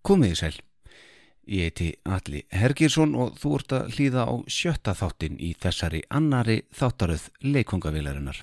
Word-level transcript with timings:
Komiði 0.00 0.36
sæl. 0.38 0.54
Ég 1.50 1.66
heiti 1.68 1.88
Alli 2.08 2.44
Hergirsson 2.54 3.12
og 3.18 3.34
þú 3.40 3.50
ert 3.58 3.72
að 3.76 3.90
hlýða 3.96 4.22
á 4.32 4.34
sjötta 4.48 4.94
þáttin 4.96 5.36
í 5.36 5.52
þessari 5.60 6.00
annari 6.08 6.62
þáttaröð 6.72 7.28
leikongavilarinnar. 7.44 8.40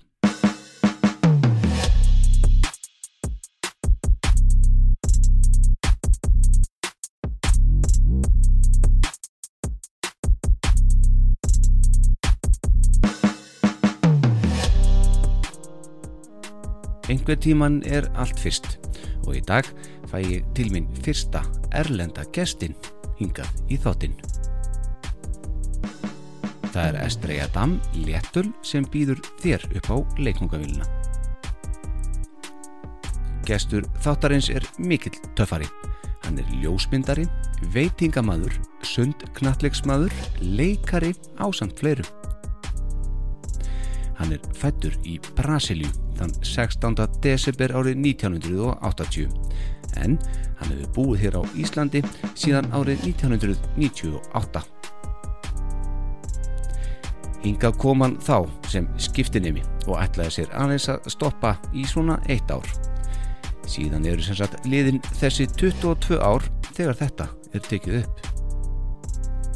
Einhver 17.08 17.38
tíman 17.40 17.80
er 17.88 18.12
allt 18.20 18.36
fyrst 18.44 18.76
og 19.24 19.38
í 19.40 19.42
dag 19.48 19.68
fæ 20.12 20.20
ég 20.24 20.46
til 20.58 20.70
minn 20.74 20.88
fyrsta 21.04 21.44
erlenda 21.76 22.26
gestin 22.36 22.76
hingað 23.20 23.50
í 23.72 23.80
þáttinn. 23.82 24.16
Það 26.72 26.84
er 26.92 26.98
Estrella 27.02 27.48
Dam 27.56 27.78
Léttul 27.96 28.52
sem 28.66 28.86
býður 28.94 29.22
þér 29.42 29.64
upp 29.80 29.88
á 29.90 29.98
leiknungavillina. 30.22 30.86
Gestur 33.48 33.88
þáttarins 34.04 34.52
er 34.52 34.66
mikill 34.78 35.16
töffari. 35.40 35.68
Hann 36.26 36.42
er 36.42 36.48
ljósmyndari, 36.60 37.24
veitingamaður, 37.72 38.58
sundknallegsmaður, 38.84 40.14
leikari 40.44 41.14
ásamt 41.40 41.80
fleirum. 41.80 42.10
Hann 44.18 44.34
er 44.36 44.44
fættur 44.58 44.98
í 45.08 45.16
Brasilíu 45.38 45.90
þann 46.18 46.34
16. 46.44 46.98
desember 47.24 47.74
árið 47.78 48.02
1980 48.02 49.32
en 50.04 50.18
hann 50.60 50.74
hefur 50.74 50.94
búið 50.96 51.24
hér 51.26 51.40
á 51.40 51.44
Íslandi 51.58 52.02
síðan 52.34 52.70
árið 52.76 53.06
1998. 53.12 54.66
Hingað 57.46 57.78
kom 57.80 58.04
hann 58.04 58.18
þá 58.24 58.38
sem 58.68 58.88
skiptinemi 59.00 59.64
og 59.88 60.00
ætlaði 60.02 60.40
sér 60.40 60.54
aðeins 60.58 60.88
að 60.92 61.12
stoppa 61.14 61.56
í 61.74 61.86
svona 61.88 62.18
eitt 62.32 62.50
ár. 62.52 62.66
Síðan 63.68 64.08
eru 64.08 64.24
sem 64.24 64.38
sagt 64.40 64.66
liðin 64.68 65.02
þessi 65.20 65.48
22 65.60 66.20
ár 66.24 66.46
þegar 66.74 67.00
þetta 67.04 67.30
er 67.54 67.64
tekið 67.68 68.02
upp. 68.02 68.26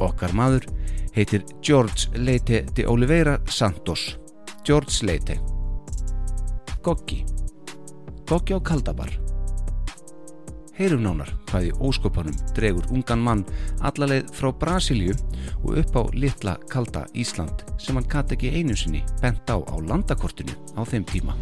Okkar 0.01 0.33
maður 0.37 0.67
heitir 1.15 1.43
George 1.61 2.11
Leite 2.15 2.63
de 2.75 2.87
Oliveira 2.87 3.37
Santos. 3.49 4.15
George 4.67 5.05
Leite. 5.05 5.39
Goggi. 6.81 7.23
Goggi 8.29 8.55
á 8.55 8.59
kaldabar. 8.63 9.20
Heyrum 10.81 11.03
nánar 11.05 11.29
hvað 11.45 11.65
í 11.67 11.71
óskopanum 11.85 12.37
dregur 12.57 12.87
ungan 12.89 13.21
mann 13.21 13.41
allarleið 13.85 14.31
frá 14.33 14.47
Brasilíu 14.63 15.13
og 15.59 15.75
upp 15.77 15.93
á 15.93 16.01
litla 16.17 16.55
kalda 16.71 17.03
Ísland 17.13 17.61
sem 17.77 17.99
hann 17.99 18.07
kat 18.09 18.33
ekki 18.33 18.49
einu 18.49 18.73
sinni 18.73 19.03
bent 19.21 19.45
á 19.53 19.61
á 19.61 19.75
landakortinu 19.77 20.57
á 20.73 20.81
þeim 20.81 21.05
tíma. 21.05 21.37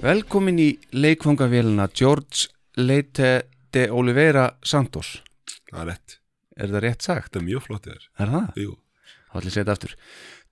Velkomin 0.00 0.64
í 0.64 0.70
leikfangavélina 0.96 1.90
George 1.92 2.48
Leite 2.80 3.44
de 3.76 3.90
Oliveira 3.92 4.54
Santos. 4.64 5.18
Það 5.68 5.82
er 5.82 5.90
rétt. 5.92 6.20
Er 6.56 6.72
það 6.72 6.86
rétt 6.88 7.04
sagt? 7.04 7.28
Þetta 7.28 7.44
er 7.44 7.50
mjög 7.52 7.68
flott 7.68 7.90
þér. 7.92 8.12
Er 8.16 8.38
það? 8.38 8.52
Jú. 8.64 8.78
Þá 9.04 9.34
ætlum 9.36 9.50
ég 9.50 9.52
að 9.52 9.58
setja 9.60 9.76
aftur. 9.76 9.98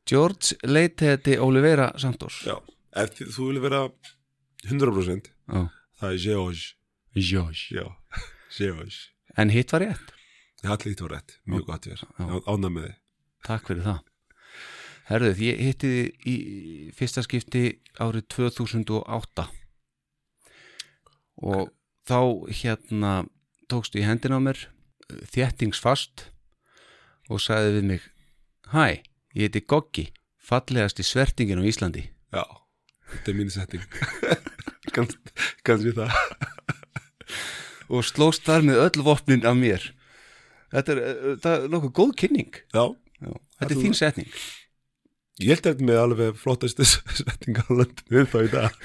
George 0.05 0.75
Leite 0.77 1.23
de 1.25 1.41
Oliveira 1.41 1.95
Santos. 1.97 2.45
Já. 2.45 2.61
Ef 2.97 3.19
þú 3.19 3.51
vilja 3.51 3.65
vera 3.65 3.83
100% 4.67 5.29
Já. 5.29 5.69
það 6.01 6.13
er 6.13 6.21
George. 6.25 6.65
George. 7.15 7.67
Já. 7.75 7.87
George. 8.59 9.11
En 9.37 9.53
hitt 9.53 9.73
var 9.73 9.85
rétt. 9.85 10.15
Allir 10.65 10.93
hitt 10.93 11.03
var 11.05 11.15
rétt. 11.17 11.39
Mjög 11.47 11.67
gott 11.69 11.87
þér. 11.87 12.05
Ánað 12.49 12.73
með 12.75 12.87
þið. 12.89 12.95
Takk 13.49 13.69
fyrir 13.71 13.85
það. 13.87 14.01
Herðuð, 15.09 15.39
ég 15.41 15.61
hitti 15.65 15.91
þið 15.93 16.27
í 16.29 16.37
fyrsta 16.97 17.23
skipti 17.25 17.63
árið 17.97 18.27
2008 18.35 19.47
og 21.49 21.71
þá 22.09 22.19
hérna 22.61 23.13
tókstu 23.71 24.03
í 24.03 24.05
hendina 24.05 24.37
á 24.37 24.43
mér 24.43 24.61
þéttingsfast 25.33 26.27
og 27.33 27.41
sagði 27.41 27.79
við 27.79 27.89
mig 27.93 28.07
Hæ, 28.69 29.01
ég 29.33 29.49
heiti 29.49 29.63
Goggi, 29.65 30.11
fallegasti 30.37 31.01
svertingin 31.01 31.63
á 31.63 31.65
Íslandi. 31.65 32.03
Já. 32.37 32.45
Þetta 33.13 33.33
er 33.33 33.39
mínu 33.39 33.55
setting. 33.55 33.85
Kanns, 34.95 35.19
kannski 35.67 35.93
það. 35.97 36.15
og 37.93 38.07
slóst 38.07 38.47
þar 38.47 38.65
með 38.67 38.83
öll 38.87 39.05
vopnin 39.07 39.47
af 39.49 39.59
mér. 39.59 39.85
Þetta 40.73 40.95
er, 40.95 41.03
eh, 41.05 41.51
er 41.53 41.69
nokkuð 41.73 41.93
góð 41.97 42.15
kynning. 42.23 42.63
Já. 42.75 42.85
Já. 43.23 43.33
Þetta 43.59 43.75
er 43.75 43.83
þín 43.83 43.97
setning. 43.99 44.33
Ég 45.39 45.55
held 45.55 45.67
þetta 45.69 45.87
með 45.87 46.01
alveg 46.03 46.39
flottastu 46.41 46.87
setting 46.89 47.61
á 47.63 47.67
landinu 47.71 48.25
þá 48.29 48.39
í 48.43 48.51
dag. 48.53 48.79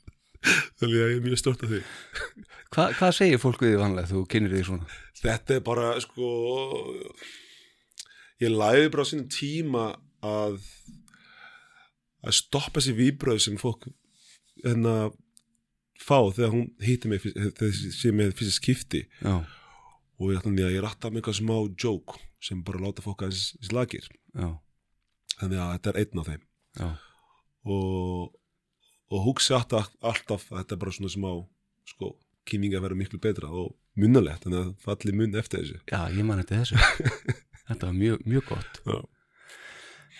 Þannig 0.78 0.92
að 0.92 1.00
ég 1.00 1.16
er 1.16 1.24
mjög 1.24 1.40
stort 1.40 1.64
af 1.66 1.72
því. 1.72 1.80
Hva, 2.74 2.90
hvað 2.98 3.14
segir 3.16 3.40
fólk 3.42 3.62
við 3.64 3.74
því 3.74 3.80
vanlega 3.80 4.10
þú 4.12 4.22
kynir 4.30 4.52
því 4.52 4.62
svona? 4.68 4.98
Þetta 5.16 5.56
er 5.56 5.62
bara 5.66 5.94
sko 6.02 6.28
ég 8.42 8.52
læði 8.52 8.90
bara 8.92 9.06
á 9.06 9.08
sínum 9.08 9.30
tíma 9.32 9.86
að 10.26 10.58
að 12.26 12.38
stoppa 12.40 12.80
þessi 12.80 12.96
víbröð 12.98 13.40
sem 13.44 13.58
fólk 13.60 13.88
hérna 14.64 14.96
fá 16.00 16.18
þegar 16.34 16.52
hún 16.52 16.66
hýtti 16.82 17.10
mig 17.10 17.24
þessi 17.58 18.12
með 18.14 18.34
fyrst 18.38 18.60
skipti. 18.60 19.04
Já, 19.22 19.40
og 20.16 20.32
ég, 20.32 20.42
þannig 20.44 20.66
að 20.66 20.76
ég 20.76 20.84
rætta 20.84 21.10
með 21.10 21.22
eitthvað 21.22 21.38
smá 21.40 21.56
joke 21.76 22.20
sem 22.42 22.62
bara 22.64 22.82
láta 22.82 23.04
fólk 23.04 23.24
aðeins 23.24 23.56
slagir 23.64 24.06
já, 24.36 24.48
þannig 25.36 25.60
að 25.62 25.72
þetta 25.74 25.92
er 25.92 26.00
einn 26.02 26.22
af 26.22 26.30
þeim. 26.30 26.44
Já, 26.76 26.88
og, 27.72 28.36
og 29.12 29.26
hugsi 29.26 29.56
alltaf, 29.56 29.90
alltaf 30.04 30.46
að 30.52 30.62
þetta 30.62 30.76
er 30.76 30.84
bara 30.84 30.96
svona 30.98 31.12
smá 31.12 31.32
sko, 31.88 32.12
kynning 32.48 32.76
að 32.76 32.86
vera 32.86 32.98
miklu 32.98 33.20
betra 33.22 33.50
og 33.50 33.74
munnalegt, 33.96 34.44
þannig 34.44 34.62
að 34.62 34.72
falli 34.84 35.16
munn 35.16 35.36
eftir 35.40 35.62
þessu. 35.62 35.82
Já, 35.88 36.00
ég 36.12 36.26
man 36.28 36.42
þetta 36.42 36.62
þessu. 36.62 36.80
þetta 37.68 37.88
var 37.88 37.96
mjög, 37.96 38.24
mjög 38.28 38.50
gott. 38.52 38.82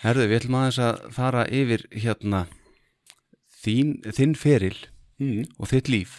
Herðu, 0.02 0.26
við 0.28 0.38
ætlum 0.40 0.58
aðeins 0.60 0.80
að 0.82 1.02
fara 1.16 1.44
yfir 1.48 1.86
hérna 1.94 2.44
þín, 3.62 3.96
þinn 4.04 4.34
feril 4.38 4.76
mm. 5.22 5.46
og 5.56 5.70
þitt 5.72 5.90
líf. 5.92 6.18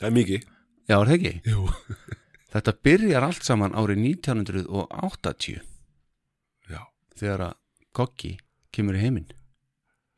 Það 0.00 0.08
er 0.08 0.16
mikið 0.18 0.48
Já, 0.90 0.96
er 0.98 1.08
það 1.08 1.14
ekki? 1.16 1.34
Jú. 1.46 1.66
Þetta 2.52 2.74
byrjar 2.84 3.26
allt 3.28 3.46
saman 3.46 3.76
árið 3.78 4.02
1980 4.02 5.62
Já, 6.68 6.80
þegar 7.16 7.46
að 7.48 7.58
Goggi 7.96 8.36
kemur 8.72 8.96
í 8.96 9.02
heiminn 9.04 9.30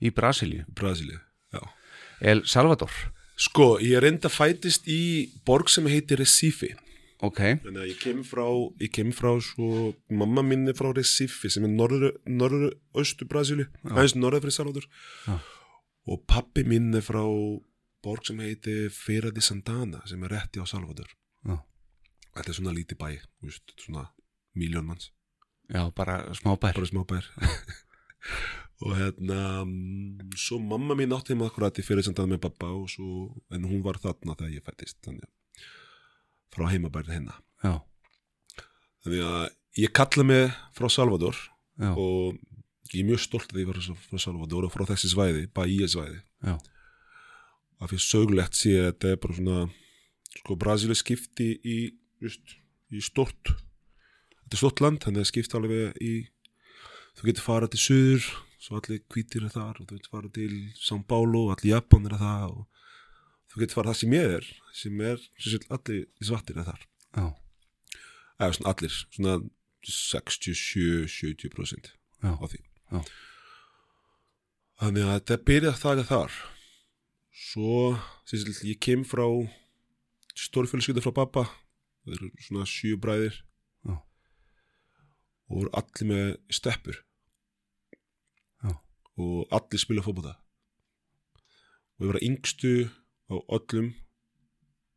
í 0.05 0.11
Brasilíu. 0.15 0.65
Brasilíu 0.75 1.21
Já 1.55 1.63
El 2.25 2.45
Salvador. 2.49 2.93
Sko, 3.37 3.75
ég 3.83 4.01
reynda 4.01 4.31
fætist 4.31 4.87
í 4.89 5.29
borg 5.45 5.69
sem 5.69 5.87
heitir 5.91 6.21
Recife. 6.23 6.71
Ok, 7.23 7.39
Þannig 7.63 7.79
að 7.79 7.91
ég 7.93 7.99
kem 8.03 8.23
frá, 8.27 8.45
ég 8.83 8.91
kem 8.93 9.13
frá 9.15 9.31
svo, 9.45 9.93
mamma 10.11 10.43
mín 10.43 10.67
er 10.69 10.75
frá 10.75 10.89
Recife 10.91 11.51
sem 11.53 11.67
er 11.67 11.71
norður, 11.71 12.17
norður, 12.27 12.73
austu 12.99 13.29
Brasilíu, 13.31 13.69
aðeins 13.87 14.17
norður 14.19 14.43
fyrir 14.43 14.57
Salvador. 14.57 14.89
Já. 15.29 15.37
Og 16.11 16.25
pappi 16.29 16.65
mín 16.67 16.91
er 16.99 17.05
frá 17.07 17.23
borg 18.05 18.27
sem 18.27 18.43
heitir 18.43 18.91
Feira 18.93 19.31
de 19.33 19.45
Santana 19.45 20.03
sem 20.11 20.27
er 20.27 20.35
rétti 20.35 20.59
á 20.59 20.67
Salvador. 20.67 21.07
Já. 21.47 21.61
Þetta 22.35 22.51
er 22.51 22.59
svona 22.59 22.75
lítið 22.75 23.01
bæ, 23.01 23.07
veist, 23.47 23.77
svona 23.79 24.09
miljón 24.59 24.91
manns, 24.91 25.13
já, 25.71 25.87
bara 25.95 26.19
smá 26.35 26.59
bær. 26.59 26.75
bara 26.75 26.91
smá 26.91 27.07
bær. 27.07 27.31
og 28.85 28.99
hérna, 28.99 29.63
mm, 29.63 30.35
svo 30.35 30.59
mamma 30.59 30.99
mín 30.99 31.15
átti 31.15 31.33
heima 31.33 31.47
akkurat 31.47 31.79
í 31.79 31.87
Feira 31.87 32.03
de 32.03 32.11
Santana 32.11 32.35
með 32.35 32.43
pappa 32.49 32.75
og 32.75 32.91
svo, 32.91 33.31
en 33.55 33.71
hún 33.71 33.87
var 33.87 34.03
þarna 34.03 34.35
þegar 34.35 34.59
ég 34.59 34.67
fættist, 34.67 34.99
þannig 35.07 35.25
að 35.29 35.33
frá 36.55 36.71
heimabærin 36.71 37.19
hennar. 37.19 37.41
Já, 37.65 37.75
Þannig 39.05 39.25
að 39.29 39.43
ég 39.83 39.93
kalla 39.93 40.25
mig 40.25 40.45
frá 40.77 40.89
Salvador 40.89 41.37
já, 41.37 41.91
og 41.93 42.39
ég 42.95 43.03
er 43.03 43.09
mjög 43.11 43.21
stolt 43.21 43.53
að 43.53 43.61
ég 43.61 43.69
var 43.69 43.81
frá 43.83 44.21
Salvador 44.23 44.65
og 44.65 44.73
frá 44.73 44.87
þessi 44.89 45.11
svæði, 45.13 45.45
Bahía 45.53 45.89
svæði. 45.91 46.23
Af 47.83 47.91
því 47.91 47.99
sögulegt 48.01 48.57
sé 48.57 48.79
að 48.79 48.87
þetta 48.93 49.11
er 49.11 49.21
bara 49.21 49.37
svona, 49.37 49.65
sko, 50.39 50.57
Brasilia 50.57 50.97
skipti 50.97 51.51
í, 51.61 51.79
just, 52.25 52.57
í 52.95 53.03
stort, 53.05 53.53
þetta 54.39 54.57
er 54.57 54.63
stort 54.63 54.81
land, 54.81 55.03
þannig 55.05 55.25
að 55.25 55.31
skipti 55.33 55.59
alveg 55.59 56.01
í, 56.01 56.15
þú 57.19 57.29
getur 57.29 57.49
farað 57.51 57.75
til 57.75 57.83
söður, 57.85 58.31
svo 58.65 58.79
allir 58.79 59.03
hvítir 59.13 59.45
er 59.45 59.53
þar 59.53 59.83
og 59.83 59.89
þú 59.91 59.99
getur 59.99 60.15
farað 60.15 60.37
til 60.39 60.55
São 60.81 61.03
Paulo, 61.05 61.51
allir 61.53 61.75
Japan 61.75 62.09
er 62.09 62.17
það 62.23 62.55
og 62.55 62.74
þú 63.55 63.63
getur 63.63 63.79
farað 63.79 63.95
það 63.95 64.01
sem 64.01 64.15
ég 64.17 64.33
er, 64.39 64.47
sem 64.75 65.03
er, 65.07 65.21
sem 65.39 65.63
allir 65.77 66.09
svartir 66.19 66.59
er 66.59 66.67
þar. 66.67 66.83
já, 67.15 67.27
eða 68.41 68.55
svona 68.59 68.73
allir, 68.75 68.95
svona 69.15 69.35
67-70% 69.85 71.95
já, 71.95 72.31
á 72.35 72.45
því. 72.51 72.61
Já. 72.91 72.99
þannig 74.83 75.07
að 75.07 75.15
þetta 75.15 75.47
byrjaði 75.47 75.83
það 75.85 76.03
þar. 76.11 76.33
Svo 77.35 77.75
sem 78.27 78.39
ég 78.67 78.79
kem 78.83 79.03
frá 79.07 79.27
stórfjölskylda 80.35 81.03
frá 81.03 81.15
pappa 81.15 81.47
það 82.05 82.15
eru 82.19 82.29
svona 82.45 82.67
sjö 82.69 82.99
bræðir 83.01 83.37
Já. 83.87 83.95
og 85.49 85.55
voru 85.57 85.71
allir 85.81 86.07
með 86.11 86.29
steppur. 86.53 86.97
Og 89.15 89.47
allir 89.55 89.79
spila 89.79 90.03
fótbolta. 90.03 90.35
Og 91.95 92.03
ég 92.03 92.09
var 92.11 92.19
að 92.19 92.27
yngstu 92.27 92.91
á 93.31 93.35
öllum 93.57 93.93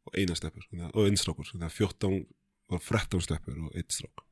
og 0.07 0.15
eina 0.17 0.33
að- 0.35 0.91
og 0.93 1.03
einn 1.05 1.19
strákur 1.19 1.47
þannig 1.51 1.67
að 1.67 1.77
14 1.77 2.25
og 2.69 2.81
13 2.83 3.21
steppur 3.23 3.57
og 3.67 3.75
einn 3.75 3.89
strák. 3.91 4.23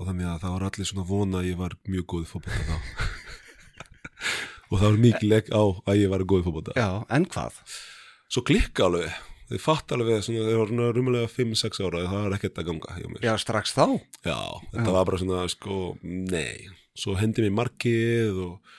Og 0.00 0.06
þannig 0.08 0.26
að 0.30 0.40
það 0.42 0.52
var 0.54 0.66
allir 0.70 0.88
svona 0.88 1.06
vona 1.06 1.40
að 1.42 1.48
ég 1.50 1.56
var 1.60 1.74
mjög 1.86 2.06
góð 2.08 2.22
í 2.24 2.28
fótbolta 2.30 2.62
þá. 2.64 2.76
Og 4.70 4.78
það 4.78 4.86
var 4.86 5.00
mikið 5.02 5.26
legg 5.28 5.48
á 5.50 5.62
að 5.66 5.98
ég 5.98 6.12
var 6.12 6.22
góð 6.24 6.40
í 6.40 6.46
fótbolta. 6.46 6.76
Já, 6.78 6.90
en 7.10 7.26
hvað? 7.26 7.58
svo 8.30 8.44
klikka 8.46 8.86
alveg. 8.86 9.10
Þið 9.50 9.62
fatt 9.64 9.92
alveg 9.96 10.20
svona, 10.22 10.44
þeir 10.46 10.60
var 10.62 10.92
rumulega 10.94 11.30
5-6 11.32 11.80
ára 11.82 12.04
það 12.06 12.20
var 12.22 12.36
ekkert 12.36 12.60
að 12.62 12.68
ganga 12.68 12.98
hjá 13.00 13.08
mér. 13.10 13.24
Já, 13.26 13.32
strax 13.42 13.72
þá? 13.74 13.86
Já, 14.22 14.38
þetta 14.70 14.92
var 14.94 15.08
bara 15.08 15.18
svona 15.18 15.40
sko, 15.50 15.78
nei, 16.06 16.68
svo 16.94 17.16
hendi 17.18 17.42
mér 17.42 17.56
markið 17.58 18.38
og, 18.46 18.76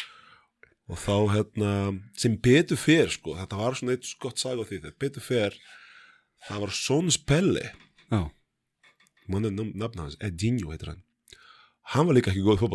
og 0.92 1.00
þá 1.00 1.16
hérna, 1.32 1.70
sem 2.20 2.36
betur 2.44 2.80
fer 2.80 3.12
sko, 3.14 3.38
þetta 3.40 3.60
var 3.62 3.78
svona 3.80 3.96
eitt 3.96 4.10
gott 4.20 4.42
sag 4.42 4.60
á 4.60 4.64
því 4.68 4.82
þetta 4.82 5.04
betur 5.06 5.24
fer, 5.24 5.56
það 6.50 6.66
var 6.66 6.76
Sons 6.76 7.18
Pelle, 7.18 7.70
Já, 8.12 8.26
mann 9.32 9.48
er 9.48 9.56
nafn 9.56 10.04
hans 10.04 10.20
Edinho 10.20 10.74
heitir 10.74 10.92
hann, 10.92 11.06
hann 11.96 12.10
var 12.10 12.18
líka 12.18 12.34
ekki 12.34 12.44
góð 12.44 12.68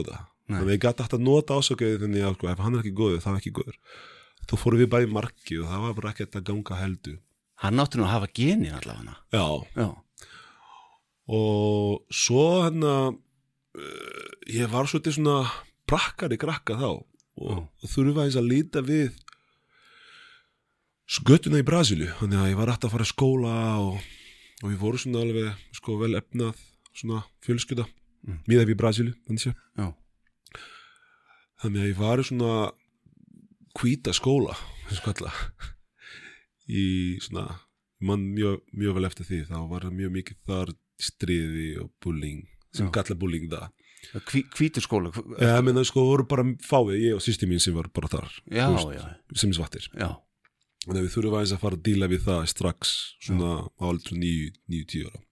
Nei. 0.47 0.61
þannig 0.61 0.69
að 0.69 0.77
ég 0.77 0.83
gæti 0.85 1.03
alltaf 1.03 1.19
að 1.19 1.25
nota 1.27 1.57
ásökuði 1.59 2.01
þannig 2.03 2.23
að 2.25 2.35
sko, 2.37 2.49
ef 2.53 2.61
hann 2.63 2.77
er 2.77 2.83
ekki 2.85 2.95
góður, 2.95 3.23
það 3.25 3.33
er 3.33 3.41
ekki 3.41 3.53
góður. 3.57 3.79
Þá 4.47 4.53
fórum 4.62 4.79
við 4.79 4.91
bara 4.93 5.07
í 5.07 5.11
markið 5.11 5.62
og 5.65 5.71
það 5.73 5.81
var 5.83 5.97
bara 5.97 6.11
ekkert 6.12 6.37
að 6.39 6.45
ganga 6.47 6.77
heldur. 6.79 7.17
Hann 7.65 7.83
átti 7.83 7.99
nú 7.99 8.05
að 8.07 8.12
hafa 8.12 8.29
genin 8.37 8.77
allavega. 8.77 9.17
Já, 9.35 9.47
Já, 9.75 9.89
og 11.37 12.15
svo 12.15 12.45
hérna 12.62 12.93
uh, 13.11 14.29
ég 14.55 14.71
var 14.71 14.87
svolítið 14.87 15.17
svona 15.19 15.41
brakkari 15.91 16.39
krakka 16.39 16.79
þá 16.79 16.91
og, 17.37 17.67
og 17.69 17.93
þurfa 17.93 18.25
eins 18.27 18.38
að 18.41 18.49
líta 18.50 18.83
við 18.87 19.17
skötuna 21.06 21.61
í 21.62 21.67
Brasilju 21.67 22.09
þannig 22.21 22.41
að 22.43 22.50
ég 22.50 22.59
var 22.59 22.73
rætt 22.73 22.87
að 22.88 22.94
fara 22.97 23.06
í 23.06 23.12
skóla 23.12 23.55
og, 23.83 24.00
og 24.62 24.67
við 24.73 24.81
vorum 24.81 25.03
svona 25.03 25.23
alveg 25.23 25.69
sko 25.77 25.99
vel 26.00 26.15
efnað 26.19 26.65
svona 26.97 27.23
fjölskylda 27.47 27.87
Mm. 28.27 28.41
miða 28.50 28.65
við 28.67 28.79
Brasilju 28.81 29.12
þannig 31.62 31.83
að 31.83 31.91
ég 31.93 31.99
var 32.00 32.23
svona 32.27 32.73
hvíta 33.79 34.15
skóla 34.17 34.56
kalla 35.05 35.31
í 36.67 37.19
svona 37.23 37.44
mann 38.03 38.25
mjög, 38.35 38.65
mjög 38.75 38.97
vel 38.99 39.06
eftir 39.09 39.29
því. 39.29 39.38
Þá 39.47 39.59
var 39.71 39.87
mjög 39.94 40.11
mikið 40.17 40.41
þar 40.49 40.73
stríði 40.99 41.69
og 41.85 41.93
bullying 42.03 42.43
sem 42.75 42.91
kalla 42.93 43.15
bullying 43.15 43.47
það 43.53 43.71
hvítur 44.56 44.85
skóla 44.85 45.11
hv- 45.14 45.37
ég 45.43 45.64
meina 45.67 45.82
sko 45.87 46.05
voru 46.06 46.26
bara 46.29 46.44
fáið 46.64 46.97
ég 47.00 47.14
og 47.19 47.23
sýsti 47.25 47.49
mín 47.50 47.61
sem 47.62 47.75
var 47.76 47.88
bara 47.94 48.08
þar 48.12 48.31
Já, 48.50 48.67
veist, 48.73 48.93
já, 48.97 49.05
sem 49.35 49.53
svartir. 49.56 49.87
Já, 49.97 50.11
þannig 50.87 51.00
að 51.00 51.06
við 51.08 51.14
þurfum 51.17 51.37
aðeins 51.38 51.55
að 51.56 51.62
fara 51.64 51.79
að 51.79 51.85
díla 51.88 52.08
við 52.12 52.25
það 52.29 52.47
strax 52.53 52.93
svona 53.26 53.50
á 53.67 53.85
aldrei 53.91 54.19
níu, 54.23 54.50
níu, 54.70 54.85
tíu 54.87 55.08
ára. 55.11 55.23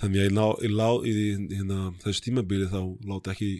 Þannig 0.00 0.20
að 0.22 0.26
ég 0.28 0.32
lá, 0.36 0.46
ég 0.64 0.72
lá 0.72 0.88
í 1.04 1.14
hérna, 1.52 1.78
þessu 2.00 2.22
tímabili 2.24 2.68
þá 2.72 2.78
láta 3.10 3.34
ekki 3.34 3.50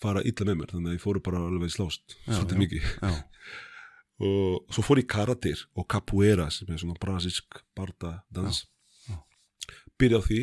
fara 0.00 0.22
illa 0.28 0.46
með 0.48 0.58
mér 0.62 0.72
þannig 0.72 0.92
að 0.92 0.96
ég 0.96 1.02
fóru 1.04 1.20
bara 1.24 1.42
alveg 1.44 1.72
slást 1.72 2.14
Já, 2.24 2.38
svolítið 2.38 2.56
já. 2.56 2.60
mikið. 2.62 2.86
já, 3.02 3.12
og 4.26 4.72
svo 4.72 4.84
fór 4.86 5.00
ég 5.02 5.08
karatir 5.12 5.64
og 5.76 5.86
capoeira 5.92 6.46
sem 6.52 6.70
er 6.72 6.80
svona 6.80 6.96
brasisk 7.00 7.60
barda 7.76 8.14
dans. 8.32 8.62
Já, 9.08 9.16
byrja 10.00 10.20
á 10.20 10.26
því 10.28 10.40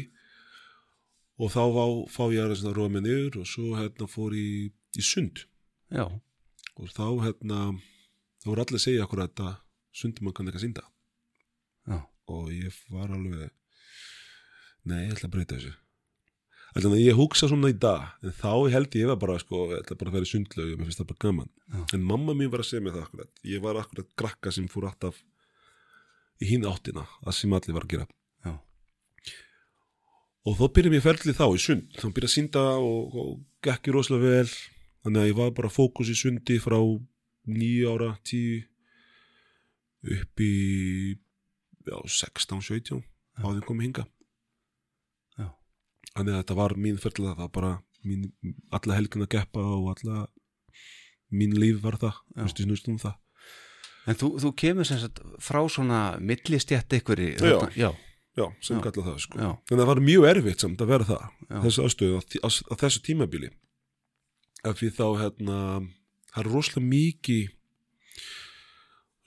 og 1.40 1.52
þá 1.54 1.62
fá, 1.76 1.86
fá 2.14 2.24
ég 2.34 2.46
að 2.46 2.56
svona 2.60 2.76
róa 2.78 2.92
mig 2.94 3.06
niður 3.06 3.42
og 3.42 3.50
svo 3.50 3.74
hérna 3.78 4.08
fór 4.10 4.36
ég 4.38 5.00
í 5.00 5.06
sund. 5.06 5.46
Já, 5.94 6.06
og 6.78 6.94
þá 6.94 7.06
hérna 7.26 7.60
þá 8.44 8.50
voru 8.50 8.66
allir 8.66 8.80
að 8.80 8.86
segja 8.86 9.06
okkur 9.08 9.24
að 9.24 9.32
þetta 9.32 9.54
sundum 9.94 10.34
kann 10.34 10.50
ekki 10.50 10.62
að 10.62 10.66
synda. 10.68 10.86
Já, 11.90 11.98
og 12.34 12.52
ég 12.54 12.82
var 12.94 13.14
alveg 13.14 13.50
nei, 14.90 15.06
ég 15.08 15.16
ætla 15.16 15.30
að 15.30 15.36
breyta 15.38 15.58
þessu. 15.58 15.74
Þannig 16.74 16.96
að 16.98 17.04
ég 17.04 17.18
hugsa 17.20 17.48
svona 17.50 17.70
í 17.70 17.76
dag 17.78 18.26
en 18.26 18.34
þá 18.34 18.54
held 18.74 18.96
ég 18.98 19.10
var 19.12 19.20
bara 19.22 19.36
sko, 19.42 19.68
ætla 19.78 19.98
bara 20.00 20.14
að 20.16 20.26
í 20.26 20.32
sundlaug 20.32 20.72
og 20.72 20.80
mér 20.80 20.90
finnst 20.90 21.02
það 21.04 21.12
bara 21.12 21.24
gaman. 21.28 21.52
Já. 21.70 21.84
en 21.98 22.08
mamma 22.10 22.34
mín 22.38 22.50
var 22.54 22.64
að 22.64 22.70
segja 22.72 22.86
mér 22.86 22.96
það 22.96 23.06
akkurat. 23.06 23.32
Ég 23.46 23.62
var 23.62 23.78
akkurat 23.78 24.10
krakka 24.18 24.54
sem 24.54 24.66
fór 24.72 24.90
alltaf 24.90 25.22
í 26.42 26.50
hinn 26.50 26.66
áttina 26.66 27.06
það 27.22 27.38
sem 27.38 27.54
allir 27.54 27.78
var 27.78 27.86
að 27.86 27.94
gera 27.94 28.08
og 30.44 30.58
þá 30.60 30.64
byrjum 30.76 30.98
ég 30.98 31.06
ferlið 31.06 31.40
þá 31.40 31.46
í 31.48 31.64
sund. 31.64 31.90
Þá 32.00 32.08
byrja 32.16 32.30
að 32.30 32.36
synda 32.36 32.64
og, 32.84 33.16
og 33.16 33.34
gekki 33.64 33.94
rosalega 33.96 34.42
vel. 34.42 34.54
Þannig 35.04 35.22
að 35.24 35.30
ég 35.30 35.40
var 35.40 35.56
bara 35.56 35.72
fókus 35.72 36.12
í 36.12 36.16
sundi 36.16 36.60
frá 36.64 36.78
nýju 37.48 37.92
ára, 37.92 38.14
tíu 38.24 38.62
upp 40.04 40.44
í 40.44 40.52
já, 41.88 41.98
16, 42.08 42.60
17 42.64 43.02
á 43.40 43.48
þeim 43.48 43.64
komið 43.68 43.88
hinga 43.88 44.04
já, 45.40 45.48
þannig 46.12 46.34
að 46.34 46.40
þetta 46.42 46.58
var 46.60 46.76
mín 46.80 47.00
ferlið 47.00 47.30
það 47.30 47.42
var 47.42 47.52
bara 47.56 47.72
mín, 48.04 48.26
alla 48.76 48.98
helgin 49.00 49.26
að 49.26 49.32
geppa 49.38 49.64
og 49.64 49.92
alla 49.94 50.26
mín 51.34 51.56
líf 51.58 51.80
var 51.84 51.98
það, 52.02 52.20
Já. 52.36 52.42
veistu 52.44 52.66
snúst 52.68 52.90
um 52.92 53.00
það. 53.02 53.16
En 54.04 54.18
þú, 54.20 54.28
þú 54.44 54.50
kemur 54.60 54.86
sem 54.86 55.00
sagt 55.02 55.22
frá 55.42 55.62
svona 55.72 56.02
millistjætt 56.22 56.94
ykkur 57.00 57.22
í 57.24 57.30
Já. 57.40 57.56
já, 57.80 57.90
já, 58.38 58.46
sem 58.66 58.80
kalla 58.84 59.06
það 59.10 59.20
sko. 59.26 59.42
Að 59.42 59.76
það 59.76 59.90
var 59.90 60.02
mjög 60.04 60.30
erfitt 60.30 60.64
samt 60.64 60.84
að 60.84 60.94
vera 60.94 61.10
það 61.10 61.26
þessu 61.66 61.86
aðstöðu 61.88 62.22
á, 62.22 62.48
á 62.50 62.74
þessu 62.84 63.04
tímabili. 63.06 63.52
Af 64.64 64.80
því 64.80 64.90
þá 64.96 65.06
hérna 65.22 65.58
það 66.34 66.40
er 66.44 66.50
rosalega 66.54 66.90
mikið 66.94 67.52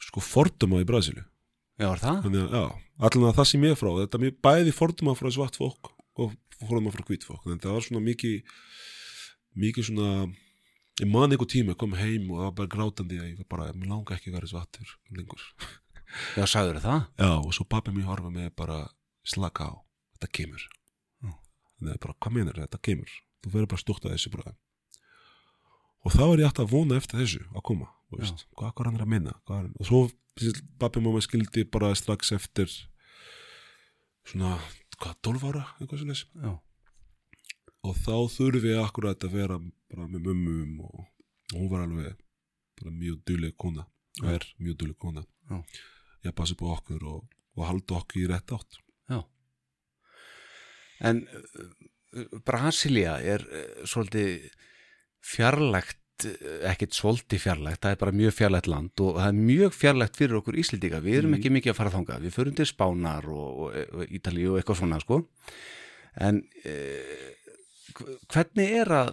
sko 0.07 0.23
forduma 0.23 0.81
í 0.83 0.87
Brasilu 0.89 1.23
já, 1.23 1.89
er 1.91 2.01
það? 2.01 2.19
þannig 2.25 2.43
að 2.47 2.57
já, 2.57 2.65
allan 3.09 3.29
að 3.29 3.39
það 3.39 3.49
sem 3.51 3.65
ég 3.67 3.75
er 3.75 3.79
frá 3.81 3.91
þetta 3.99 4.19
er 4.19 4.23
mjög 4.25 4.37
bæði 4.47 4.75
forduma 4.77 5.15
frá 5.19 5.29
svart 5.35 5.59
fólk 5.59 5.91
og 6.17 6.35
forduma 6.63 6.93
frá 6.95 7.05
hvít 7.05 7.27
fólk. 7.27 7.43
Þannig 7.45 7.61
að 7.61 7.69
það 7.69 7.77
var 7.77 7.87
svona 7.87 8.05
mikið 8.07 8.37
mikið 9.57 9.89
svona 9.91 10.11
ég 10.97 11.11
man 11.11 11.33
einhver 11.33 11.49
tíma, 11.51 11.75
ég 11.75 11.81
kom 11.81 11.97
heim 11.97 12.31
og 12.31 12.39
það 12.39 12.47
var 12.47 12.55
bara 12.61 12.73
grátandi 12.73 13.19
að 13.21 13.33
ég 13.33 13.49
bara, 13.51 13.73
mér 13.77 13.91
langa 13.93 14.17
ekki 14.17 14.33
að 14.33 14.39
vera 14.39 14.51
svartur 14.53 14.95
lengur. 15.13 15.43
Já, 16.39 16.47
sagður 16.49 16.81
það? 16.81 17.03
Já, 17.21 17.31
og 17.37 17.53
svo 17.53 17.67
pappi 17.69 17.93
mér 17.93 18.09
horfa 18.09 18.33
með 18.33 18.53
bara 18.57 18.79
slaka 19.27 19.71
á, 19.71 19.75
þetta 20.17 20.33
kemur. 20.41 20.69
Já. 21.25 21.33
Þannig 21.79 21.97
að 21.97 22.05
bara, 22.07 22.19
hvað 22.23 22.37
meinar 22.39 22.63
þetta 22.63 22.83
kemur. 22.89 23.19
Þú 23.43 23.53
verður 23.55 23.73
bara 23.75 23.85
stúkt 23.85 24.07
að 24.07 24.17
þessu 24.17 24.33
bara 24.35 24.55
og 26.07 26.15
þá 26.15 26.23
er 26.27 26.43
ég 26.43 26.47
alltaf 26.49 26.69
að 26.69 26.75
vona 26.75 26.99
eftir 27.01 27.19
þessu 27.19 27.43
að 27.51 27.65
koma, 27.67 27.89
veist, 28.15 28.45
hvað, 28.55 28.75
hvað 28.77 28.85
er 28.85 28.89
hann 28.91 28.99
er 28.99 29.05
að 29.05 29.11
minna 29.11 29.35
er, 29.57 29.67
og 29.75 29.89
svo 29.89 30.03
pappi 30.79 31.03
mamma 31.03 31.23
skildi 31.25 31.65
bara 31.73 31.91
strax 31.99 32.31
eftir 32.37 32.71
svona, 34.27 34.55
hvað, 35.01 35.19
12 35.27 35.49
ára 35.51 35.65
eitthvað 35.81 36.03
svo 36.03 36.09
leys 36.13 36.23
Já, 36.31 36.53
og 37.87 37.99
þá 38.05 38.15
þurfi 38.37 38.73
ég 38.75 38.85
akkurat 38.85 39.27
að 39.27 39.35
vera 39.35 39.59
bara 39.59 40.09
með 40.13 40.29
mömmum 40.29 40.81
og, 40.87 41.05
og 41.55 41.59
hún 41.59 41.71
var 41.73 41.87
alveg 41.87 42.15
bara 42.79 42.95
mjög 42.95 43.21
duðleg 43.27 43.59
kona 43.59 43.87
og 44.23 44.33
er 44.33 44.47
mjög 44.63 44.79
duðleg 44.81 44.99
kona. 45.03 45.27
Já. 45.51 45.59
ég 46.27 46.35
passa 46.37 46.55
upp 46.55 46.65
á 46.67 46.75
okkur 46.77 47.03
og, 47.07 47.27
og 47.57 47.67
halda 47.67 47.99
okkur 47.99 48.23
í 48.23 48.29
rétt 48.31 48.55
átt 48.55 48.79
já. 49.13 49.21
En 51.11 51.23
uh, 51.29 52.41
Brasilia 52.47 53.19
er 53.21 53.45
uh, 53.45 53.85
svolítið 53.85 54.47
fjarlægt 55.27 56.25
uh, 56.25 56.71
ekkit 56.71 56.97
svolítið 56.97 57.43
fjarlægt, 57.45 57.83
það 57.85 57.97
er 57.97 58.01
bara 58.05 58.17
mjög 58.17 58.37
fjarlægt 58.39 58.71
land 58.73 59.03
og 59.05 59.19
það 59.21 59.29
er 59.33 59.41
mjög 59.53 59.75
fjarlægt 59.77 60.17
fyrir 60.17 60.39
okkur 60.41 60.57
Íslendinga, 60.63 61.03
við 61.05 61.19
erum 61.21 61.35
Mhm. 61.35 61.41
ekki 61.41 61.55
mikið 61.59 61.73
að 61.75 61.81
fara 61.83 61.95
þangað, 61.97 62.25
við 62.27 62.37
förum 62.39 62.57
til 62.57 62.69
Spánar 62.71 63.29
og, 63.29 63.49
og, 63.67 63.81
og 63.93 64.15
Ítalíu 64.21 64.55
og 64.55 64.61
eitthvað 64.63 64.81
svona 64.81 65.01
sko. 65.05 65.21
En 66.17 66.41
uh, 66.65 67.27
hvernig 68.33 68.71
er 68.81 68.95
að 69.03 69.11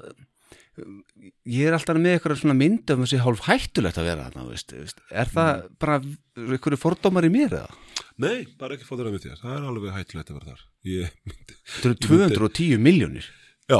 ég 0.77 1.67
er 1.67 1.75
alltaf 1.75 1.99
með 1.99 2.15
eitthvað 2.17 2.39
svona 2.41 2.55
mynd 2.57 2.93
um 2.93 3.03
þessi 3.03 3.21
hálf 3.21 3.43
hættulegt 3.45 3.99
að 4.01 4.07
vera 4.09 4.27
þarna, 4.27 4.45
veist, 4.49 4.73
veist. 4.73 5.03
er 5.13 5.29
það 5.29 5.65
bara 5.83 5.99
einhverju 6.01 6.79
fordómar 6.81 7.27
í 7.27 7.31
mér 7.33 7.57
eða? 7.59 7.81
Nei, 8.23 8.45
bara 8.57 8.77
ekki 8.77 8.87
að 8.89 9.11
með 9.13 9.27
þér, 9.27 9.37
það 9.41 9.55
er 9.57 9.67
alveg 9.69 9.97
hættulegt 9.97 10.31
að 10.31 10.39
vera 10.39 10.53
þar. 10.53 10.65
Ég 10.89 11.19
myndi 11.29 11.59
Þetta 11.63 11.91
eru 11.91 11.99
210 12.07 12.83
miljónir 12.83 13.29
Já, 13.69 13.79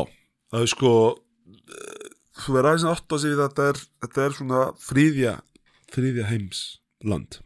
það 0.54 0.66
er 0.66 0.72
sko 0.74 0.94
eh, 1.10 2.06
þú 2.44 2.60
er 2.60 2.70
aðeins 2.70 2.88
að 2.88 2.96
átta 2.96 3.20
sig 3.22 3.34
við 3.34 3.42
að 3.42 3.50
þetta 3.50 3.68
er, 3.72 3.84
þetta 4.06 4.26
er 4.26 4.38
svona 4.38 4.64
fríðja 4.84 5.36
fríðja 5.94 6.30
heims 6.30 6.64
land. 7.04 7.40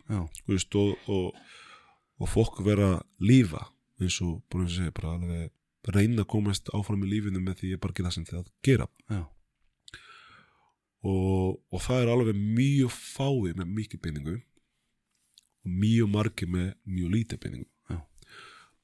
Veist, 0.48 0.76
og, 0.78 0.96
og, 1.12 1.38
og 2.22 2.32
fólk 2.32 2.62
vera 2.66 2.98
að 2.98 3.30
lífa 3.32 3.64
eins 4.02 4.20
og 4.22 4.44
að 4.54 4.76
segja 4.76 4.94
bara 4.96 5.16
alveg 5.16 5.54
reyna 5.96 6.24
að 6.26 6.32
komast 6.34 6.70
áfram 6.76 7.06
í 7.08 7.10
lífinu 7.12 7.42
með 7.42 7.62
því 7.62 7.74
að 7.76 7.82
bara 7.84 7.96
það 7.98 8.16
sem 8.16 8.28
þið 8.28 8.40
að 8.42 8.48
gera. 8.68 8.88
Já, 9.08 9.22
og, 11.08 11.58
og 11.72 11.82
það 11.84 12.02
er 12.04 12.12
alveg 12.14 12.38
mjög 12.58 12.92
fái 12.94 13.54
með 13.58 13.72
mikið 13.78 14.02
peningu 14.04 14.36
og 14.38 15.72
mjög 15.84 16.10
margir 16.14 16.50
með 16.52 16.70
mjög 16.88 17.14
lítið 17.16 17.42
peningu 17.46 17.68
Já. 17.92 18.00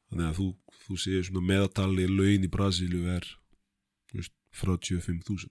þannig 0.09 0.27
að 0.29 0.37
þú, 0.39 0.47
þú 0.85 0.97
séu 1.03 1.23
svona 1.27 1.43
meðatali 1.49 2.05
laun 2.11 2.45
í 2.47 2.51
Brasilíu 2.53 3.07
er 3.17 3.27
veist, 4.13 4.33
45.000 4.53 5.49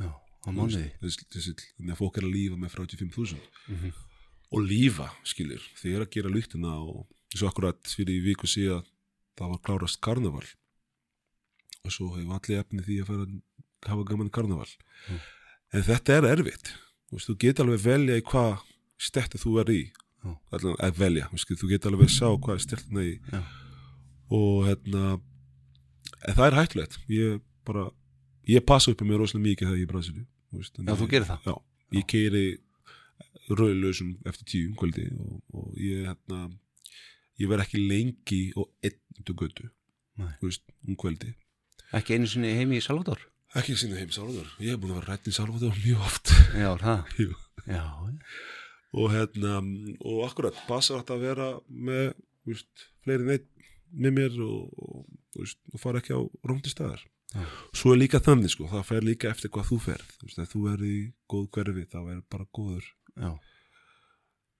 Já, 0.00 0.10
á 0.14 0.48
mánuði. 0.54 0.86
Þessi- 1.02 1.26
þessi- 1.34 1.56
þannig 1.76 1.92
að 1.96 2.00
fólk 2.00 2.16
er 2.20 2.26
að 2.28 2.34
lífa 2.36 2.56
með 2.62 2.74
45.000 2.76 3.40
Mhm. 3.68 3.92
og 4.52 4.60
lífa, 4.66 5.08
skilir 5.24 5.60
er 5.84 6.00
að 6.04 6.10
gera 6.10 6.30
lyktina 6.32 6.72
og 6.80 7.06
svo 7.34 7.48
akkurat 7.50 7.82
fyrir 7.86 8.22
viku 8.24 8.46
síðan 8.50 8.86
það 9.36 9.48
var 9.52 9.60
klárast 9.66 10.00
karnaval 10.00 10.46
og 11.84 11.90
svo 11.92 12.08
hefur 12.16 12.34
allir 12.38 12.60
efni 12.62 12.82
því 12.84 12.96
að 13.02 13.06
fara 13.06 13.26
að 13.26 13.42
hafa 13.90 14.04
gaman 14.10 14.30
karnaval 14.30 14.68
Mm. 15.08 15.20
En 15.74 15.86
þetta 15.86 16.18
er 16.18 16.28
erfitt. 16.34 16.72
Þú, 17.10 17.36
getur 17.42 17.66
alveg 17.66 17.82
velja 17.84 18.18
í 18.20 18.24
hvað 18.26 18.60
stettu 19.00 19.40
þú 19.40 19.56
er 19.62 19.72
í. 19.74 19.80
Að 20.52 21.00
velja, 21.00 21.30
þú, 21.32 21.70
getur 21.70 21.92
alveg 21.92 22.10
að 22.10 22.16
sjá 22.16 22.28
hvað 22.36 22.56
er 22.56 22.64
stettina 22.66 23.06
í. 23.06 23.16
Já. 23.32 23.42
og 24.30 24.66
hérna 24.68 25.04
en 26.28 26.36
það 26.36 26.44
er 26.46 26.58
hættulegt. 26.58 26.98
Ég 27.10 27.40
bara, 27.66 27.88
ég 28.48 28.64
passa 28.66 28.92
upp 28.92 29.02
með 29.02 29.12
mér 29.12 29.22
rosalega 29.24 29.46
mikið 29.48 29.68
þegar 29.68 29.78
ég 29.78 29.82
er 29.82 29.88
í 29.88 29.92
Brasilíu 29.94 30.26
Já, 30.50 30.94
þú 30.98 31.06
gerir 31.10 31.28
það? 31.28 31.44
Já, 31.46 31.54
ég 31.94 32.06
keiri 32.10 32.44
rauðlausum 33.50 34.14
eftir 34.26 34.48
tíu 34.50 34.70
um 34.70 34.76
kvöldi 34.78 35.06
og, 35.14 35.36
og 35.54 35.76
ég 35.78 36.08
hérna 36.08 36.40
ég 37.40 37.50
verð 37.50 37.66
ekki 37.66 37.82
lengi 37.86 38.40
og 38.58 38.70
á 38.82 39.30
götu 39.30 39.68
um 40.18 40.96
kvöldi. 40.98 41.34
Ekki 41.96 42.16
einu 42.16 42.28
sinni 42.30 42.54
heimi 42.58 42.78
í 42.78 42.84
Salvador? 42.84 43.22
Ekki 43.58 43.76
sinni 43.78 43.98
heim 43.98 44.12
Salvador, 44.14 44.48
ég 44.62 44.74
hef 44.74 44.80
búin 44.82 44.94
að 44.94 45.00
vera 45.00 45.14
rætt 45.14 45.30
í 45.30 45.34
Salvador 45.34 45.78
mjög 45.82 46.02
oft. 46.06 46.34
Já, 46.54 46.70
það. 46.80 47.14
Já, 47.74 47.84
og 49.00 49.12
hérna 49.12 49.60
og 50.00 50.20
akkurat, 50.26 50.58
passa 50.68 50.98
þetta 50.98 51.16
að 51.16 51.24
vera 51.28 51.48
með 51.68 52.12
veist, 52.48 52.86
fleiri 53.04 53.28
neitt 53.28 53.48
með 53.90 54.16
mér 54.16 54.38
og, 54.46 54.70
og, 54.80 55.04
veist, 55.38 55.60
og 55.74 55.82
fara 55.82 56.02
ekki 56.02 56.16
á 56.16 56.20
róndi 56.46 56.72
staðar. 56.72 57.06
Já. 57.30 57.44
svo 57.78 57.92
er 57.94 58.00
líka 58.00 58.18
þannig 58.18 58.50
sko, 58.50 58.66
það 58.66 58.88
fer 58.88 59.04
líka 59.06 59.28
eftir 59.30 59.52
hvað 59.54 59.68
þú 59.68 59.76
ferð. 59.84 60.14
Þú 60.18 60.26
veist, 60.26 60.40
ef 60.42 60.50
þú 60.50 60.62
er 60.72 60.80
í 60.82 60.96
góð 61.30 61.44
hverfi 61.54 61.84
þá 61.92 62.00
er 62.00 62.22
bara 62.32 62.46
góður. 62.58 62.88
Já, 63.14 63.30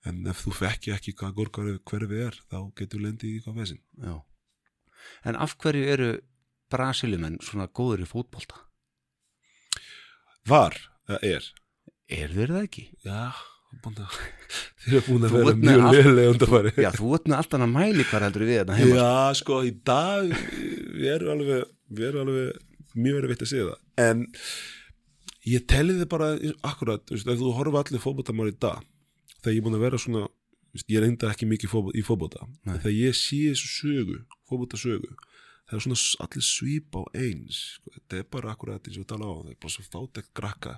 en 0.09 0.25
ef 0.31 0.45
þú 0.45 0.55
fekki 0.57 0.95
ekki 0.95 1.15
hvað 1.19 1.37
góð 1.39 1.79
hverfi, 1.91 2.21
er 2.25 2.37
þá 2.49 2.59
getur 2.79 3.05
lendi 3.05 3.37
í 3.37 3.45
hvað 3.45 3.63
vesin 3.63 3.81
já. 4.01 4.17
En 5.25 5.37
af 5.37 5.57
hverju 5.61 5.87
eru 5.95 6.11
Brasiliumenn 6.71 7.41
svona 7.45 7.67
góður 7.67 8.05
í 8.05 8.09
fótbolta? 8.09 8.61
Var, 10.49 10.77
eða 11.09 11.21
er. 11.31 11.49
Er 12.11 12.35
þeir 12.35 12.55
það 12.55 12.67
ekki? 12.67 12.85
já, 13.07 13.21
að 14.03 14.17
þeir 14.83 14.97
eru 14.97 15.03
búin 15.07 15.29
að 15.29 15.37
vera 15.37 15.55
mjög 15.61 15.85
liðlega 15.95 16.33
undanfæri 16.35 16.73
Já, 16.83 16.91
þú 16.97 17.13
ert 17.17 17.29
með 17.31 17.37
allt 17.39 17.57
annað 17.59 17.73
mæli 17.77 18.07
hvar 18.11 18.27
heldur 18.27 18.47
við 18.49 18.61
þetta 18.63 18.79
heima. 18.81 18.99
Já, 18.99 19.39
sko, 19.41 19.61
í 19.63 19.73
dag 19.93 20.35
við 20.35 21.09
erum 21.15 21.33
alveg, 21.37 21.71
við 21.93 22.11
erum 22.11 22.27
alveg 22.27 22.97
mjög 22.97 23.19
verið 23.21 23.35
veitt 23.35 23.47
að 23.47 23.53
segja 23.53 23.69
það. 23.71 23.81
En 24.07 24.25
ég 25.51 25.67
telli 25.71 25.97
þið 26.01 26.11
bara 26.11 26.33
akkurat, 26.67 27.05
þú 27.07 27.17
veist, 27.17 27.31
ef 27.31 27.41
þú 27.41 27.55
horfa 27.61 27.85
allir 27.85 28.03
fótboltamár 28.03 28.51
í 28.51 28.57
dag 28.59 28.83
þegar 29.41 29.55
ég 29.55 29.61
er 29.61 29.67
búin 29.67 29.79
að 29.79 29.87
vera 29.87 30.01
svona 30.01 30.27
ég 30.91 31.03
reyndar 31.03 31.33
ekki 31.33 31.49
mikið 31.51 31.73
í 31.99 32.05
en 32.07 32.79
þegar 32.79 32.95
ég 32.95 33.17
sé 33.19 33.39
þessu 33.51 33.71
sögu 33.71 34.19
fótboltasögu 34.49 35.15
það 35.71 35.79
er 35.79 35.85
svona 35.87 36.27
allir 36.27 36.47
svip 36.47 36.99
á 36.99 37.03
eins 37.15 37.61
sko, 37.77 37.95
þetta 37.95 38.19
er 38.19 38.29
bara 38.35 38.55
akkurat 38.55 38.87
eins 38.87 38.99
og 38.99 39.05
við 39.05 39.11
tala 39.13 39.31
á 39.31 39.35
það 39.39 39.51
er 39.53 39.59
bara 39.63 39.75
svo 39.77 39.87
fátækt 39.87 40.33
grakka 40.35 40.77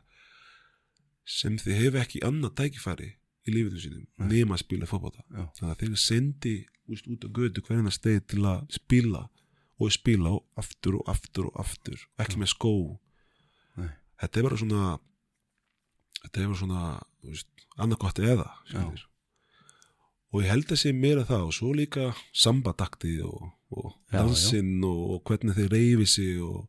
sem 1.24 1.56
þið 1.60 1.78
hefur 1.78 2.00
ekki 2.02 2.22
annað 2.26 2.56
tækifæri 2.60 3.10
í 3.42 3.54
lífinu 3.54 3.80
sínum 3.82 4.28
nema 4.30 4.56
að 4.56 4.64
spila 4.64 4.88
fótbolta. 4.90 5.22
Já. 5.30 5.46
þannig 5.58 5.72
að 5.72 5.80
þeir 5.82 6.02
sendi 6.02 6.56
úst, 6.90 7.08
út 7.10 7.24
á 7.24 7.28
götu 7.30 7.62
hverjana 7.64 7.94
steið 7.94 8.20
til 8.34 8.42
að 8.46 8.66
spila 8.76 9.22
og 9.82 9.94
spila 9.94 10.34
og 10.36 10.60
aftur 10.60 10.98
og 11.00 11.08
aftur 11.10 11.48
og 11.48 11.56
aftur 11.62 12.04
ekki 12.22 12.42
með 12.42 12.52
skó. 12.52 12.74
Nei. 13.80 13.88
þetta 14.20 14.38
er 14.38 14.46
bara 14.46 14.60
svona 14.60 14.84
þetta 16.20 16.42
er 16.44 16.52
bara 16.52 16.60
svona 16.60 16.82
annarkvætt 17.82 18.22
eða 18.22 18.50
og 20.32 20.44
ég 20.44 20.52
held 20.52 20.70
að 20.70 20.80
sé 20.80 20.92
meira 20.96 21.26
það 21.28 21.48
og 21.48 21.56
svo 21.56 21.72
líka 21.76 22.12
sambadaktið 22.44 23.24
og, 23.28 23.50
og 23.72 23.92
Já, 24.12 24.18
dansinn 24.20 24.82
og, 24.84 25.00
og 25.16 25.22
hvernig 25.28 25.56
þeir 25.56 25.72
reyfi 25.72 26.06
sig 26.06 26.40
og 26.42 26.66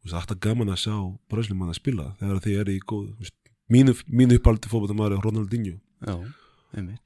þú 0.00 0.06
veist, 0.06 0.16
alltaf 0.20 0.40
gaman 0.46 0.72
að 0.72 0.82
sjá 0.84 0.96
bröðslumann 1.32 1.72
að 1.72 1.80
spila 1.80 2.08
þegar 2.20 2.42
þeir 2.46 2.60
eru 2.64 2.76
í 2.76 2.82
góð 2.92 3.30
mínu, 3.70 3.96
mínu 4.08 4.38
uppaldi 4.40 4.70
fótboltamaður 4.72 5.16
er 5.18 5.26
Ronaldinho. 5.26 5.78
Já, 6.06 6.16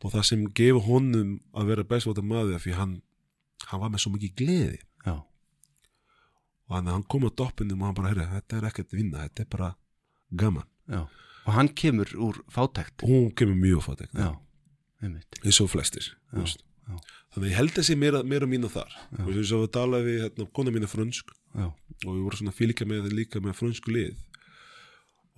og 0.05 0.13
það 0.13 0.27
sem 0.29 0.45
gefur 0.57 0.85
honum 0.89 1.37
að 1.57 1.71
vera 1.73 1.87
bestfótamaður 1.89 2.63
því 2.63 2.77
hann, 2.79 2.95
hann 3.71 3.83
var 3.83 3.93
með 3.93 4.05
svo 4.05 4.15
mikið 4.15 4.37
gleði. 4.41 4.79
Já, 5.05 5.17
og 6.69 6.77
hann, 6.79 6.89
hann 6.93 7.05
kom 7.11 7.27
á 7.29 7.31
doppinum 7.37 7.83
og 7.83 7.91
hann 7.91 7.99
bara, 7.99 8.13
heyrðu, 8.13 8.29
þetta 8.39 8.59
er 8.59 8.69
ekkert 8.71 8.97
vinna, 8.97 9.27
þetta 9.27 9.45
er 9.45 9.51
bara 9.53 9.71
gaman. 10.33 10.69
Já. 10.89 11.03
Og 11.45 11.53
hann 11.53 11.69
kemur 11.77 12.09
úr 12.17 12.41
fátækt. 12.53 13.03
og 13.03 13.09
hún 13.09 13.33
kemur 13.37 13.57
mjög 13.61 13.83
fátækt 13.85 14.17
Já, 14.17 14.31
eins 15.05 15.61
og 15.61 15.69
flestir 15.69 16.07
Já. 16.33 16.45
Já. 16.89 16.99
þannig 17.35 17.47
að 17.47 17.51
ég 17.51 17.59
held 17.61 17.81
sé 17.87 17.97
meira, 17.99 18.23
meira 18.27 18.49
mínu 18.51 18.71
þar. 18.73 18.93
Og 19.23 19.31
þess 19.31 19.55
að 19.55 19.65
við 19.65 19.73
talaði 19.79 20.11
við 20.11 20.21
hérna, 20.25 20.47
kona 20.59 20.75
mína 20.75 20.91
frönsk 20.91 21.33
Já, 21.55 21.67
og 21.71 22.11
við 22.11 22.23
vorum 22.27 22.41
svona 22.41 22.55
fylgja 22.55 22.87
með 22.91 23.09
þeir 23.09 23.19
líka 23.21 23.43
með 23.43 23.59
frönsku 23.61 23.95
lið. 23.95 24.15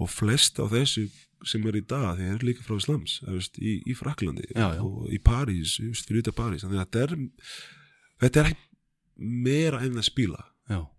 Og 0.00 0.10
flest 0.12 0.60
af 0.60 0.72
þessu 0.72 1.06
sem 1.46 1.64
er 1.68 1.78
í 1.78 1.84
dag 1.84 2.16
þeir 2.18 2.34
eru 2.34 2.48
líka 2.48 2.64
frá 2.64 2.76
Islams 2.78 3.18
veist, 3.26 3.58
í, 3.60 3.78
í 3.84 3.94
Fraklandi 3.96 4.46
Já, 4.54 4.70
og 4.80 5.10
í 5.12 5.18
París, 5.20 5.76
fyrir 5.78 6.22
út 6.22 6.30
af 6.32 6.38
París. 6.38 6.64
Þannig 6.64 6.80
að 6.80 6.86
þetta 6.86 7.02
er 7.04 7.16
þetta 8.24 8.44
er 8.44 8.52
meira 9.16 9.82
en 9.84 10.00
að 10.00 10.08
spila. 10.08 10.46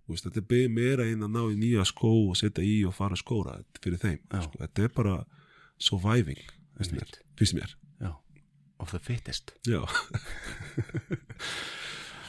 Veist, 0.08 0.28
þetta 0.30 0.44
er 0.46 0.70
meira 0.72 1.08
en 1.10 1.26
að 1.26 1.34
ná 1.34 1.42
í 1.50 1.58
nýja 1.60 1.86
skó 1.88 2.14
og 2.30 2.38
setja 2.40 2.64
í 2.64 2.80
og 2.88 2.96
fara 2.96 3.18
skóra 3.20 3.58
fyrir 3.82 4.00
þeim 4.02 4.22
sko. 4.46 4.62
þetta 4.62 4.86
er 4.86 4.94
bara 4.96 5.18
surviving 5.78 6.40
finnst 6.78 6.94
mér, 6.94 7.04
einmitt. 7.04 7.20
finnst 7.38 7.58
mér. 7.58 7.74
Já, 8.00 8.14
of 8.80 8.92
the 8.92 9.00
fittest. 9.00 9.54
Já. 9.68 9.82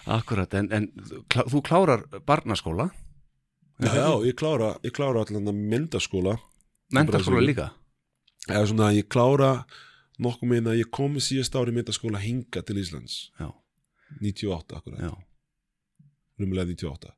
Akkurat, 0.08 0.54
en, 0.56 0.70
en 0.72 0.86
klá, 1.28 1.42
þú 1.50 1.60
klárar 1.66 2.06
barnaskóla, 2.26 2.88
Já, 3.78 3.92
já, 3.94 4.08
ég 4.26 4.34
klára, 4.34 4.72
ég 4.82 4.90
klára 4.96 5.20
allan 5.22 5.46
að 5.52 5.58
myndaskóla 5.70 6.32
Brasilíu. 6.90 7.44
líka. 7.46 7.66
eða 8.48 8.64
svona 8.66 8.88
ég 8.96 9.06
klára 9.06 9.50
nokkuð 10.18 10.48
meina 10.50 10.72
að 10.72 10.80
ég 10.80 10.88
komi 10.90 11.20
síðast 11.22 11.54
ári 11.54 11.70
myndaskóla 11.76 12.18
hinga 12.18 12.62
til 12.66 12.80
Íslands 12.80 13.28
Já, 13.38 13.52
98 14.18 14.74
akkurat, 14.80 14.98
já. 14.98 15.12
rumulega 16.40 16.66
98 16.74 17.12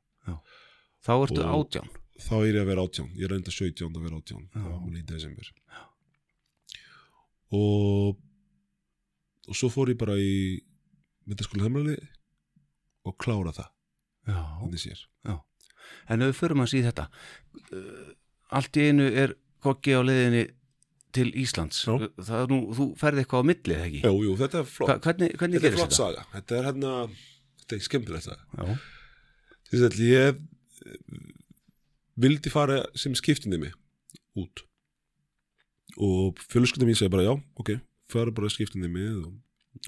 Þá 1.01 1.11
ertu 1.23 1.41
átján. 1.49 1.89
þá 2.21 2.33
er 2.43 2.51
ég 2.53 2.61
að 2.61 2.69
vera 2.69 2.85
18, 2.85 3.09
ég 3.17 3.25
er 3.25 3.33
enda 3.39 3.51
17 3.57 3.89
að 3.97 4.03
vera 4.05 4.19
18 4.21 4.37
Já. 4.37 4.59
það 4.61 4.69
var 4.69 4.79
múli 4.85 5.01
í 5.01 5.07
desember 5.09 5.49
og 7.57 8.19
og 9.51 9.57
svo 9.59 9.69
fór 9.73 9.91
ég 9.91 9.99
bara 9.99 10.15
í 10.15 10.61
myndaskóla 11.27 11.67
heimlali 11.67 11.97
og 13.07 13.17
klára 13.21 13.51
það, 13.55 13.69
Já. 14.29 14.39
þannig 14.61 14.83
sér. 14.85 15.05
En 16.07 16.21
ef 16.23 16.31
við 16.31 16.37
förum 16.39 16.63
að 16.63 16.71
síða 16.71 16.91
þetta, 16.91 17.05
uh, 17.75 18.09
allt 18.57 18.77
í 18.79 18.87
einu 18.87 19.07
er 19.11 19.33
kokki 19.63 19.95
á 19.97 20.01
leiðinni 20.05 20.45
til 21.11 21.27
Íslands. 21.41 21.81
Já. 21.83 22.45
Nú, 22.47 22.61
þú 22.77 22.87
ferði 22.99 23.25
eitthvað 23.25 23.43
á 23.43 23.49
milli, 23.49 23.75
eða 23.75 23.89
ekki? 23.89 24.01
Jú, 24.05 24.23
jú, 24.29 24.37
þetta 24.39 24.61
er 24.61 24.69
flott, 24.69 24.91
Hva, 24.91 24.97
hvernig 25.07 25.35
hvernig 25.41 25.59
þetta 25.59 25.71
er 25.71 25.77
flott 25.81 25.97
saga. 25.97 26.25
Þetta 26.37 26.57
er 26.57 26.67
hérna, 26.69 26.93
þetta 27.63 27.77
er 27.77 27.85
skemmtilegt 27.89 28.27
saga. 28.29 28.47
Já, 28.55 28.79
Þess 29.71 29.87
að 29.87 30.01
ég 30.03 30.39
eh, 30.39 30.97
vildi 32.19 32.51
fara 32.51 32.81
sem 32.99 33.15
skiptinni 33.15 33.59
mig 33.61 33.75
út. 34.39 34.63
Og 35.99 36.39
fjölskyldum 36.51 36.91
mín 36.91 36.99
segi 36.99 37.11
bara 37.11 37.27
já, 37.27 37.33
ok, 37.59 37.75
fara 38.11 38.35
bara 38.35 38.51
skiptinni 38.51 38.89
mig 38.91 39.09
og, 39.13 39.33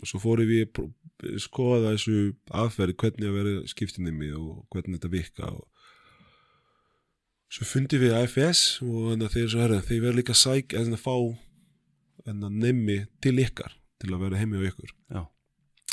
og 0.02 0.10
svo 0.10 0.22
fór 0.24 0.44
ég 0.44 0.52
við 0.52 0.82
að 0.84 1.38
skoða 1.44 1.94
þessu 1.94 2.34
aðferði 2.64 2.98
hvernig 3.04 3.30
að 3.30 3.38
vera 3.40 3.54
skiptinni 3.72 4.16
mig 4.16 4.34
og 4.38 4.66
hvernig 4.74 5.00
þetta 5.00 5.14
virka 5.14 5.52
og 5.52 5.68
svo 7.54 7.68
fundi 7.70 8.00
við 8.02 8.16
AFS 8.18 8.82
og 8.86 9.12
þannig 9.12 9.28
að 9.28 9.36
þeir 9.38 9.52
svo 9.52 9.62
herra, 9.62 9.84
þeir 9.86 10.02
verða 10.08 10.20
líka 10.20 10.38
sæk 10.38 10.74
eða 10.74 10.98
að 10.98 11.04
fá 11.04 11.16
en 12.32 12.48
að 12.48 12.58
nefni 12.64 12.98
til 13.22 13.36
ykkar 13.44 13.76
til 14.02 14.14
að 14.16 14.26
vera 14.26 14.40
heimi 14.40 14.60
á 14.60 14.68
ykkur. 14.68 14.92
Já, 15.12 15.22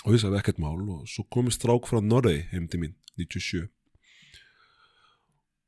og 0.05 0.15
ég 0.15 0.23
sagði 0.23 0.41
ekkert 0.41 0.63
mál 0.63 0.79
og 0.79 1.05
svo 1.11 1.27
komist 1.33 1.61
strák 1.61 1.89
frá 1.91 2.01
Noregi 2.05 2.47
heim 2.55 2.69
til 2.71 2.81
mín 2.85 2.97
97 3.21 3.67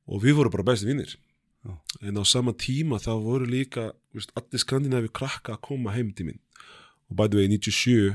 og 0.09 0.23
við 0.25 0.39
vorum 0.39 0.55
bara 0.55 0.71
besti 0.73 0.89
vinnir 0.89 1.15
en 2.03 2.19
á 2.19 2.25
sama 2.27 2.55
tíma 2.57 2.99
þá 3.03 3.13
voru 3.23 3.47
líka 3.47 3.91
veist, 4.15 4.33
allir 4.39 4.63
skandinavi 4.63 5.13
krakka 5.15 5.55
að 5.55 5.65
koma 5.69 5.95
heim 5.95 6.11
til 6.17 6.31
mín 6.31 6.41
og 7.13 7.19
bæði 7.19 7.43
við 7.43 7.51
97 7.59 8.13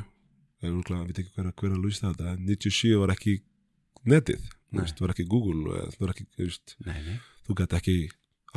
það 0.57 0.69
er 0.69 0.77
úrkla, 0.77 1.01
við 1.05 1.19
tekum 1.19 1.35
hver, 1.37 1.49
hver 1.53 1.75
að 1.75 1.83
lústa 1.83 2.11
þetta 2.11 2.31
en 2.33 2.47
97 2.47 3.01
var 3.01 3.13
ekki 3.13 3.35
netið. 4.07 4.47
Veist, 4.77 4.99
var 4.99 5.13
ekki 5.13 5.27
Google 5.31 5.83
það 5.93 6.01
var 6.01 6.13
ekki, 6.13 6.25
veist, 6.39 6.73
nei, 6.83 6.97
nei. 7.05 7.19
þú 7.47 7.55
gæti 7.61 7.77
ekki 7.77 7.97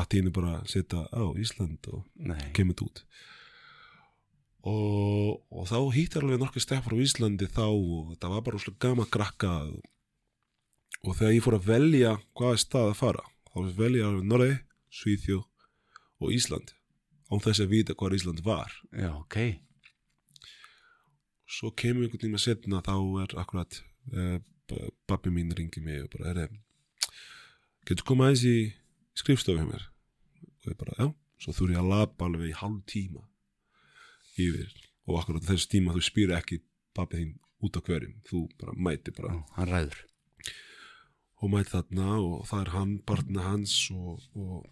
að 0.01 0.09
tínu 0.15 0.33
bara 0.35 0.57
setja 0.71 1.05
á 1.07 1.25
Ísland 1.39 1.87
og 1.93 2.03
nei, 2.19 2.41
kemur 2.57 2.75
þetta 2.75 2.89
út. 2.89 3.05
Og, 4.71 5.39
og 5.49 5.69
þá 5.71 5.79
hýttar 5.95 6.27
alveg 6.27 6.43
nokkuð 6.43 6.65
stefn 6.67 6.85
frá 6.85 6.97
Íslandi 7.01 7.49
þá 7.49 7.65
og 7.69 8.11
þetta 8.11 8.33
var 8.33 8.43
bara 8.45 8.59
úrslega 8.59 8.83
gama 8.83 9.07
krakka 9.09 9.53
og 11.01 11.15
þegar 11.15 11.37
ég 11.37 11.47
fór 11.47 11.57
að 11.57 11.71
velja 11.71 12.13
hvað 12.37 12.57
er 12.57 12.63
stað 12.65 12.91
að 12.91 12.99
fara 12.99 13.25
þá 13.55 13.57
velja 13.79 14.03
ég 14.03 14.11
alveg 14.11 14.29
Noregi, 14.29 14.61
Svíþjóð 15.01 15.47
og 16.21 16.37
Ísland 16.37 16.75
án 17.31 17.43
þess 17.47 17.63
að 17.63 17.73
vita 17.73 17.97
hvað 17.97 18.19
Ísland 18.19 18.45
var. 18.45 18.75
Já, 18.91 19.15
ok 19.15 19.70
svo 21.51 21.73
kemur 21.75 22.07
einhvern 22.07 22.23
tíma 22.23 22.41
setna 22.41 22.83
þá 22.87 22.95
er 23.25 23.37
akkurat 23.43 23.81
uh, 24.15 24.39
babbi 25.11 25.33
mín 25.35 25.51
ringi 25.57 25.83
mig 25.83 26.05
og 26.05 26.13
bara 26.15 26.35
er 26.45 26.53
getur 27.89 28.07
koma 28.07 28.29
aðeins 28.29 28.45
í 28.47 28.57
skrifstofu 29.19 29.59
hjá 29.59 29.67
mér? 29.67 29.87
Og 30.61 30.73
ég 30.73 30.79
bara, 30.79 30.97
já, 30.99 31.09
svo 31.43 31.55
þurfi 31.57 31.79
að 31.81 31.91
labba 31.91 32.29
alveg 32.29 32.53
í 32.53 32.59
hálf 32.61 32.85
tíma 32.91 33.25
yfir 34.41 34.71
og 35.09 35.21
akkurat 35.21 35.49
þessu 35.49 35.71
tíma 35.73 35.95
þú 35.97 36.05
spyrir 36.07 36.37
ekki 36.39 36.61
babbi 36.97 37.23
þín 37.23 37.33
út 37.67 37.77
á 37.77 37.81
hverjum 37.85 38.15
þú 38.29 38.45
bara 38.61 38.77
mæti 38.77 39.15
bara. 39.17 39.35
Já, 39.35 39.43
hann 39.57 39.71
ræður. 39.73 39.99
Og 41.41 41.53
mæti 41.53 41.73
þarna 41.73 42.09
og 42.21 42.47
það 42.49 42.63
er 42.63 42.73
hann, 42.77 42.95
barna 43.09 43.47
hans 43.49 43.75
og, 43.95 44.23
og, 44.37 44.65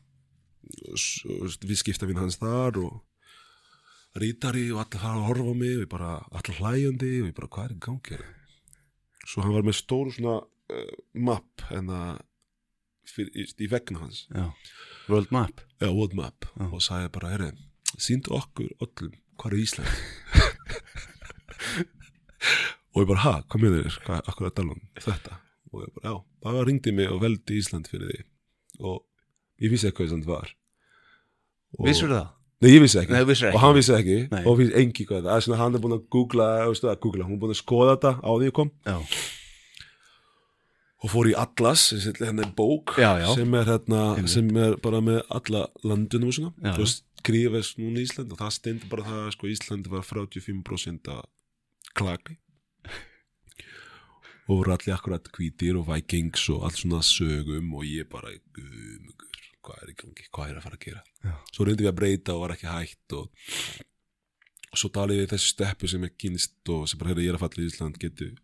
og 0.95 1.59
við 1.65 1.81
skipta 1.81 2.09
við 2.09 2.23
hans 2.23 2.39
þar 2.41 2.81
og 2.85 3.03
rítari 4.23 4.67
og 4.73 4.83
allir 4.85 5.07
að 5.09 5.27
horfa 5.29 5.53
á 5.53 5.57
mig 5.59 5.77
og 5.77 5.85
ég 5.85 5.93
bara 5.93 6.11
allir 6.31 6.61
hlæjandi 6.61 7.13
og 7.23 7.31
ég 7.31 7.37
bara 7.37 7.53
hvað 7.55 7.69
er 7.69 7.77
í 7.77 7.81
gangi 7.87 8.15
hérna? 8.17 8.35
svo 9.29 9.45
hann 9.45 9.55
var 9.57 9.67
með 9.67 9.77
stóru 9.77 10.15
svona 10.15 10.39
uh, 10.41 10.97
mapp 11.21 11.65
en 11.75 11.91
að 11.93 12.21
fyrir, 13.09 13.33
í, 13.35 13.47
í 13.65 13.69
vegna 13.71 14.03
hans. 14.05 14.25
Já, 14.33 14.49
world 15.09 15.33
map. 15.35 15.63
Eða 15.81 15.95
world 15.97 16.17
map. 16.19 16.49
Já. 16.55 16.67
og 16.69 16.85
sagði 16.85 17.11
bara, 17.17 17.33
herri, 17.35 17.51
síndu 17.97 18.35
okkur 18.39 18.71
öllum 18.85 19.15
hvað 19.39 19.53
er 19.53 19.61
Ísland. 19.65 19.93
Og 22.95 23.05
ég 23.05 23.09
bara, 23.11 23.23
ha, 23.23 23.35
hvað 23.47 23.63
með 23.63 23.75
þér? 23.77 23.97
Hvað, 24.07 24.21
akkur 24.31 24.49
að 24.49 24.55
tala 24.57 24.75
um 24.75 24.83
þetta? 25.05 25.37
Og 25.71 25.83
ég 25.85 25.91
bara, 25.95 26.09
já, 26.09 26.15
það 26.47 26.61
ringdi 26.67 26.95
mig 26.97 27.13
og 27.13 27.21
veldi 27.23 27.59
Ísland 27.61 27.91
fyrir 27.91 28.09
því 28.11 28.21
og 28.89 28.99
ég 29.63 29.73
vissi 29.73 29.89
ekki 29.89 30.01
hvað 30.01 30.09
Ísland 30.09 30.27
var. 30.29 30.49
Vissur 31.85 32.11
það? 32.15 32.29
Nei, 32.59 32.71
ég 32.75 32.81
vissi 32.83 32.99
ekki, 32.99 33.13
Nei, 33.15 33.21
þú 33.23 33.29
vissir 33.31 33.47
ekki. 33.49 33.55
og 33.57 33.63
hann 33.63 33.75
vissi 33.77 33.93
ekki. 33.95 34.17
Nei. 34.33 34.41
og 34.51 34.57
vissi 34.59 34.75
engi 34.81 35.05
hvað 35.07 35.27
það 35.29 35.35
er. 35.37 35.43
Svona, 35.47 35.59
hann 35.63 35.75
er 35.79 35.83
búin 35.85 35.95
að 35.95 36.07
googla, 36.11 36.47
veistu, 36.67 36.89
að 36.91 37.01
googla, 37.05 37.27
hún 37.29 37.37
er 37.37 37.43
búin 37.45 37.55
að 37.55 37.61
skoða 37.63 37.93
þetta 37.97 38.13
á 38.19 38.31
því 38.35 38.49
ég 38.49 38.57
kom. 38.59 38.73
Já, 38.89 38.97
og 40.99 41.13
fór 41.13 41.29
í 41.31 41.35
Atlas, 41.39 41.85
hérna 42.19 42.43
er 42.43 42.51
bók 42.59 42.97
Já, 42.99 43.13
já. 43.23 43.29
sem 43.39 43.53
er 43.55 43.69
hérna, 43.71 44.01
Einmitt. 44.17 44.33
sem 44.33 44.49
er 44.59 44.75
bara 44.83 44.99
með 45.07 45.21
alla 45.31 45.61
landunum 45.87 46.33
og 46.33 46.35
svona, 46.35 46.51
Já, 46.59 46.73
þú 46.75 46.83
veist 46.83 47.05
skrifast 47.23 47.79
núna 47.79 48.03
í 48.03 48.07
Ísland 48.09 48.33
og 48.35 48.41
það 48.43 48.51
stendur 48.57 48.91
bara 48.91 49.05
það 49.07 49.29
sko 49.37 49.47
Ísland 49.53 49.87
var 49.93 50.03
35% 50.09 51.11
að 51.15 51.23
klaki 51.99 52.35
og 54.49 54.57
voru 54.63 54.73
allir 54.75 54.95
akkurat 54.97 55.31
hvítir 55.37 55.77
og 55.79 55.87
vikings 55.91 56.49
og 56.55 56.65
allt 56.67 56.79
svona 56.83 57.03
sögum 57.05 57.71
og 57.79 57.85
ég 57.87 58.09
bara 58.11 58.31
gumugur, 58.57 59.28
hvað 59.69 59.85
er 59.85 59.93
í 59.93 59.99
gangi, 60.01 60.27
hvað 60.33 60.51
er 60.51 60.59
að 60.59 60.67
fara 60.67 60.81
að 60.81 60.85
gera 60.87 61.05
Já. 61.29 61.37
svo 61.53 61.69
reyndi 61.69 61.85
við 61.85 61.93
að 61.93 62.01
breyta 62.01 62.35
og 62.35 62.43
var 62.47 62.57
ekki 62.57 62.73
hægt 62.73 63.17
og, 63.19 63.47
og 64.73 64.83
svo 64.83 64.93
talið 64.97 65.23
við 65.23 65.33
þessu 65.35 65.55
steppu 65.55 65.91
sem 65.93 66.05
er 66.09 66.15
kynst 66.17 66.75
og 66.75 66.89
sem 66.89 67.01
bara 67.01 67.13
hefur 67.13 67.27
ég 67.27 67.33
er 67.33 67.39
að 67.39 67.45
falla 67.47 67.65
í 67.65 67.71
Ísland 67.71 68.01
getur 68.03 68.37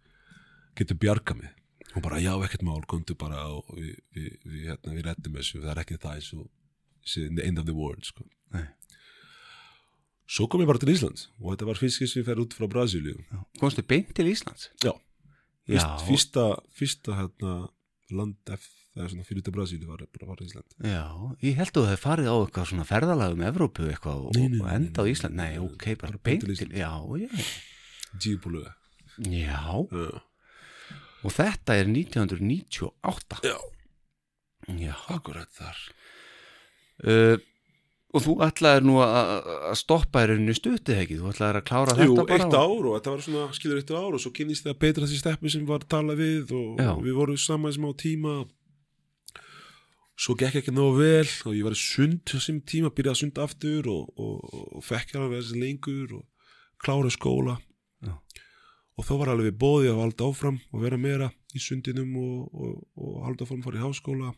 getur 0.79 0.99
bjarga 1.01 1.37
mig 1.39 1.53
og 1.95 2.03
bara 2.03 2.19
já, 2.19 2.33
ekkert 2.43 2.65
mál, 2.67 2.83
komdu 2.91 3.15
bara 3.19 3.45
og 3.55 3.69
við, 3.77 3.95
við, 4.15 4.31
við, 4.43 4.63
hérna, 4.71 4.95
við 4.97 5.07
rettum 5.09 5.37
þessu 5.39 5.61
það 5.63 5.73
er 5.75 5.83
ekki 5.85 6.01
það 6.03 6.17
eins 6.19 6.31
og 6.35 6.49
the 7.37 7.45
end 7.45 7.61
of 7.61 7.67
the 7.69 7.77
world 7.77 8.07
sko. 8.09 8.25
Nei. 8.55 8.65
svo 10.31 10.47
kom 10.49 10.63
ég 10.65 10.71
bara 10.71 10.81
til 10.83 10.93
Íslands 10.95 11.29
og 11.41 11.53
þetta 11.53 11.69
var 11.69 11.81
fyrst 11.81 12.01
sem 12.01 12.23
ég 12.23 12.27
fer 12.27 12.41
út 12.43 12.55
frá 12.57 12.67
Brasilíu 12.71 13.19
já. 13.21 13.41
komstu 13.61 13.85
beint 13.87 14.15
til 14.17 14.31
Íslands? 14.31 14.71
Já. 14.83 14.91
já, 14.91 15.79
Fyrst, 15.79 16.07
fyrsta, 16.09 16.47
fyrsta 16.75 17.19
hérna, 17.21 17.55
land 18.11 18.55
F, 18.57 18.67
eða 18.95 19.09
svona 19.11 19.27
fyrir 19.27 19.43
til 19.45 19.55
Brasilíu 19.55 19.89
var 19.91 20.05
bara 20.07 20.29
var 20.31 20.43
Ísland. 20.45 20.77
Já, 20.87 21.03
ég 21.43 21.59
held 21.59 21.81
að 21.81 21.89
hefði 21.91 22.03
farið 22.05 22.31
á 22.31 22.37
eitthvað 22.37 22.69
svona 22.71 22.87
ferðalag 22.89 23.35
um 23.35 23.47
Evrópu 23.49 23.89
eitthvað 23.91 24.29
og, 24.29 24.39
og 24.39 24.69
enda 24.75 25.03
á 25.03 25.11
Ísland, 25.11 25.39
nei, 25.41 25.53
ok, 25.63 25.89
bara 26.01 26.21
beint 26.23 26.47
til 26.47 26.59
til, 26.61 26.71
já, 26.79 26.93
já, 27.19 27.29
Djúbúluga 28.23 28.77
já. 29.19 29.59
Og 31.25 31.33
þetta 31.33 31.79
er 31.81 31.89
1998 31.89 33.41
Já. 33.47 33.57
já, 34.69 34.95
akkurat 35.09 35.49
þar. 35.57 35.79
Uh, 37.05 37.37
og 38.15 38.23
þú 38.23 38.35
ætlaðir 38.47 38.85
nú 38.87 38.99
að 39.03 39.49
að 39.73 39.79
stoppa 39.81 40.23
í 40.23 40.29
rauninni 40.31 40.55
stutið 40.55 41.01
ekki, 41.03 41.17
þú 41.19 41.31
ætlaðir 41.33 41.59
að 41.59 41.65
klára 41.71 41.97
Jú, 41.99 42.13
þetta 42.13 42.27
bara 42.29 42.45
eitt 42.45 42.59
ár 42.61 42.85
og 42.87 42.93
þetta 42.95 43.15
var 43.15 43.25
svona 43.27 43.47
skilur 43.57 43.81
eitt 43.81 43.91
ár 43.91 44.15
og 44.15 44.23
svo 44.23 44.31
kynist 44.37 44.69
það 44.69 44.77
betra 44.85 45.09
þessi 45.09 45.19
steppi 45.19 45.51
sem 45.51 45.65
var 45.67 45.87
talað 45.91 46.21
við 46.23 46.53
og, 46.55 46.69
Já. 46.79 46.93
og 46.93 47.03
við 47.03 47.19
vorum 47.19 47.41
saman 47.41 47.75
sem 47.75 47.89
á 47.89 47.93
tíma 48.05 48.37
svo 50.15 50.37
gekk 50.39 50.61
ekki 50.61 50.75
nógu 50.75 51.01
vel 51.01 51.29
og 51.49 51.57
ég 51.57 51.67
var 51.67 51.77
sund 51.79 52.23
þessum 52.31 52.61
tíma, 52.67 52.93
byrjaði 52.95 53.15
að 53.15 53.21
sunda 53.23 53.47
aftur 53.47 53.89
og, 53.91 54.13
og, 54.21 54.37
og 54.79 54.85
fekk 54.87 55.17
alveg 55.19 55.41
þessi 55.41 55.61
lengur 55.61 56.15
og 56.21 56.51
klára 56.83 57.11
skóla. 57.13 57.59
Já. 58.05 58.15
og 58.95 59.07
þá 59.09 59.13
var 59.19 59.33
alveg 59.33 59.49
við 59.49 59.61
bóði 59.63 59.91
að 59.91 60.01
halda 60.03 60.29
áfram 60.29 60.59
og 60.71 60.83
vera 60.85 61.01
meira 61.01 61.31
í 61.57 61.63
sundinum 61.63 62.13
og, 62.21 62.39
og, 62.53 62.75
og 63.01 63.21
halda 63.27 63.47
áfram 63.47 63.65
fara 63.65 63.81
í 63.81 63.85
háskóla. 63.85 64.35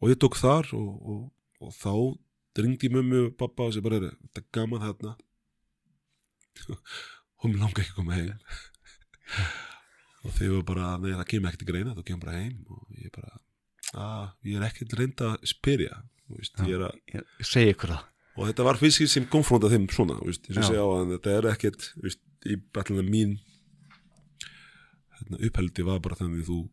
Og 0.00 0.12
ég 0.12 0.20
tók 0.20 0.36
þar 0.38 0.70
og, 0.76 0.90
og, 1.12 1.22
og 1.64 1.76
þá 1.76 1.92
ringdi 2.60 2.90
mömmu 2.92 3.28
og 3.28 3.36
pappa 3.40 3.66
og 3.66 3.74
sér 3.74 3.84
bara, 3.84 3.98
"Heyrðu, 3.98 4.16
þetta 4.22 4.40
er 4.44 4.50
gaman 4.54 4.84
og 7.44 7.50
mér 7.50 7.60
langar 7.60 7.82
ekki 7.82 7.92
að 7.92 7.98
koma 7.98 8.16
heim. 8.16 8.38
Og 10.24 10.32
þau 10.32 10.50
var 10.54 10.62
bara, 10.70 10.92
nei 11.02 11.12
það 11.12 11.26
kemur 11.32 11.50
ekkert 11.50 11.64
í 11.64 11.68
greina 11.68 11.96
þú 11.96 12.04
kemur 12.08 12.24
bara 12.24 12.38
heim. 12.40 12.60
Og 12.72 13.00
ég 13.02 13.12
bara 13.14 13.40
að 14.00 14.50
ég 14.50 14.58
er 14.58 14.66
ekkert 14.68 14.96
reynda 14.98 15.30
að 15.34 15.48
spyrja 15.54 16.02
þú 16.24 16.38
veist, 16.40 16.60
ég 16.64 16.76
er 16.78 16.86
að, 16.88 17.00
ég, 17.12 17.24
ég 17.40 17.48
segi 17.48 17.74
ykkur 17.74 17.94
það. 17.94 18.04
Og 18.34 18.48
þetta 18.50 18.66
var 18.66 18.78
fyrst 18.80 19.04
sem 19.12 19.26
konfronta 19.30 19.70
þeim 19.70 19.84
svona, 19.94 20.16
segja 20.42 20.82
á 20.82 20.88
þetta 21.12 21.34
er 21.38 21.50
ekkert, 21.52 21.90
veist, 22.02 22.22
í 22.44 22.56
bætlunum 22.74 23.10
mín 23.10 23.36
hérna, 25.18 25.38
upphældi 25.38 25.84
var 25.86 26.00
bara 26.04 26.18
þannig 26.18 26.48
þú 26.48 26.64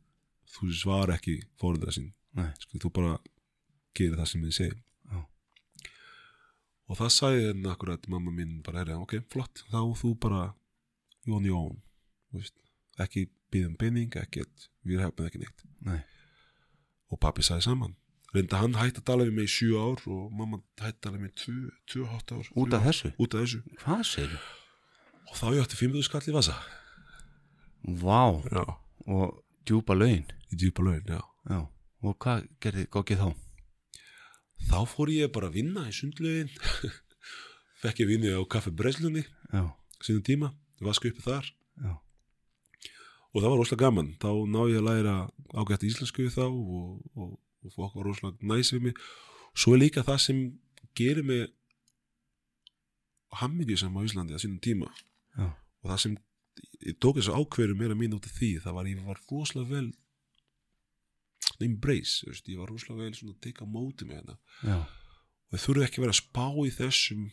þú 0.51 0.71
svar 0.75 1.13
ekki 1.13 1.37
fóröldra 1.61 1.93
sín 1.95 2.09
sko, 2.59 2.79
þú 2.81 2.91
bara 2.95 3.17
gerir 3.97 4.17
það 4.19 4.31
sem 4.31 4.47
þið 4.47 4.55
segir. 4.55 4.79
Já. 5.11 5.19
og 6.87 6.99
það 6.99 7.13
sagði 7.15 7.45
henni 7.49 7.71
akkurat 7.71 8.07
mamma 8.11 8.33
mín 8.35 8.57
bara, 8.65 8.81
herri, 8.83 8.97
ok, 8.99 9.19
flott 9.31 9.63
þá 9.71 9.79
þú 9.99 10.15
bara, 10.23 10.41
own 11.29 11.47
þú 11.51 12.39
veist, 12.39 12.57
ekki 13.03 13.27
býðum 13.51 13.77
penning 13.79 14.15
ekkert, 14.15 14.69
við 14.87 15.03
hefum 15.03 15.27
ekki 15.27 15.43
neitt. 15.43 15.65
Nei. 15.83 15.99
Og 17.11 17.19
pappi 17.21 17.43
sagði 17.45 17.67
saman. 17.67 17.97
Reynda 18.31 18.61
hann 18.61 18.77
hætti 18.79 19.01
að 19.03 19.07
tala 19.09 19.27
við 19.27 19.35
mig 19.35 19.49
í 19.49 19.51
sjö 19.51 19.75
ár 19.75 20.01
og 20.07 20.31
mamma 20.31 20.61
hætti 20.79 20.95
að 20.95 21.03
tala 21.03 21.17
við 21.17 21.25
mig 21.25 21.33
í 21.33 21.39
tvö, 21.43 21.55
tvö, 21.91 22.07
hátt 22.13 22.33
ár. 22.37 22.51
Út 22.63 22.75
af 22.77 22.85
þessu, 22.87 23.11
út 23.19 23.35
af 23.35 23.43
þessu. 23.43 23.63
Hvað 23.83 24.03
segir 24.07 24.37
og 25.31 25.37
þá 25.39 25.45
ég 25.55 25.61
átti 25.63 25.79
500 25.79 26.07
skall 26.07 26.27
í 26.27 26.35
vasa. 26.35 26.57
Vá, 28.01 28.23
já. 28.51 28.63
og 29.07 29.39
djúpa 29.67 29.95
laun? 29.95 30.25
Í 30.51 30.59
djúpa 30.59 30.83
laun, 30.83 31.05
já. 31.07 31.21
Já, 31.49 31.59
og 32.03 32.17
hvað 32.21 32.45
gerði 32.61 32.87
Goggi 32.91 33.17
þá? 33.17 33.31
þá 34.69 34.79
fór 34.85 35.09
ég 35.09 35.31
bara 35.33 35.49
að 35.49 35.55
vinna 35.57 35.87
í 35.89 35.93
sundlegin 35.95 36.51
fekk 37.81 38.03
ég 38.03 38.11
vinni 38.11 38.29
á 38.29 38.41
Já, 39.51 39.63
sínum 39.99 40.23
tíma, 40.23 40.51
ég 40.79 40.85
vaska 40.85 41.09
uppi 41.09 41.23
þar. 41.25 41.47
Já, 41.81 41.95
og 43.31 43.39
það 43.39 43.49
var 43.49 43.61
rosalega 43.61 43.85
gaman. 43.85 44.11
Þá 44.21 44.29
ná 44.51 44.59
ég 44.71 44.81
að 44.81 44.87
læra 44.89 45.15
ágætt 45.55 45.87
íslensku 45.87 46.27
þá 46.33 46.45
og, 46.47 46.99
og, 47.15 47.31
og 47.63 47.75
fólk 47.75 47.95
var 47.97 48.09
rosalega 48.09 48.51
næs 48.51 48.73
við 48.75 48.89
mig. 48.89 49.01
Svo 49.55 49.75
er 49.75 49.83
líka 49.83 50.03
það 50.07 50.19
sem 50.25 50.43
gerir 50.97 51.27
mig 51.27 51.47
hammingjusam 53.39 53.95
á 53.95 54.03
Íslandi 54.03 54.35
að 54.35 54.43
sínum 54.43 54.59
tíma. 54.63 54.91
Já, 55.37 55.47
og 55.81 55.91
það 55.93 56.01
sem 56.03 56.17
ég 56.83 56.97
tók 56.99 57.19
þessu 57.19 57.35
ákveður 57.35 57.77
meira 57.79 57.97
mín 57.97 58.15
út 58.17 58.27
af 58.27 58.35
því 58.35 58.53
það 58.63 58.77
var 58.77 58.89
ég 58.91 59.03
var 59.05 59.21
rosalega 59.31 59.71
vel 59.71 59.89
embrace, 61.61 62.25
ég 62.27 62.57
var 62.59 62.71
rosalega 62.71 63.05
vel 63.05 63.15
svona 63.15 63.35
að 63.35 63.43
teka 63.45 63.67
móti 63.69 64.07
mig 64.07 64.19
hérna. 64.19 64.37
Og 65.51 65.55
þau 65.55 65.63
þurfið 65.65 65.85
ekki 65.87 66.01
að 66.01 66.05
vera 66.05 66.15
að 66.15 66.21
spá 66.21 66.47
í 66.65 66.73
þessum 66.75 67.23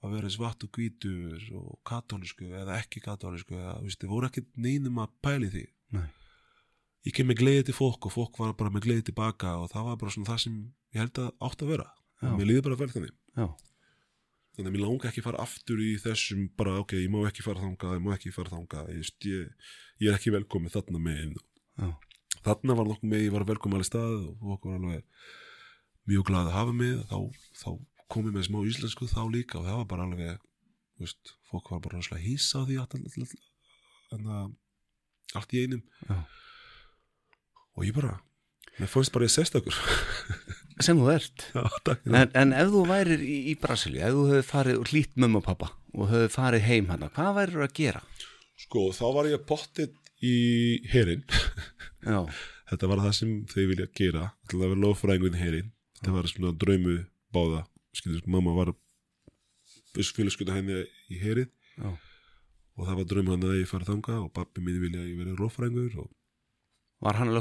að 0.00 0.16
vera 0.16 0.32
svart 0.32 0.64
og 0.64 0.72
hvítur 0.76 1.46
og 1.58 1.78
katólísku 1.88 2.48
eða 2.48 2.78
ekki 2.80 3.02
katólísku 3.04 3.56
eða, 3.58 3.76
veist, 3.84 4.00
þið 4.00 4.12
voru 4.12 4.30
ekki 4.30 4.44
neinum 4.56 5.00
að 5.02 5.14
pæli 5.24 5.50
því. 5.52 5.64
Nei. 5.96 6.06
ég 7.08 7.16
kem 7.16 7.26
með 7.26 7.40
gleði 7.40 7.64
til 7.66 7.74
fólk 7.74 8.06
og 8.06 8.14
fólk 8.14 8.38
var 8.38 8.52
bara 8.58 8.70
með 8.70 8.84
gleði 8.86 9.08
tilbaka 9.08 9.56
og 9.58 9.72
það 9.72 9.88
var 9.88 9.98
bara 9.98 10.12
svona 10.14 10.28
það 10.28 10.42
sem 10.44 10.60
ég 10.94 11.02
held 11.02 11.20
að 11.24 11.30
átt 11.48 11.64
að 11.64 11.72
vera. 11.74 11.88
Já. 12.20 12.28
og 12.28 12.38
mér 12.38 12.50
líði 12.50 12.64
bara 12.66 12.78
vel 12.80 12.90
þannig. 12.92 13.14
Já, 13.38 13.46
þannig 14.56 14.68
að 14.68 14.74
mér 14.74 14.82
langa 14.84 15.08
ekki 15.10 15.24
fara 15.24 15.44
aftur 15.44 15.80
í 15.80 15.90
þessum 16.02 16.48
bara 16.58 16.76
ok, 16.82 16.96
ég 17.00 17.12
má 17.12 17.20
ekki 17.28 17.44
fara 17.46 17.62
þangað, 17.62 17.96
ég 17.96 18.04
má 18.04 18.10
ekki 18.16 18.32
fara 18.34 18.52
þangað 18.52 18.90
ég, 18.92 19.12
ég, 19.30 19.70
ég 20.02 20.10
er 20.10 20.18
ekki 20.18 20.34
velkomið 20.34 20.76
þarna 20.76 21.02
með 21.04 21.38
þarna 22.44 22.76
var 22.76 22.88
nokkuð 22.88 23.12
með, 23.12 23.22
ég 23.26 23.34
var 23.34 23.46
velkomið 23.48 23.80
alveg 23.80 23.88
stað 23.88 24.18
og 24.18 24.42
fólk 24.44 24.68
var 24.68 24.76
alveg 24.80 25.30
mjög 26.10 26.26
glad 26.28 26.50
að 26.50 26.56
hafa 26.56 26.74
mig 26.76 27.00
þá, 27.10 27.18
þá 27.60 27.70
kom 28.10 28.26
ég 28.28 28.34
með 28.34 28.48
smá 28.48 28.60
íslensku 28.66 29.08
þá 29.10 29.22
líka 29.32 29.60
og 29.60 29.66
það 29.68 29.78
var 29.80 29.90
bara 29.92 30.06
alveg 30.08 30.40
þú 31.00 31.06
veist, 31.06 31.32
fólk 31.48 31.70
var 31.72 31.82
bara 31.84 31.98
rosalega 31.98 32.26
hýsa 32.26 32.60
á 32.60 32.68
því 32.68 32.74
allt, 35.30 35.54
í 35.54 35.62
einum. 35.62 35.82
Já. 36.08 36.16
og 37.78 37.86
ég 37.86 37.94
bara 37.94 38.16
mér 38.80 38.90
fannst 38.90 39.12
bara 39.14 39.28
ég 39.28 39.32
sérstakur. 39.32 39.76
Sem 40.84 40.96
þú 40.96 41.10
ert. 41.12 41.44
Já, 41.52 41.62
takk. 41.84 42.06
En, 42.08 42.30
en 42.40 42.54
ef 42.56 42.70
þú 42.72 42.82
værir 42.88 43.20
í, 43.22 43.36
í 43.52 43.54
Brasilíu 43.60 44.00
ef 44.02 44.14
þú 44.16 44.22
hefur 44.30 44.46
farið 44.48 44.80
og 44.80 44.92
hlýtt 44.92 45.18
mömmu 45.20 45.42
og 45.42 45.46
pappa 45.46 45.68
og 45.92 46.08
hefur 46.10 46.32
farið 46.34 46.66
heim 46.66 46.88
hana, 46.90 47.10
hvað 47.14 47.34
værir 47.36 47.64
að 47.66 47.74
gera? 47.76 48.00
Sko, 48.60 48.86
þá 48.96 49.04
var 49.16 49.28
ég 49.30 49.44
pottið 49.48 49.92
í 50.24 50.36
herin 50.92 51.24
Þetta 52.70 52.86
var 52.86 53.00
það 53.02 53.14
sem 53.16 53.30
þau 53.50 53.62
vilja 53.66 53.88
gera. 53.98 54.24
Það 54.50 54.66
var 54.66 54.82
lofræðingun 54.84 55.40
herin 55.40 55.72
Þetta 55.98 56.16
var 56.16 56.28
svona 56.30 56.52
draumu 56.56 56.96
báða 57.34 57.64
Skilur, 57.96 58.22
mamma 58.30 58.54
var 58.54 58.72
fylgskylda 59.94 60.54
henni 60.54 60.84
í 61.10 61.18
herið 61.20 61.50
já, 61.50 61.90
og 61.90 62.86
það 62.86 62.98
var 63.00 63.08
draumu 63.10 63.34
hann 63.34 63.46
að 63.48 63.60
ég 63.60 63.70
fara 63.70 63.88
þanga 63.88 64.18
og 64.24 64.32
pappi 64.36 64.62
mín 64.62 64.78
vilja 64.82 65.02
að 65.02 65.10
ég 65.10 65.18
verið 65.18 65.42
lofræðingur 65.42 65.96
og... 66.04 66.10
var 67.02 67.18
hann 67.18 67.32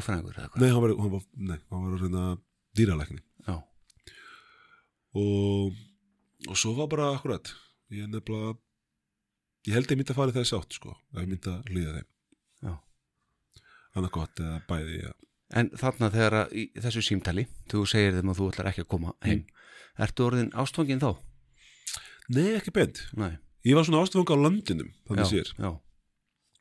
hvað? 0.53 0.63
Nei, 0.63 0.71
hann 0.73 0.85
var, 0.85 0.95
hann 0.97 1.13
var, 1.13 1.27
nei, 1.35 1.59
hann 1.69 1.85
var 1.85 1.97
að 1.97 2.05
reyna 2.05 2.23
dýralækni 2.79 3.21
og, 5.19 5.77
og 6.47 6.57
svo 6.57 6.73
var 6.77 6.89
bara 6.91 7.11
akkurat 7.15 7.53
ég 7.93 8.09
nefnilega 8.09 8.57
ég 9.67 9.75
held 9.75 9.91
ég 9.91 9.99
myndi 9.99 10.13
að 10.13 10.21
fara 10.21 10.33
í 10.33 10.37
þessi 10.37 10.57
átt 10.57 10.77
sko 10.77 10.93
að 11.13 11.23
ég 11.23 11.31
myndi 11.31 11.53
að 11.53 11.73
líða 11.75 11.95
þeim. 11.97 12.09
Annað 13.97 14.13
gott 14.15 14.41
eða 14.43 14.59
bæði 14.69 14.99
ja. 15.01 15.15
En 15.57 15.71
þarna 15.73 16.11
þegar 16.13 16.35
að 16.43 16.51
í 16.61 16.63
þessu 16.77 17.01
símtali 17.05 17.47
þú 17.71 17.81
segir 17.89 18.17
þeim 18.17 18.29
að 18.31 18.39
þú 18.39 18.49
ætlar 18.51 18.69
ekki 18.69 18.85
að 18.85 18.91
koma 18.93 19.15
heim 19.25 19.41
Ertu 19.99 20.29
orðin 20.29 20.53
ástfangin 20.55 21.01
þá? 21.01 21.11
Nei, 22.29 22.53
ekki 22.59 22.71
bent 22.75 23.01
Nei, 23.17 23.33
Ég 23.67 23.75
var 23.75 23.87
svona 23.87 24.03
ástfanga 24.05 24.37
á 24.37 24.39
landinum 24.39 24.93
þannig 25.09 25.31
sér 25.31 25.49
já, 25.57 25.71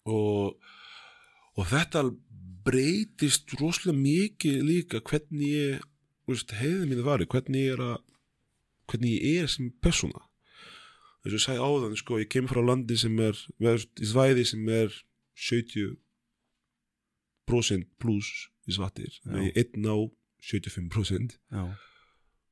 og, 0.09 0.57
og 1.55 1.71
þetta 1.71 2.09
breytist 2.67 3.55
rosalega 3.61 3.99
mikið 3.99 4.57
líka 4.67 5.03
hvernig 5.05 5.55
ég 5.55 5.87
heiðið 6.29 6.89
mínu 6.91 7.05
var 7.07 7.23
hvernig 7.25 7.69
ég 7.69 7.77
er 7.77 7.83
að 7.85 7.99
hvernig 8.89 9.15
ég 9.17 9.45
er 9.45 9.49
sem 9.53 9.67
persóna. 9.85 10.21
Þess 11.23 11.33
að 11.33 11.37
ég 11.37 11.45
sagði 11.45 11.65
áðan 11.67 12.01
sko, 12.01 12.13
ég 12.23 12.31
kemur 12.33 12.53
frá 12.55 12.63
landi 12.65 12.97
sem 13.01 13.15
er 13.21 13.37
með, 13.61 13.77
í 14.01 14.07
svæði 14.09 14.45
sem 14.49 14.63
er 14.73 14.91
70% 15.49 17.87
pluss 18.01 18.31
í 18.69 18.71
svartir. 18.77 19.13
Ég 19.29 19.53
einn 19.61 19.85
á 19.89 19.97
75% 20.45 21.37
já, 21.51 21.63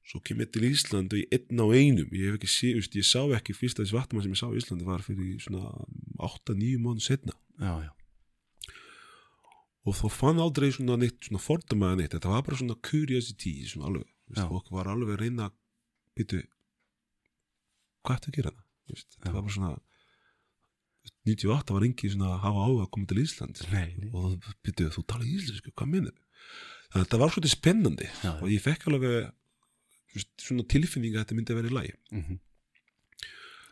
svo 0.06 0.20
kem 0.22 0.40
ég 0.44 0.52
til 0.54 0.66
Ísland 0.68 1.14
og 1.14 1.18
ég 1.18 1.32
einn 1.34 1.58
á 1.58 1.66
einum. 1.66 2.10
Ég, 2.14 2.28
hef 2.30 2.38
ekki 2.38 2.50
sé, 2.50 2.72
veist, 2.76 2.94
ég 2.94 3.06
sá 3.06 3.24
ekki 3.34 3.56
fyrsta 3.56 3.86
svartamann 3.86 4.22
sem 4.22 4.34
ég 4.36 4.38
sá 4.38 4.46
í 4.48 4.60
Íslandi 4.60 4.86
var 4.86 5.02
fyrir 5.02 5.40
svona 5.42 5.72
8-9 6.22 6.76
mánu 6.82 7.02
setna 7.02 7.34
já, 7.58 7.72
já, 7.86 7.90
og 9.86 9.96
þá 9.96 10.06
fann 10.12 10.42
aldrei 10.42 10.70
svona 10.74 10.98
neitt 11.00 11.26
svona 11.26 11.42
fordamaði 11.42 12.02
neitt, 12.02 12.14
þetta 12.16 12.32
var 12.32 12.44
bara 12.46 12.58
svona 12.60 12.76
curiosity 12.86 13.54
svona 13.70 13.90
alveg, 13.90 14.06
veist, 14.30 14.46
fólk 14.50 14.70
var 14.74 14.90
alveg 14.92 15.16
að 15.16 15.22
reyna 15.24 15.48
að 15.48 15.56
byrju 16.20 16.44
hvað 18.06 18.18
ætti 18.20 18.30
að 18.32 18.38
gera 18.38 18.54
það 18.54 19.02
þetta 19.16 19.32
var 19.32 19.42
bara 19.42 19.56
svona 19.56 19.72
98 21.26 21.74
var 21.74 21.86
engi 21.86 22.12
svona 22.12 22.30
að 22.34 22.42
hafa 22.44 22.66
áhuga 22.66 22.84
að 22.86 22.92
koma 22.94 23.10
til 23.10 23.22
Ísland 23.22 23.64
Nei, 23.72 23.88
nei. 23.98 24.10
og 24.12 24.36
þá 24.44 24.54
byrju 24.68 24.92
þú 24.94 25.04
tala 25.10 25.28
íslensku, 25.30 25.74
hvað 25.74 25.92
minnur 25.94 26.16
þannig 26.86 27.00
að 27.00 27.02
þetta 27.06 27.20
var 27.22 27.32
svolítið 27.34 27.52
spennandi. 27.56 28.08
Já. 28.22 28.30
og 28.36 28.50
ég 28.52 28.62
fekk 28.62 28.86
alveg 28.90 29.14
svona 30.40 30.66
tilfinning 30.70 31.16
að 31.16 31.24
þetta 31.24 31.38
myndi 31.38 31.54
að 31.54 31.60
vera 31.62 31.72
í 31.72 31.76
lagi. 31.80 31.96
Mm 32.12 32.38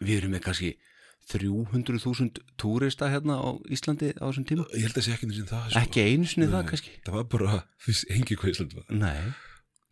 Við 0.05 0.19
erum 0.19 0.35
með 0.35 0.43
kannski 0.49 0.75
300.000 1.31 2.43
túrista 2.61 3.09
hérna 3.09 3.39
á 3.41 3.57
Íslandi 3.73 4.13
á 4.19 4.29
þessum 4.29 4.45
tíma. 4.49 4.67
Ég 4.77 4.85
held 4.89 4.99
að 5.01 5.07
sé 5.07 5.15
ekki 5.15 5.29
eins 5.31 5.41
og 5.41 5.49
það 5.49 5.65
sko. 5.71 5.81
Ekki 5.81 6.05
einu 6.05 6.29
sinni 6.29 6.49
það 6.53 6.65
kannski. 6.69 6.91
Það 7.07 7.17
var 7.17 7.27
bara, 7.33 7.59
þú 7.81 7.93
veist, 7.93 8.05
engi 8.13 8.37
hvað 8.41 8.53
Ísland 8.53 8.77
var. 8.77 8.87
Nei, 8.91 9.21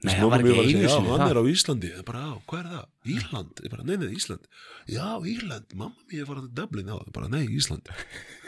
nei 0.02 0.12
það 0.12 0.32
var 0.34 0.44
ekki 0.44 0.52
einu 0.58 0.82
Já, 0.84 0.92
sinni 0.92 1.12
hann 1.12 1.22
það. 1.22 1.30
er 1.30 1.40
á 1.40 1.44
Íslandi, 1.52 1.92
það 1.94 2.02
er 2.02 2.08
bara, 2.10 2.22
á, 2.28 2.34
hvað 2.50 2.60
er 2.60 2.68
það? 2.74 2.86
Írland, 3.14 3.64
bara, 3.72 3.86
nei, 3.88 3.96
nei, 4.02 4.10
Ísland. 4.18 4.44
Já, 4.92 5.08
Írland, 5.32 5.68
mamma 5.72 6.08
mér 6.12 6.28
var 6.28 6.42
að 6.42 6.50
Dublin 6.58 6.92
á, 6.92 6.96
ég 7.00 7.12
bara, 7.16 7.32
nei, 7.32 7.44
Ísland. 7.48 7.92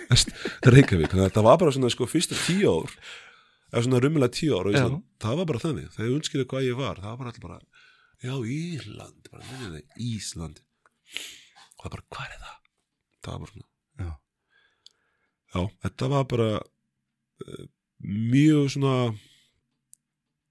Reykjavík, 0.74 1.14
það 1.14 1.46
var 1.46 1.60
bara 1.62 1.72
svona 1.72 1.92
sko 1.94 2.04
fyrsta 2.10 2.36
tíu 2.36 2.68
ár 2.68 2.92
eða 3.72 3.86
svona 3.86 4.02
rummilega 4.04 4.36
tíu 4.36 4.52
ár 4.58 4.68
á 4.68 4.72
Ísland, 4.74 5.00
það 5.24 5.40
var 5.40 5.48
bara 5.48 5.62
þannig. 5.64 5.88
Þegar 5.96 6.10
ég 6.12 7.64
já, 8.24 8.34
Írland, 8.34 9.30
bara, 9.30 9.62
nei, 9.74 9.84
Ísland. 10.00 10.60
Og 11.76 11.84
það 11.84 11.96
bara, 11.96 12.06
hvað 12.16 12.36
er 12.36 12.44
það? 12.44 12.60
það 13.24 13.32
var 13.32 13.40
bara 13.40 13.52
svona. 13.52 13.68
Já, 14.04 14.10
já, 15.54 15.60
þetta 15.84 16.10
var 16.12 16.28
bara 16.32 16.48
uh, 16.60 17.64
mjög 18.04 18.70
svona 18.74 18.94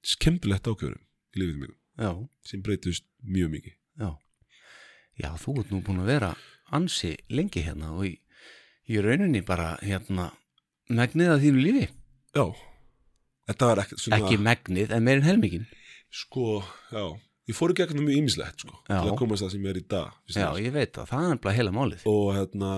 skemmtilegt 0.04 0.68
ákjörum 0.68 1.02
í 1.34 1.42
lífið 1.42 1.60
mér 1.62 1.74
já, 2.04 2.12
sem 2.50 2.64
breytist 2.66 3.08
mjög 3.22 3.54
mikið. 3.58 3.78
Já. 4.02 4.10
Já, 5.22 5.30
þú 5.38 5.60
ert 5.62 5.74
nú 5.74 5.82
búin 5.86 6.02
að 6.02 6.14
vera 6.16 6.32
ansi 6.74 7.14
lengi 7.30 7.62
hérna 7.66 7.94
og 7.94 8.08
í, 8.10 8.16
í 8.90 9.02
rauninni 9.04 9.44
bara 9.46 9.76
hérna 9.84 10.32
megnið 10.90 11.36
að 11.36 11.46
þínu 11.46 11.66
lífi. 11.68 11.86
Já, 12.34 12.46
þetta 13.52 13.70
var 13.70 13.84
ekkert 13.84 14.02
svona 14.02 14.20
Ekki 14.24 14.42
megnið, 14.42 14.96
en 14.96 15.06
meirinn 15.06 15.28
helmingin 15.28 15.70
sko, 16.14 16.62
já, 16.94 17.06
ég 17.50 17.58
fór 17.58 17.74
í 17.74 17.78
gegnum 17.78 18.06
mjög 18.08 18.22
ýmislegt 18.22 18.64
sko, 18.64 18.78
Já. 18.88 18.98
til 19.00 19.12
að 19.12 19.18
komast 19.20 19.44
það 19.44 19.52
sem 19.56 19.66
ég 19.66 19.74
er 19.74 19.82
í 19.82 19.88
dag 19.94 20.38
Já, 20.38 20.48
ég 20.64 20.76
veit 20.76 21.00
að 21.02 21.10
það 21.12 21.32
er 21.32 21.42
bara 21.44 21.58
heila 21.58 21.76
málið 21.76 22.06
og 22.10 22.30
hérna 22.38 22.72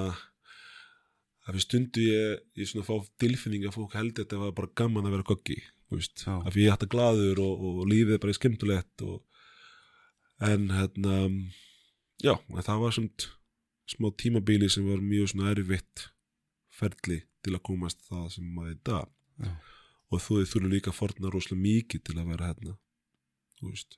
að 1.46 1.58
við 1.60 1.66
stundu 1.68 2.06
ég, 2.08 2.44
ég 2.58 2.70
svona 2.72 2.88
fá 2.88 2.96
tilfinning 3.22 3.68
að 3.68 3.78
fólk 3.78 3.96
held 4.00 4.18
þetta 4.18 4.42
var 4.42 4.56
bara 4.58 4.74
gaman 4.82 5.06
að 5.06 5.18
vera 5.20 5.38
þú 5.86 6.00
veist, 6.00 6.26
Já. 6.26 6.34
að 6.42 6.58
ég 6.64 6.74
hætti 6.74 6.90
glaður 6.90 7.42
og, 7.44 7.66
og 7.70 7.86
lífið 7.92 8.20
bara 8.24 8.34
er 8.34 8.40
skemmtilegt 8.40 9.06
og, 9.06 9.20
en 10.50 10.70
hérna 10.74 11.18
já, 12.24 12.34
en 12.34 12.66
það 12.66 12.82
var 12.82 12.96
svona 12.98 13.30
smá 13.86 14.10
tímabíli 14.18 14.70
sem 14.72 14.88
var 14.90 15.04
mjög 15.04 15.32
svona 15.32 15.52
erfitt 15.54 16.08
ferli 16.74 17.22
til 17.46 17.54
að 17.54 17.66
komast 17.70 18.02
það 18.10 18.26
sem 18.34 18.48
maður 18.50 18.72
er 18.72 18.80
í 18.80 18.82
dag 18.90 19.12
Já. 19.46 19.52
og 20.10 20.24
þú 20.26 20.40
þurfum 20.42 20.74
líka 20.74 20.92
að 20.92 21.00
forna 21.04 21.32
rosalega 21.32 21.62
mikið 21.68 22.04
til 22.08 22.18
að 22.18 22.32
vera 22.34 22.50
hérna 22.50 22.76
þú 23.60 23.70
veist 23.70 23.98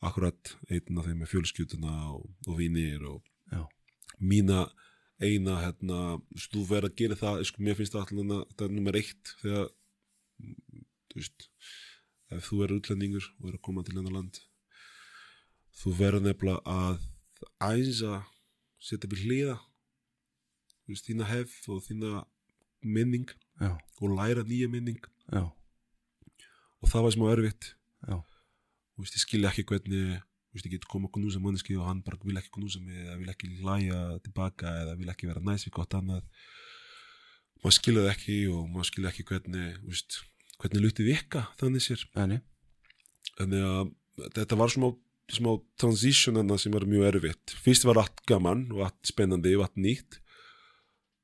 akkurat 0.00 0.54
einn 0.72 1.00
af 1.00 1.08
þeim 1.08 1.20
með 1.22 1.32
fjölskylduna 1.34 1.94
og, 2.14 2.24
og 2.48 2.56
vinir 2.60 3.04
og 3.08 3.24
Já. 3.52 3.64
mína 4.18 4.64
eina 5.20 5.58
hérna, 5.60 6.16
þú 6.48 6.64
verður 6.64 6.88
að 6.88 6.96
gera 6.96 7.18
það 7.20 7.42
sko, 7.50 7.62
mér 7.64 7.76
finnst 7.76 7.92
það 7.92 8.06
alltaf 8.06 8.52
þetta 8.52 8.66
er 8.66 8.76
nummer 8.76 8.96
eitt 8.96 9.32
þegar 9.42 9.66
þú 11.10 11.18
veist 11.20 11.48
ef 12.30 12.46
þú 12.48 12.62
er 12.64 12.74
útlendingur 12.78 13.26
og 13.40 13.50
er 13.50 13.58
að 13.58 13.64
koma 13.66 13.84
til 13.84 13.98
hennar 13.98 14.16
land 14.16 14.40
þú 15.82 15.92
verður 15.98 16.24
nefnilega 16.24 16.62
að 16.64 17.04
æsa 17.68 18.22
setja 18.80 19.10
við 19.12 19.26
hliða 19.26 19.58
þú 20.80 20.94
veist, 20.94 21.10
þína 21.10 21.28
hef 21.28 21.56
og 21.68 21.84
þína 21.84 22.24
minning 22.80 23.28
Já, 23.60 23.76
og 24.00 24.16
læra 24.16 24.42
nýja 24.48 24.68
minning. 24.72 25.00
Já, 25.28 25.44
og 26.80 26.88
það 26.88 27.02
var 27.04 27.12
smá 27.12 27.26
erfitt. 27.34 27.66
Já, 28.08 28.16
veist, 29.00 29.16
ég 29.16 29.24
skilja 29.24 29.50
ekki 29.50 29.66
hvernig 29.68 30.18
veist, 30.54 30.66
ég 30.66 30.74
get 30.74 30.88
koma 30.90 31.08
að 31.10 31.16
knúsa 31.18 31.42
manneski 31.42 31.76
og 31.78 31.86
hann 31.88 32.02
bara 32.06 32.18
vil 32.24 32.38
ekki 32.40 32.52
knúsa 32.56 32.82
mig 32.82 32.98
eða 33.04 33.18
vil 33.20 33.32
ekki 33.32 33.52
hlæja 33.60 34.00
tilbaka 34.24 34.72
eða 34.84 34.96
vil 34.98 35.12
ekki 35.12 35.30
vera 35.30 35.42
næs 35.44 35.66
við 35.66 35.76
gott 35.78 35.96
annað. 35.98 36.24
Maður 37.60 37.76
skilja 37.76 38.06
það 38.06 38.14
ekki 38.14 38.38
og 38.54 38.64
maður 38.72 38.88
skilja 38.90 39.12
ekki 39.12 39.26
hvernig 39.28 39.76
veist, 39.84 40.22
hvernig 40.60 40.84
luti 40.86 41.06
vika 41.06 41.44
þannig 41.60 41.84
sér. 41.84 42.06
Enni 42.20 42.40
þannig 43.36 43.68
að 43.68 43.92
þetta 44.38 44.58
var 44.60 44.72
smá, 44.72 44.88
smá 45.30 45.52
transition 45.80 46.40
annað 46.40 46.64
sem 46.64 46.74
var 46.74 46.88
mjög 46.88 47.06
erfitt. 47.12 47.54
Fyrst 47.64 47.86
var 47.88 48.02
allt 48.02 48.24
gaman 48.28 48.66
og 48.74 48.84
allt 48.88 49.12
spennandi 49.12 49.54
og 49.56 49.68
allt 49.68 49.80
nýtt. 49.80 50.20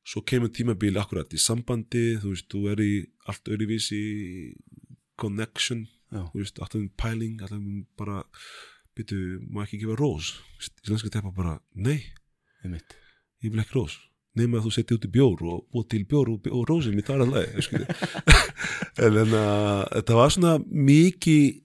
Svo 0.07 0.23
kemur 0.23 0.53
tímabil 0.55 0.95
akkurat 1.01 1.33
í 1.35 1.41
sambandi 1.43 2.13
þú 2.23 2.31
veist, 2.31 2.47
þú 2.53 2.61
er 2.71 2.83
í 2.85 2.93
allt 3.27 3.51
öðruvísi 3.51 4.03
connection 5.19 5.87
þú 6.13 6.41
veist, 6.41 6.61
alltaf 6.61 6.81
um 6.81 6.89
pæling 6.99 7.43
alltaf 7.43 7.59
um 7.59 7.85
bara, 7.99 8.23
byrju, 8.97 9.41
má 9.51 9.65
ekki 9.65 9.81
gefa 9.83 9.97
rós? 9.99 10.35
Íslenska 10.85 11.13
teppa 11.13 11.33
bara, 11.35 11.59
nei, 11.75 11.99
einmitt. 12.65 12.97
Ég 13.45 13.53
vil 13.53 13.63
ekki 13.63 13.79
rós. 13.79 13.99
Nema 14.37 14.61
að 14.61 14.67
þú 14.67 14.73
setja 14.75 14.97
út 14.99 15.07
í 15.09 15.13
bjór 15.13 15.45
og 15.49 15.63
búið 15.73 15.87
til 15.95 16.03
bjór 16.09 16.33
og, 16.35 16.49
og 16.53 16.67
rósin 16.69 16.99
í 17.01 17.05
lagi 17.07 17.85
en 19.05 19.17
en 19.23 19.37
að 19.37 19.87
þetta 19.95 20.19
var 20.19 20.35
svona 20.35 20.59
mikið 20.61 21.63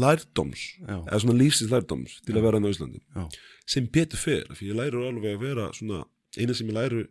lærdóms 0.00 0.62
Já, 0.78 0.96
eða 1.02 1.20
svona 1.22 1.36
lífsins 1.36 1.72
lærdóms 1.72 2.20
til 2.24 2.36
að 2.36 2.46
vera 2.46 2.58
hann 2.58 2.68
á 2.68 2.72
Íslandi. 2.72 3.02
Já, 3.12 3.24
sem 3.66 3.88
betur 3.92 4.20
fyrir, 4.22 4.48
fyrir 4.54 4.72
ég 4.72 4.78
læru 4.80 5.04
alveg 5.08 5.36
að 5.36 5.44
vera 5.44 5.68
svona, 5.76 6.04
eina 6.38 6.56
sem 6.56 6.70
ég 6.70 6.78
læru 6.78 7.04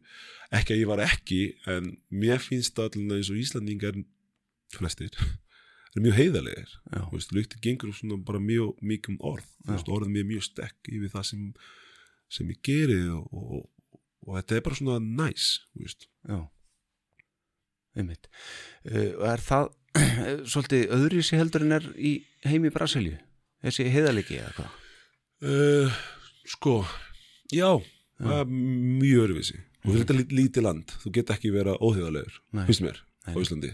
ekki 0.58 0.74
að 0.74 0.82
ég 0.82 0.90
var 0.90 1.04
ekki, 1.04 1.42
en 1.70 1.92
mér 2.10 2.42
finnst 2.42 2.78
það 2.78 2.98
allir 2.98 3.20
eins 3.20 3.32
og 3.34 3.42
Íslandingar 3.44 4.00
flestir 4.74 5.14
er 5.96 6.04
mjög 6.06 6.18
heiðalegir 6.20 6.74
já, 6.92 7.02
lyktin 7.38 7.62
gengur 7.64 7.94
svona 7.96 8.18
bara 8.28 8.40
mjög 8.44 8.76
mikið 8.82 9.14
um 9.14 9.18
orð. 9.32 9.48
Já. 9.66 9.72
veist, 9.74 9.90
orðin 9.94 10.14
mér 10.18 10.28
mjög 10.30 10.44
stekk 10.50 10.92
yfir 10.92 11.14
það 11.14 11.26
sem, 11.32 11.46
sem 12.38 12.52
ég 12.52 12.60
geri 12.68 13.00
og, 13.14 13.28
og, 13.32 14.00
og 14.28 14.38
þetta 14.40 14.58
er 14.60 14.66
bara 14.68 14.80
svona 14.82 15.00
næs 15.24 15.48
veist. 15.78 16.08
já. 16.28 16.40
Einmitt. 17.98 18.28
Uh, 18.86 19.16
er 19.26 19.42
það 19.42 19.72
svolítið 20.52 20.92
öðru 20.94 21.24
sér 21.26 21.42
heldur 21.42 21.64
en 21.66 21.78
er 21.80 21.88
í 21.98 22.12
heimi 22.46 22.70
Brasilíu? 22.74 23.18
Þessi 23.66 23.88
heiðalegi 23.90 24.38
eða 24.38 24.52
hvað? 24.60 24.76
Uh, 25.48 25.98
sko 26.46 26.76
já, 27.54 27.72
er 28.22 28.46
mjög 28.52 29.24
öðruvísi. 29.26 29.58
Og 29.88 29.96
þetta 29.96 30.14
er 30.14 30.20
lít- 30.20 30.36
lítið 30.36 30.66
land, 30.68 30.94
þú 31.02 31.12
get 31.16 31.30
ekki 31.34 31.50
vera 31.54 31.74
óheiðalegur, 31.80 32.38
finnst 32.68 32.84
mér 32.84 32.98
á 33.26 33.32
Nei. 33.32 33.42
Íslandi 33.42 33.72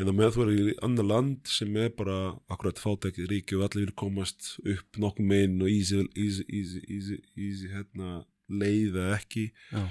en 0.00 0.08
að 0.08 0.16
með 0.18 0.30
þú 0.34 0.44
er 0.44 0.52
í 0.52 0.76
annar 0.86 1.08
land 1.08 1.50
sem 1.50 1.76
er 1.80 1.92
bara 1.96 2.18
akkurat 2.52 2.80
fátækið 2.80 3.28
ríki 3.30 3.58
og 3.58 3.66
allir 3.66 3.88
vil 3.88 3.96
komast 4.04 4.54
upp 4.62 5.00
nokkuð 5.02 5.28
meginn 5.32 5.64
og 5.64 5.72
easy, 5.72 6.06
easy, 6.16 6.46
easy, 6.48 6.80
easy, 6.88 7.18
easy 7.36 7.72
hérna, 7.72 8.22
leiða 8.48 9.10
ekki. 9.18 9.50
Já, 9.72 9.84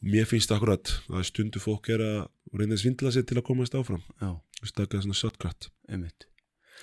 mér 0.00 0.28
finnst 0.30 0.52
akkurat 0.54 0.94
að 1.10 1.26
stundu 1.28 1.62
fólk 1.62 1.90
er 1.92 2.04
að 2.04 2.18
reyna 2.56 2.76
að 2.76 2.84
svindla 2.84 3.12
sér 3.14 3.26
til 3.28 3.38
að 3.40 3.46
komast 3.50 3.76
áfram. 3.76 4.04
Veist, 4.62 4.76
taka 4.78 5.02
svona 5.02 5.18
shortcut. 5.18 5.70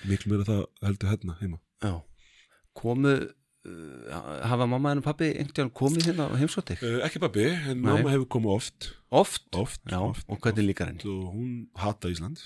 Miklu 0.06 0.32
meira 0.32 0.46
það 0.46 0.62
heldur 0.84 1.12
hérna 1.12 1.36
heima. 1.40 1.58
Já. 1.82 1.94
Komu 2.76 3.16
hafa 4.50 4.66
mamma 4.68 4.92
en 4.94 5.02
pappi 5.04 5.28
einhvern 5.40 5.70
komið 5.74 6.10
hérna 6.10 6.28
á 6.30 6.34
heimsóttir 6.38 6.80
uh, 6.84 7.00
ekki 7.06 7.20
pabbi, 7.22 7.46
en 7.50 7.80
Nei. 7.80 7.88
mamma 7.88 8.12
hefur 8.12 8.28
komið 8.36 8.52
oft 8.54 8.88
oft, 9.10 9.46
oft, 9.56 9.80
já, 9.90 9.98
oft 10.02 10.28
og 10.30 10.40
hvernig 10.44 10.68
líkar 10.70 10.90
henni 10.90 11.06
og 11.10 11.32
hún 11.34 11.50
hata 11.78 12.10
Ísland 12.12 12.42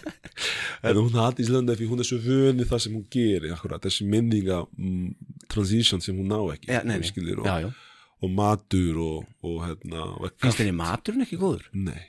en 0.86 1.00
hún 1.00 1.16
hata 1.16 1.44
Ísland 1.44 1.72
ef 1.72 1.82
hún 1.90 2.02
er 2.02 2.08
svo 2.08 2.20
vöni 2.24 2.66
það 2.68 2.84
sem 2.86 2.96
hún 2.96 3.06
gerir 3.12 3.54
akkurat, 3.56 3.82
þessi 3.84 4.08
minninga 4.08 4.62
mm, 4.76 5.10
transition 5.52 6.04
sem 6.04 6.16
hún 6.16 6.30
ná 6.32 6.40
ekki 6.54 6.72
já, 6.72 6.82
nei, 6.84 7.00
nei. 7.00 7.10
skilur, 7.10 7.42
og, 7.44 7.50
já, 7.50 7.66
já. 7.66 8.08
og 8.20 8.34
matur 8.40 9.02
og, 9.04 9.28
og 9.44 9.60
hérna 9.66 10.08
og 10.16 10.30
finnst 10.40 10.64
henni 10.64 10.76
maturinn 10.76 11.26
ekki 11.26 11.40
góður? 11.40 11.68
nei, 11.76 12.00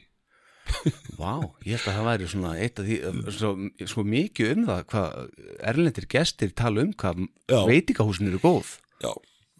Vá, 1.20 1.34
ég 1.66 1.76
held 1.76 1.88
að 1.88 1.98
það 1.98 2.08
væri 2.08 2.30
svona 2.32 2.52
eitt 2.58 2.80
af 2.82 2.88
því, 2.88 2.98
svo, 3.36 3.52
svo 3.90 4.06
mikið 4.08 4.54
um 4.56 4.64
það 4.70 4.86
hvað 4.94 5.18
erlendir 5.72 6.08
gestir 6.12 6.54
tala 6.58 6.86
um 6.86 6.94
hvað 6.98 7.26
veitingahúsin 7.70 8.32
eru 8.32 8.42
góð. 8.42 8.72
Já, 9.04 9.12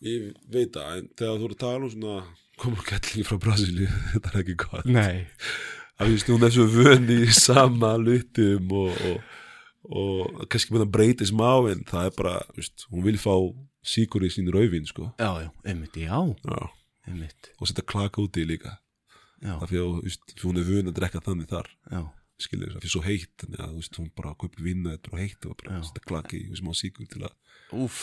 ég 0.08 0.32
veit 0.54 0.74
það 0.76 0.96
en 0.98 1.12
þegar 1.20 1.38
þú 1.42 1.50
eru 1.50 1.58
að 1.58 1.62
tala 1.66 1.86
um 1.86 1.94
svona 1.96 2.18
komur 2.62 2.86
kettlingi 2.86 3.28
frá 3.28 3.40
Brasilíu, 3.42 3.90
þetta 4.14 4.34
er 4.34 4.42
ekki 4.44 4.58
gott. 4.66 4.90
Nei. 4.90 5.28
Að 6.02 6.16
víst, 6.16 6.30
hún 6.34 6.48
svo 6.50 6.66
vöni 6.72 7.22
í 7.28 7.34
sama 7.36 7.94
lutum 8.02 8.72
og, 8.74 9.02
og, 9.06 9.42
og 10.02 10.46
kannski 10.50 10.74
með 10.74 10.88
það 10.88 10.94
breytir 10.98 11.30
smá 11.30 11.50
en 11.70 11.84
það 11.90 12.08
er 12.10 12.16
bara, 12.18 12.38
víst, 12.58 12.88
hún 12.90 13.06
vil 13.06 13.18
fá 13.22 13.36
síkur 13.86 14.26
í 14.26 14.32
sín 14.34 14.50
rauðvin 14.54 14.90
sko. 14.90 15.12
Já, 15.22 15.46
já, 15.46 15.50
einmitt, 15.66 15.98
já, 15.98 16.18
já. 16.18 16.72
einmitt. 17.10 17.52
Og 17.60 17.70
setja 17.70 17.86
klaka 17.86 18.22
úti 18.24 18.46
líka 18.50 18.81
af 19.42 19.70
því 19.70 19.80
að 19.82 20.02
víst, 20.06 20.34
hún 20.44 20.60
er 20.62 20.68
vöni 20.68 20.92
að 20.92 20.98
drekka 21.00 21.22
þannig 21.26 21.50
þar. 21.52 21.70
Já, 21.92 22.02
af 22.02 22.82
því 22.82 22.92
svo 22.94 23.04
heitt 23.06 23.32
þannig 23.42 23.62
að 23.66 23.78
víst, 23.78 23.98
hún 24.02 24.10
bara 24.18 24.34
kaupi 24.38 24.66
vinna 24.66 24.96
þetta 24.96 25.14
bara 25.14 25.24
heitt 25.24 25.48
og 25.50 25.58
bara 25.62 25.82
klaka 26.08 26.38
í 26.38 26.44
smá 26.60 26.74
síkur 26.78 27.10
til 27.10 27.24
að 27.26 27.34
úff. 27.86 28.02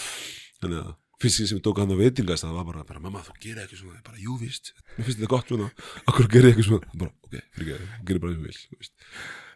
Þannig 0.63 0.83
að 0.85 0.97
fyrst 1.19 1.41
sem 1.43 1.59
ég 1.59 1.65
tók 1.67 1.81
hann 1.83 1.91
á 1.91 1.99
veitingast 1.99 2.47
það 2.47 2.57
var 2.59 2.67
bara, 2.69 2.85
bara 2.87 3.03
mamma 3.03 3.23
þú 3.27 3.35
gerir 3.43 3.65
ekki 3.65 3.79
svona. 3.81 4.03
Bara, 4.07 4.21
jú 4.23 4.37
víst, 4.39 4.73
mér 4.97 5.09
finnst 5.09 5.19
þetta 5.19 5.31
gott 5.33 5.51
svona 5.51 5.71
okkur 6.07 6.31
gerir 6.31 6.53
ég 6.53 6.57
ekki 6.59 6.67
svona, 6.69 6.93
bara, 6.95 7.15
ok, 7.27 7.39
fyrir 7.57 7.75
ekki 7.75 8.05
gerir 8.11 8.23
bara 8.23 8.37
og 8.37 8.45
vil 8.47 8.55
þú 8.55 8.79
veist. 8.79 8.95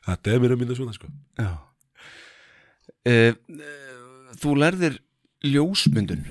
þetta 0.08 0.32
er 0.34 0.42
mér 0.42 0.56
að 0.56 0.62
minna 0.64 0.78
svona 0.78 0.96
sko. 0.96 1.10
Uh, 1.42 1.54
uh, 3.06 4.32
Þú 4.42 4.54
lærðir 4.58 4.96
ljósmyndun. 5.46 6.24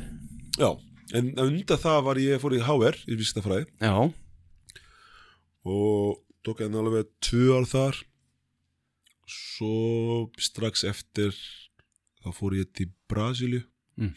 Já, 0.59 0.71
en 1.15 1.31
undan 1.39 1.79
það 1.79 2.01
var 2.07 2.19
ég 2.19 2.41
fór 2.41 2.55
í 2.57 2.61
HR 2.63 2.97
í 3.07 3.17
vísitafræði 3.19 3.67
Já, 3.79 3.93
og 5.67 6.21
tók 6.45 6.63
hann 6.63 6.77
alveg 6.77 7.09
tvö 7.21 7.57
ár 7.59 7.67
þar. 7.69 7.99
Svo 9.29 10.29
strax 10.41 10.83
eftir 10.87 11.35
þá 12.21 12.29
fór 12.35 12.57
ég 12.57 12.71
til 12.73 12.91
Brasilíu. 13.09 13.65
Mm. 13.99 14.15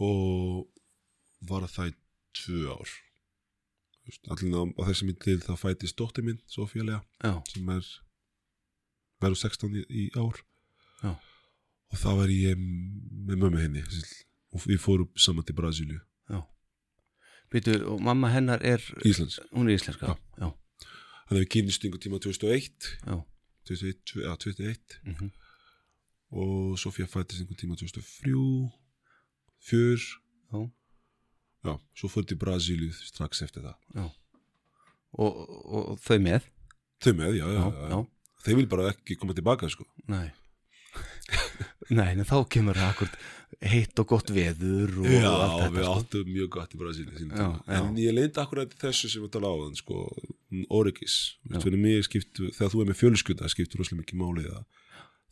og 0.00 0.68
var 1.44 1.66
það 1.68 1.90
í 1.90 1.94
tvö 2.38 2.60
ár. 2.72 2.92
Allir 4.32 4.54
á, 4.56 4.62
þessum 4.88 5.10
millið 5.10 5.42
þá 5.44 5.54
fætist 5.60 5.98
dóttir 5.98 6.24
minn, 6.24 6.40
Sofía 6.48 6.86
Lea 6.86 7.02
já, 7.20 7.34
sem 7.50 7.68
er 7.74 7.84
verður 9.20 9.42
16 9.42 9.76
í, 9.76 9.84
í 9.90 10.04
ár. 10.16 10.40
Já. 11.02 11.12
og 11.90 11.98
þá 12.00 12.10
var 12.22 12.32
ég 12.32 12.56
með 12.60 13.36
mömmu 13.40 13.60
henni 13.60 13.84
og 14.52 14.64
við 14.64 14.80
fórum 14.82 15.12
saman 15.16 15.44
til 15.44 15.56
Brasilíu. 15.58 16.00
já 16.00 16.09
Býtu, 17.50 17.74
og 17.90 18.00
mamma 18.06 18.30
hennar 18.30 18.62
er 18.62 18.82
Íslands 19.04 19.40
Hún 19.50 19.68
er 19.68 19.78
íslenska, 19.78 20.16
Þannig 20.38 21.36
að 21.36 21.44
við 21.44 21.50
kynist 21.54 21.84
einhver 21.86 22.02
tíma 22.02 22.18
2001 22.22 22.90
já. 23.06 23.16
21, 23.70 24.16
ja, 24.24 24.34
21 24.34 25.00
Mm 25.06 25.30
og 26.30 26.78
Sofía 26.78 27.08
fættist 27.10 27.40
einhver 27.42 27.58
tíma 27.58 27.74
2003 27.74 28.70
fjör. 29.60 29.98
Já. 30.52 30.70
já, 31.64 31.78
svo 31.94 32.08
fór 32.08 32.24
til 32.24 32.38
Brasilíu 32.38 32.92
strax 32.92 33.42
eftir 33.42 33.62
það. 33.62 33.76
Já. 33.94 34.06
Og, 35.12 35.36
og, 35.66 35.82
og 35.92 35.98
þau 36.00 36.18
með? 36.22 36.46
Þau 37.02 37.12
með, 37.18 37.36
já, 37.38 37.46
já, 37.46 37.64
já, 37.66 37.88
já, 37.90 37.98
þeir 38.44 38.56
vil 38.60 38.70
bara 38.70 38.88
ekki 38.92 39.16
koma 39.20 39.34
tilbaka 39.36 39.68
sko. 39.70 39.86
Nei. 40.08 40.30
Nei, 41.98 42.14
en 42.14 42.26
þá 42.26 42.38
kemur 42.50 42.78
það 42.78 42.92
akkur 42.94 43.12
heitt 43.60 44.00
og 44.00 44.08
gott 44.08 44.30
veður 44.32 44.94
og 45.02 45.08
já, 45.10 45.26
allt 45.28 45.56
þetta 45.60 45.72
við 45.74 45.84
sko. 45.84 45.96
áttum 46.00 46.28
mjög 46.32 46.50
gott 46.54 46.72
í 46.72 46.78
Já, 47.28 47.48
já. 47.68 47.76
en 47.76 47.98
ég 48.00 48.14
leindi 48.16 48.40
akkurat 48.40 48.76
þessu 48.80 49.10
sem 49.12 49.24
við 49.24 49.32
tala 49.34 49.50
á 49.52 49.56
þann 49.60 49.76
sko, 49.76 49.96
Já. 51.44 51.58
mig 51.76 52.06
skiptu, 52.08 52.48
þegar 52.56 52.72
þú 52.72 52.80
er 52.80 52.88
með 52.88 53.00
fjölskylda 53.02 53.50
skiptur 53.52 53.82
rosalega 53.82 54.00
mikið 54.00 54.20
máli 54.22 54.46
að 54.48 54.62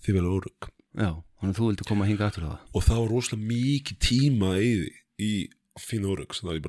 þið 0.04 0.18
vel 0.18 0.28
órygg 0.28 0.68
Já, 0.98 1.10
þannig 1.40 1.54
að 1.54 1.58
þú 1.60 1.68
vildi 1.70 1.88
koma 1.88 2.04
að 2.04 2.10
hinga 2.12 2.28
aftur 2.28 2.48
það 2.48 2.58
og 2.76 2.84
það 2.88 3.00
var 3.00 3.12
rosalega 3.14 3.50
mikið 3.54 4.00
tíma 4.08 4.50
í, 4.60 4.72
í 5.16 5.32
finna 5.80 6.12
órygg 6.12 6.36
sem 6.36 6.50
það 6.50 6.60
í 6.60 6.66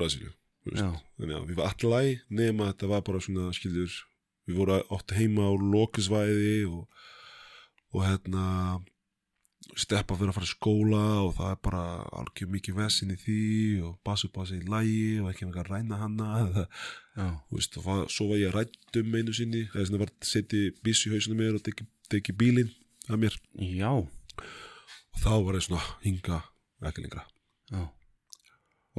þú 0.64 0.72
veist. 0.72 0.84
Já, 0.86 0.90
þannig 1.20 1.36
að 1.40 1.50
við 1.50 1.60
var 1.60 1.74
allæg 1.76 2.24
nema 2.40 2.70
þetta 2.72 2.92
var 2.94 3.04
bara 3.10 3.24
svona 3.26 3.52
skilur 3.56 4.00
við 4.50 4.60
voru 4.60 4.80
átt 4.96 5.14
heima 5.18 5.50
á 5.50 5.54
lokisvæði 5.60 6.56
og, 6.72 6.88
og 7.92 8.06
hérna 8.08 8.46
steppa 9.78 10.16
fyrir 10.18 10.32
að 10.32 10.38
fara 10.38 10.48
í 10.48 10.52
skóla 10.52 11.02
og 11.26 11.34
það 11.38 11.52
er 11.54 11.60
bara 11.68 11.84
algjör 12.20 12.52
mikið 12.54 12.78
vesin 12.80 13.14
í 13.14 13.18
því 13.20 13.42
og 13.86 14.10
á 14.10 14.14
sig 14.18 14.64
í 14.64 14.70
lægi 14.70 15.04
og 15.22 15.30
ekki 15.32 15.48
með 15.50 15.60
að 15.62 15.72
ræna 15.74 16.00
veist, 17.52 17.78
og 17.78 17.86
það, 17.86 18.02
svo 18.14 18.30
var 18.32 18.42
ég 18.42 18.56
rætt 18.56 19.00
um 19.02 19.16
einu 19.16 19.36
sinni 19.36 19.66
eða 19.68 19.86
svona 19.90 20.02
var 20.04 20.14
að 20.14 20.30
setja 20.32 20.74
bísu 20.86 21.10
í 21.10 21.14
hausinu 21.14 21.38
mér 21.40 21.60
og 21.60 21.66
teki, 21.66 21.88
teki 22.10 22.36
bílinn 22.40 22.72
að 23.10 23.22
mér 23.26 23.38
já, 23.60 23.92
og 23.94 25.22
þá 25.22 25.32
var 25.46 25.60
ég 25.60 25.68
svona 25.68 25.84
hinga 26.06 26.42
ekki 26.90 27.06
lengra 27.06 27.26
já. 27.70 27.86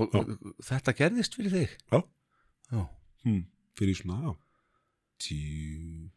Og 0.00 0.14
Já. 0.14 0.20
þetta 0.64 0.94
gerðist 0.96 1.34
fyrir 1.36 1.52
þig? 1.52 1.72
Já. 1.90 1.98
Já, 2.70 2.82
hm, 3.26 3.42
fyrir 3.76 3.98
svona, 3.98 4.20
já 4.22 4.32
10 5.20 6.10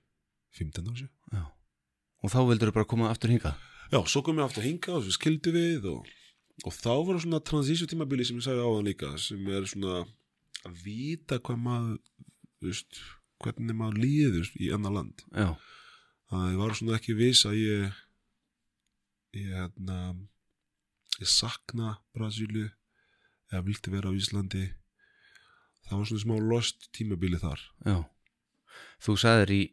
15 0.54 0.88
ára 0.88 1.00
sér 1.02 1.10
já. 1.34 1.44
Og 2.24 2.32
þá 2.32 2.40
vildur 2.48 2.72
þú 2.72 2.76
bara 2.78 2.88
koma 2.88 3.10
aftur 3.12 3.34
hinga? 3.34 3.56
Já, 3.94 4.00
svo 4.10 4.24
kom 4.26 4.40
ég 4.42 4.48
aftur 4.48 4.64
að 4.64 4.70
hinga 4.72 4.94
og 4.96 5.04
svo 5.06 5.14
skildu 5.14 5.52
við 5.54 5.84
og, 5.92 6.08
og 6.66 6.74
þá 6.74 6.90
var 6.90 7.12
það 7.12 7.20
svona 7.28 7.40
transition 7.46 7.90
tímabili 7.92 8.26
sem 8.26 8.40
ég 8.40 8.46
sagði 8.48 8.64
á 8.66 8.70
hann 8.72 8.88
líka 8.88 9.12
sem 9.22 9.52
er 9.54 9.68
svona 9.70 10.00
að 10.66 10.80
vita 10.82 11.38
hvað 11.44 11.60
maður 11.62 12.00
veist, 12.64 13.02
hvernig 13.44 13.78
maður 13.78 14.00
líður 14.02 14.50
í 14.58 14.72
annar 14.74 14.96
land. 14.96 15.22
Já, 15.30 15.52
að 16.34 16.48
ég 16.48 16.60
var 16.64 16.76
svona 16.80 16.98
ekki 16.98 17.18
viss 17.20 17.46
að 17.46 17.60
ég 17.60 18.02
ég 19.38 19.54
hérna 19.54 20.00
ég 21.20 21.30
sakna 21.30 22.00
Brasilíu 22.18 22.72
eða 23.52 23.66
vildi 23.68 23.94
vera 23.94 24.10
á 24.10 24.18
Íslandi. 24.18 24.66
Það 25.86 25.98
var 26.00 26.10
svona 26.10 26.26
smá 26.26 26.36
lost 26.50 26.90
tímabili 26.98 27.38
þar. 27.38 27.62
Já. 27.86 27.98
Þú 29.06 29.20
sagðir 29.22 29.54
í 29.54 29.64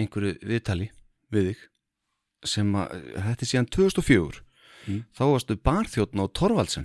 einhverju 0.00 0.38
viðtali 0.48 0.92
við 1.34 1.52
þig 1.52 1.64
sem 2.50 2.74
að, 2.78 2.94
þetta 3.16 3.42
er 3.46 3.50
síðan 3.54 3.70
2004 3.78 4.42
Mm. 4.86 5.00
þá 5.18 5.22
varstu 5.32 5.54
barþjóttn 5.66 6.20
á 6.22 6.26
Torvaldsen 6.30 6.84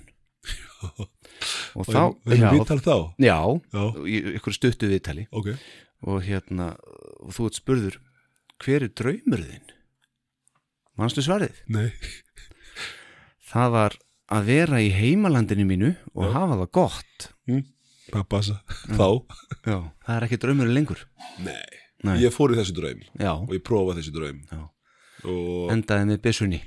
og 1.78 1.86
þá, 1.86 2.00
við 2.26 2.39
já, 2.41 2.47
viðtal 2.50 2.80
þá? 2.82 2.95
Já, 3.21 3.36
einhverju 3.78 4.56
stuttu 4.58 4.89
viðtali. 4.89 5.28
Ok. 5.30 5.52
Og 6.10 6.24
hérna 6.26 6.71
og 7.21 7.36
þú 7.38 7.45
ert 7.52 7.60
spurður 7.60 8.00
hver 8.65 8.88
er 8.88 8.93
draumur 8.97 9.43
þinn? 9.45 9.69
Manstu 10.97 11.21
svarið? 11.21 11.62
Nei, 11.69 11.91
það 13.54 13.69
var 13.78 14.00
að 14.34 14.50
vera 14.50 14.82
í 14.82 14.89
heimalandinu 14.97 15.65
mínu 15.69 15.93
og 16.15 16.26
Já. 16.26 16.34
hafa 16.39 16.58
það 16.63 16.71
gott. 16.82 17.30
Hvað 18.12 18.28
passa. 18.34 18.58
Þá. 18.97 19.08
Já. 19.69 19.78
það 20.08 20.15
er 20.17 20.26
ekki 20.28 20.41
draumur 20.41 20.74
lengur. 20.74 21.06
Nei, 21.45 21.62
Nei. 22.04 22.17
ég 22.26 22.34
fór 22.34 22.52
í 22.52 22.58
þessi 22.58 22.74
draum 22.76 23.06
Já, 23.21 23.34
og 23.38 23.54
ég 23.54 23.62
prófaði 23.62 24.02
þessi 24.02 24.17
draum. 24.17 24.41
Já. 24.50 24.63
Og 25.26 25.72
endaði 25.74 26.08
með 26.12 26.22
byssunni. 26.26 26.62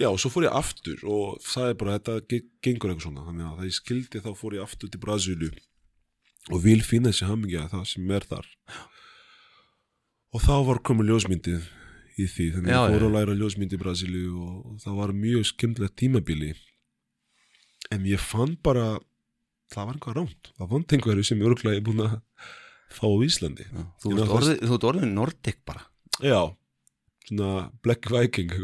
Já, 0.00 0.08
og 0.08 0.16
svo 0.22 0.30
fór 0.32 0.46
ég 0.48 0.54
aftur 0.56 1.02
og 1.04 1.40
það 1.44 1.66
er 1.70 1.74
bara, 1.80 1.98
þetta 1.98 2.14
ge- 2.30 2.46
gengur 2.64 2.90
eitthvað 2.94 3.04
svona. 3.04 3.24
Þannig 3.28 3.46
að 3.50 3.58
það 3.58 3.66
ég 3.68 3.76
skildi 3.76 4.22
þá 4.24 4.30
fór 4.40 4.56
ég 4.56 4.62
aftur 4.64 4.88
til 4.94 5.00
Brasílu 5.02 5.50
og 6.50 6.62
vil 6.64 6.80
finna 6.80 7.12
þessi 7.12 7.28
hamingja 7.28 7.66
það 7.68 7.84
sem 7.90 8.10
er 8.16 8.24
þar. 8.30 8.48
Og 10.30 10.40
þá 10.44 10.54
var 10.70 10.80
komið 10.86 11.10
ljósmyndið 11.10 11.68
í 12.20 12.26
því, 12.30 12.46
þannig 12.54 12.72
að 12.74 12.80
ég 12.86 12.96
fór 12.96 13.04
að 13.08 13.14
læra 13.16 13.34
ljósmyndi 13.40 13.76
í 13.76 13.80
Brasílu 13.82 14.24
og, 14.40 14.56
það 14.84 14.98
var 15.02 15.12
mjög 15.20 15.46
skemmtilegt 15.50 15.96
tímabili. 16.00 16.50
En 17.90 18.04
ég 18.06 18.22
fann 18.22 18.56
bara 18.62 19.00
það 19.70 19.86
var 19.86 19.96
einhvað 19.98 20.16
rámt, 20.20 20.50
það 20.58 20.70
vant 20.74 20.94
einhverju 20.96 21.24
sem 21.26 21.40
ég 21.42 21.50
örglega 21.50 21.78
er 21.80 21.84
búin 21.86 22.02
að 22.06 22.16
fá 22.90 23.04
á 23.06 23.16
Íslandi. 23.26 23.66
Já, 23.70 23.84
Þú 24.02 24.14
ert 24.24 24.64
ert 24.66 24.86
orðið 24.90 25.12
Nordic 25.12 25.60
bara. 25.66 25.84
Já, 26.24 26.40
svona 27.30 27.70
Black 27.86 28.10
Viking 28.10 28.50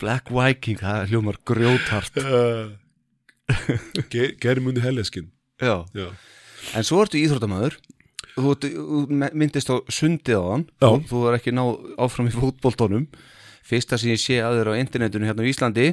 Black 0.00 0.30
Viking, 0.32 0.78
það 0.80 1.08
hljómar 1.12 1.36
grjóthart. 1.46 2.16
Ge- 4.12 4.32
Gerum 4.40 4.70
undir 4.70 4.84
heljaskinn 4.86 5.26
Já. 5.60 5.84
Já, 5.92 6.06
En 6.74 6.84
svo 6.86 7.02
ertu 7.04 7.18
íþróttamæður 7.20 7.74
Þú, 8.34 8.44
ert- 8.54 8.64
þú 8.72 9.00
myndist 9.36 9.68
á 9.68 9.76
sundið 9.92 10.40
á 10.40 10.44
hann 10.48 10.64
Já. 10.80 10.88
þú, 11.10 11.20
er 11.28 11.36
ekki 11.36 11.52
náð 11.52 11.74
áfram 12.00 12.30
í 12.30 12.32
fótboltónum 12.34 13.04
Fyrsta 13.64 13.98
sem 14.00 14.14
ég 14.14 14.20
sé 14.22 14.38
að 14.44 14.62
þér 14.62 14.70
á 14.72 14.80
internetinu 14.80 15.28
hérna 15.28 15.44
á 15.44 15.50
Íslandi 15.52 15.86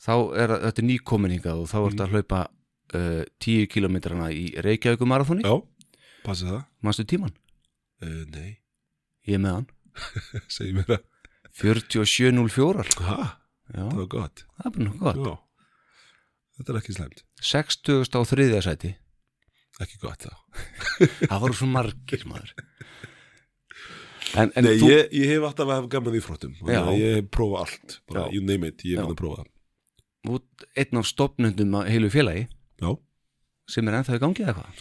þá 0.00 0.12
er 0.44 0.54
þetta 0.68 0.86
nýkominninga 0.86 1.56
og 1.58 1.66
þá 1.70 1.76
ertu 1.88 2.06
að 2.06 2.14
hlaupa 2.14 2.40
uh, 2.46 3.22
10 3.42 3.66
kilometrana 3.74 4.30
í 4.32 4.46
Reykjavíku 4.62 5.06
marathoni 5.10 5.42
já, 5.44 5.52
passi 6.24 6.46
það. 6.48 6.62
Manstu 6.86 7.04
tíman? 7.10 7.34
uh, 8.06 8.22
Nei, 8.30 8.56
Ég 9.28 9.36
er 9.36 9.42
með 9.44 9.56
hann. 9.58 9.68
Segi 10.56 10.74
mér 10.76 10.88
það. 10.88 11.06
47.04 11.60 12.86
Ha, 13.04 13.18
Já, 13.70 13.82
það 13.82 13.98
var 13.98 14.08
gott. 14.14 14.44
Það 14.56 14.70
er 14.70 14.74
bara 14.78 14.94
gott. 15.04 15.20
Já, 15.20 15.68
þetta 16.56 16.72
er 16.72 16.80
ekki 16.80 16.96
slæmt. 16.96 17.22
60. 17.50 18.16
á 18.16 18.20
þriðja 18.32 18.64
sæti. 18.66 18.94
Ekki 19.80 20.00
gott 20.02 20.26
þá. 20.26 20.34
Það 21.30 21.38
voru 21.44 21.56
svo 21.56 21.68
margir 21.70 22.26
maður. 22.28 22.50
En, 24.38 24.50
en 24.54 24.66
Nei, 24.66 24.74
þú 24.78 24.90
ég, 24.92 25.06
ég 25.16 25.30
hef 25.32 25.46
alltaf 25.48 25.66
að 25.66 25.78
hafa 25.80 25.88
gaman 25.90 26.14
í 26.14 26.20
fróttum 26.22 26.52
Já. 26.68 26.82
Ég 26.94 27.16
hef 27.16 27.30
prófað 27.34 27.64
allt 27.64 27.96
bara. 28.06 28.26
You 28.34 28.44
name 28.44 28.68
it, 28.70 28.84
ég 28.86 29.00
hef 29.00 29.08
búin 29.08 29.16
að 29.16 29.22
prófa 29.22 29.46
ert 30.28 30.66
einn 30.76 31.00
af 31.00 31.08
stopnundum 31.08 31.76
að 31.80 31.88
heilu 31.94 32.10
félagi. 32.12 32.44
Já, 32.80 32.90
sem 33.70 33.88
er 33.90 33.96
ennþá 34.00 34.16
í 34.18 34.22
gangi 34.22 34.44
eða 34.44 34.54
hvað? 34.58 34.80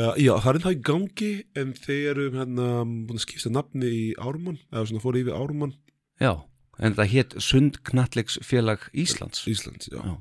uh, 0.00 0.14
já 0.20 0.32
það 0.44 0.50
er 0.54 0.60
það 0.64 0.76
í 0.76 0.80
gangi 0.90 1.30
En 1.62 1.74
þeir 1.76 2.10
eru 2.14 2.26
hérna 2.38 2.68
búin 2.86 3.18
að 3.20 3.24
skipta 3.26 3.52
nafni 3.54 3.90
í 3.92 4.02
Ármann 4.18 4.58
Eða 4.70 4.86
svona 4.90 5.02
fóru 5.04 5.22
yfir 5.22 5.36
Ármann 5.38 5.74
Já, 6.20 6.32
en 6.80 6.96
það 6.98 7.12
hétt 7.14 7.36
Sundknallegs 7.44 8.38
félag 8.46 8.88
Íslands 8.92 9.44
Íslands, 9.50 9.88
já, 9.92 10.00
Já. 10.00 10.16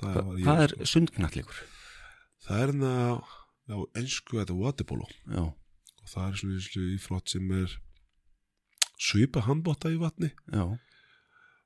Það, 0.00 0.14
Hva, 0.16 0.22
ég, 0.38 0.44
Hvað 0.46 0.62
er 0.66 0.74
sko. 0.76 0.90
sundknallegur? 0.94 1.62
það 2.46 2.58
er 2.62 2.72
hérna 2.72 2.92
Já, 3.72 3.76
ensku 4.02 4.40
þetta 4.40 4.56
waterpolo 4.58 5.06
Já, 5.30 5.42
Og 6.02 6.08
það 6.10 6.28
er 6.32 6.38
svona 6.40 6.56
eins 6.58 6.70
og 6.76 6.88
íflott 6.96 7.32
sem 7.36 7.52
er 7.60 7.76
Svipa 9.02 9.42
handbóta 9.46 9.90
í 9.92 9.98
vatni 10.00 10.32
já 10.52 10.64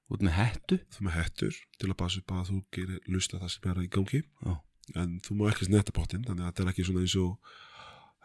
Út 0.07 0.23
með 0.23 0.37
hettu 0.38 0.77
þú 0.95 1.03
með 1.09 1.16
hettur 1.19 1.57
til 1.81 1.88
að 1.90 1.97
passa 1.99 2.21
upp 2.23 2.31
að 2.37 2.51
þú 2.53 2.59
gerir 2.77 3.09
lusta 3.11 3.40
það 3.42 3.51
sem 3.57 3.64
er 3.73 3.81
í 3.83 3.88
gangi 3.90 4.21
Já. 4.23 4.53
En 4.94 5.16
þú 5.25 5.35
má 5.40 5.49
ekki 5.51 5.66
snetta 5.66 5.92
bóttinn 5.96 6.22
þannig 6.27 6.44
að 6.44 6.51
þetta 6.53 6.62
er 6.66 6.70
ekki 6.72 6.85
svona 6.87 7.03
eins 7.03 7.16
og 7.18 7.55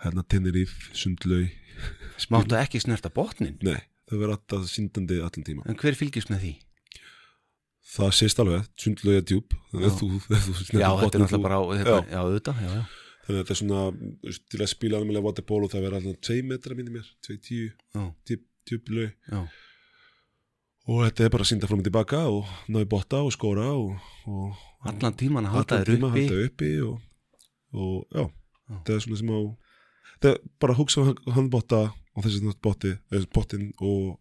hérna 0.04 0.24
Tenerife, 0.30 0.92
Sundlau 0.98 1.48
Máttu 2.34 2.58
ekki 2.60 2.82
snerta 2.84 3.10
botnin 3.14 3.56
nei, 3.66 3.80
það 4.10 4.20
verður 4.22 4.36
alltaf 4.36 4.68
síndandi 4.70 5.18
allan 5.24 5.46
tíma 5.48 5.66
En 5.72 5.78
hver 5.82 5.98
fylgist 5.98 6.30
með 6.34 6.44
því? 6.46 6.52
það 7.92 8.12
sést 8.14 8.40
alveg, 8.44 8.68
Sundlau 8.80 9.16
er 9.18 9.24
djúb 9.26 9.56
þannig 9.72 9.88
að 9.88 9.92
Já. 9.92 9.98
þú, 10.00 10.10
ef 10.38 10.46
þú 10.48 10.80
Já, 10.80 10.90
þetta 11.02 11.18
er 11.22 11.32
þú- 11.32 11.42
bara 11.48 11.58
á, 11.58 11.64
já. 11.74 11.82
þannig 11.82 13.32
að 13.32 13.40
þetta 13.40 13.54
er 13.56 13.60
svona, 13.62 13.82
þú 14.22 14.36
til 14.54 14.62
að 14.62 14.70
spila 14.76 15.02
alveg 15.02 15.26
waterpolo 15.26 15.70
það 15.72 15.84
verður 15.88 15.98
alltaf 16.00 16.22
2 16.30 16.40
metra 16.52 16.78
minni 16.78 16.94
mér 16.94 17.10
2-10, 17.26 17.74
Já, 17.98 18.04
djúb, 18.30 18.46
djúb 18.70 18.94
lau 18.96 19.08
já, 19.10 19.42
og 20.92 21.04
þetta 21.06 21.26
er 21.28 21.34
bara 21.34 21.46
að 21.46 21.52
sínda 21.52 21.70
fram 21.70 21.82
og 21.82 21.88
tilbaka 21.90 22.22
og 22.32 22.54
ná 22.74 22.80
í 22.82 22.88
botta 22.90 23.20
og 23.26 23.34
skóra 23.36 23.68
og, 23.74 23.98
og 24.30 24.62
allan 24.90 25.18
tíman 25.20 25.48
að 25.48 25.56
halda 25.58 25.80
allan 25.82 25.88
þér 25.88 25.98
uppi. 26.08 26.24
halda 26.26 26.46
uppi 26.48 26.72
og, 26.88 27.02
og 27.74 27.98
já, 28.12 28.24
Já. 28.72 28.76
það 28.86 28.96
er 28.96 29.04
svona 29.06 29.20
sem 29.22 29.32
á 29.36 29.40
það 30.22 30.32
er 30.32 30.40
bara 30.62 30.74
að 30.76 30.82
hugsa 30.82 31.04
á 31.06 31.06
handbóta 31.36 31.82
og 32.12 32.26
þessi 32.26 32.42
nátt 32.46 32.62
bóti, 32.64 32.92
þessi 33.12 33.30
bótin 33.34 33.68
og 33.80 34.18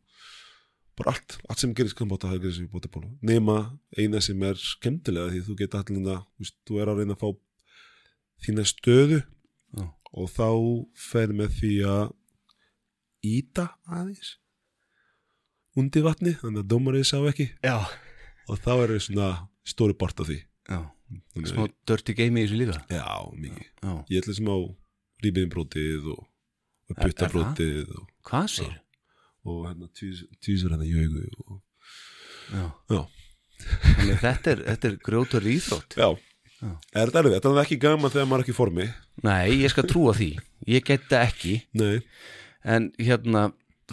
bara 1.01 1.14
allt, 1.14 1.38
allt 1.49 1.62
sem 1.62 1.73
gerist 1.77 1.96
kannbóta 1.99 2.29
það 2.31 2.42
gerist 2.44 2.64
í 2.64 2.68
bótipólu, 2.70 3.09
nema 3.25 3.57
eina 3.96 4.20
sem 4.25 4.42
er 4.46 4.59
skemmtilega 4.61 5.33
því 5.33 5.42
þú 5.49 5.57
geta 5.59 5.81
allir 5.81 6.03
að 6.05 6.20
þú, 6.20 6.44
veist, 6.44 6.57
þú 6.68 6.81
er 6.83 6.92
að 6.92 7.01
reyna 7.01 7.16
að 7.16 7.23
fá 7.25 7.31
þína 8.44 8.66
stöðu 8.68 9.20
Já. 9.20 9.85
og 10.12 10.31
þá 10.35 10.49
fer 11.11 11.33
með 11.37 11.57
því 11.61 11.73
að 11.88 12.05
íta 13.31 13.66
aðeins 13.88 14.37
undir 15.79 16.05
vatni, 16.05 16.35
þannig 16.37 16.64
að 16.64 16.70
dómarið 16.73 17.05
sá 17.09 17.18
ekki. 17.31 17.46
Já, 17.64 17.79
og 18.51 18.59
þá 18.61 18.73
er 18.75 18.92
það 18.94 19.03
svona 19.07 19.29
stóri 19.64 19.94
bort 19.96 20.18
af 20.20 20.29
því 20.29 20.40
Smá 21.50 21.66
dirty 21.88 22.14
game 22.14 22.40
í 22.40 22.46
þessu 22.46 22.59
líka. 22.61 22.76
Já, 22.92 23.06
mikið. 23.35 23.70
Já, 23.83 23.92
Ég 24.12 24.22
ætla 24.22 24.37
sem 24.37 24.50
á 24.50 24.59
rýbiðinbrótið 25.24 26.06
og, 26.14 26.20
og 26.90 27.00
og, 27.96 28.06
hvað 28.26 28.46
sér? 28.54 28.76
og 29.50 29.62
hérna 29.66 29.88
týsur 29.96 30.74
hérna 30.74 30.87
augu 30.87 31.24
og, 31.46 31.61
Já, 32.50 32.64
Já, 32.90 34.14
þetta 34.20 34.52
er, 34.54 34.62
er 34.74 34.98
grjótur 35.04 35.46
íþrótt. 35.46 35.96
Já. 35.98 36.11
Já. 36.61 36.70
Er 36.92 37.09
þetta 37.09 37.22
alveg, 37.22 37.35
þetta 37.38 37.50
er 37.54 37.62
ekki 37.62 37.78
gaman 37.80 38.12
þegar 38.12 38.26
maður 38.28 38.42
er 38.42 38.44
ekki 38.44 38.52
í 38.52 38.59
formi. 38.59 38.87
Nei, 39.24 39.46
ég 39.62 39.72
skal 39.72 39.87
trúa 39.88 40.12
því. 40.16 40.30
Ég 40.68 40.85
get 40.85 41.06
það 41.09 41.26
ekki. 41.30 41.54
Nei, 41.80 42.00
En 42.61 42.90
hérna, 43.00 43.46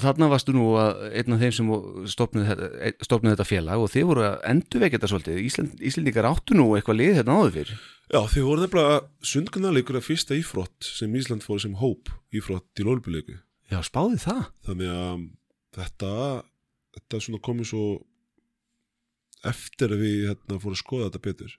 þarna 0.03 0.29
varstu 0.31 0.53
nú 0.55 0.69
að 0.79 1.03
einn 1.09 1.35
af 1.35 1.43
þeim 1.43 1.53
sem 1.57 1.71
stopnuð 2.13 2.49
þetta, 2.51 2.91
stopnuð 3.07 3.33
þetta 3.35 3.47
félag 3.49 3.83
og 3.83 3.91
þið 3.93 4.07
voru 4.11 4.25
að 4.27 4.37
endurvekja 4.51 4.97
þetta 4.97 5.11
svolítið. 5.13 5.41
Ísland, 5.47 5.81
Íslendingar 5.89 6.29
áttu 6.29 6.57
nú 6.57 6.69
eitthvað 6.77 6.99
lið 7.01 7.19
hérna 7.19 7.39
áður 7.39 7.55
fyrir 7.57 7.77
já 8.07 8.21
þið 8.31 8.45
voru 8.47 8.63
nefnilega 8.63 8.99
sundkanalíkur 9.33 9.97
að 9.99 10.05
fyrsta 10.05 10.37
ífrott 10.37 10.87
sem 10.87 11.15
Ísland 11.19 11.43
fór 11.43 11.59
sem 11.59 11.73
hóp 11.81 12.13
ífrott 12.31 12.79
í 12.79 12.85
lólbylíku 12.87 13.35
Já, 13.67 13.81
spáði 13.83 14.19
það. 14.23 14.45
Þannig 14.67 14.93
að 14.93 15.23
þetta 15.75 16.11
þetta 16.97 17.39
komið 17.43 17.69
svo 17.71 17.83
eftir 19.47 19.93
að 19.93 20.03
við 20.03 20.15
hérna 20.29 20.59
fórum 20.61 20.77
að 20.77 20.81
skoða 20.81 21.09
þetta 21.09 21.23
betur. 21.27 21.57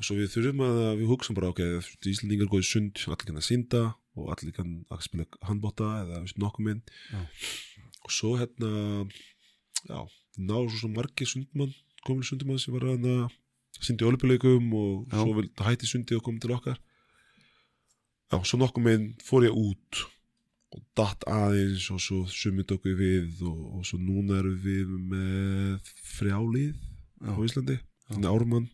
Og 0.00 0.06
svo 0.06 0.16
við 0.16 0.30
þurfum 0.34 0.62
að 0.64 0.82
við 1.00 1.10
hugsaum 1.10 1.38
bara 1.38 1.50
ok, 1.52 1.62
Íslandingar 2.08 2.50
góði 2.52 2.68
sund 2.68 3.00
allir 3.06 3.24
kann 3.24 3.40
að 3.40 3.48
synda 3.48 3.82
og 4.18 4.32
allir 4.34 4.54
kann 4.56 4.80
að 4.90 5.04
spila 5.06 5.26
handbóta 5.46 5.90
eða 6.04 6.24
nokkuð 6.42 6.66
minn. 6.66 6.82
Og 8.04 8.14
svo 8.14 8.34
hérna 8.40 8.70
já, 9.86 10.00
náðu 10.40 10.80
svo 10.80 10.90
margir 10.92 11.28
sundmann 11.30 11.74
komið 12.06 12.30
sundmann 12.30 12.60
sem 12.60 12.74
var 12.74 12.86
að 12.86 12.94
hérna, 12.96 13.28
syndi 13.80 14.06
olimpíuleikum 14.08 14.72
og 14.76 14.94
Já. 15.10 15.20
svo 15.20 15.34
vil 15.36 15.50
hætti 15.66 15.88
sundi 15.88 16.16
og 16.16 16.24
komið 16.24 16.46
til 16.46 16.56
okkar. 16.56 16.80
Já, 18.30 18.38
svo 18.46 18.60
nokkuð 18.60 18.86
minn 18.86 19.06
fór 19.24 19.46
ég 19.48 19.56
út 19.56 20.02
og 20.70 20.82
datt 20.94 21.24
aðeins 21.26 21.88
og 21.90 21.98
svo 22.02 22.24
sumið 22.30 22.76
okkur 22.76 22.98
við 22.98 23.40
og, 23.42 23.62
og 23.78 23.86
svo 23.88 23.98
núna 23.98 24.38
erum 24.38 24.58
við 24.62 24.92
með 25.10 25.88
frjálið 26.12 26.76
Já. 26.76 27.32
á 27.34 27.38
Íslandi, 27.42 27.78
þannig 28.06 28.30
Ármann 28.30 28.68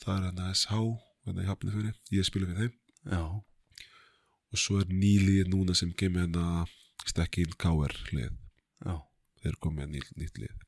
það 0.00 0.14
er 0.14 0.24
hann 0.28 0.40
að 0.46 0.54
SH 0.54 0.78
þannig 1.24 1.42
að 1.44 1.50
hafnið 1.50 1.76
fyrir, 1.78 1.98
ég 2.14 2.28
spila 2.28 2.48
fyrir 2.48 2.62
þeim. 2.64 2.78
Já, 3.04 3.24
og 4.54 4.60
svo 4.60 4.80
er 4.82 4.90
nýlið 4.90 5.50
núna 5.50 5.74
sem 5.76 5.90
kemur 5.98 6.24
hérna 6.24 6.64
stekki 7.04 7.44
inn 7.44 7.56
KR 7.60 7.94
lið. 8.14 8.34
Já, 8.84 8.98
þeir 9.42 9.56
komið 9.62 9.80
með 9.80 9.94
nýtt, 9.96 10.12
nýtt 10.20 10.42
lið. 10.42 10.60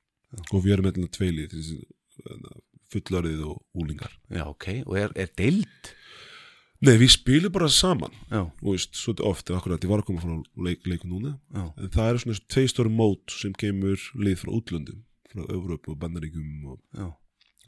Og 0.50 0.64
við 0.64 0.74
erum 0.74 0.88
með 0.90 1.12
tvei 1.14 1.30
lið 1.32 1.54
hérna, 1.54 2.56
fullarið 2.92 3.44
og 3.46 3.78
úlingar 3.78 4.12
já, 4.30 4.44
ok. 4.46 4.66
Og 4.86 4.98
er, 4.98 5.14
er 5.18 5.30
deild? 5.38 5.92
Nei, 6.84 6.94
við 7.00 7.14
spilum 7.14 7.54
bara 7.54 7.70
saman. 7.72 8.14
Já, 8.28 8.42
og 8.44 8.68
veist, 8.68 8.92
svolítið 8.98 9.28
ofta, 9.30 9.56
akkurat, 9.56 9.84
ég 9.86 9.90
var 9.90 10.02
að 10.02 10.10
koma 10.10 10.22
frá 10.22 10.64
leik, 10.66 10.84
leiku 10.88 11.08
núna. 11.08 11.36
Já, 11.54 11.64
en 11.72 11.92
það 11.94 12.10
eru 12.10 12.22
svona 12.24 12.42
tvei 12.52 12.66
stóri 12.70 12.92
mót 12.92 13.36
sem 13.38 13.54
kemur 13.56 14.08
lið 14.20 14.42
frá 14.42 14.52
útlöndum 14.58 15.04
frá 15.30 15.46
Európu 15.46 15.94
og 15.94 16.00
Bandaríkum 16.02 16.72
og 16.72 16.82
já, 16.96 17.08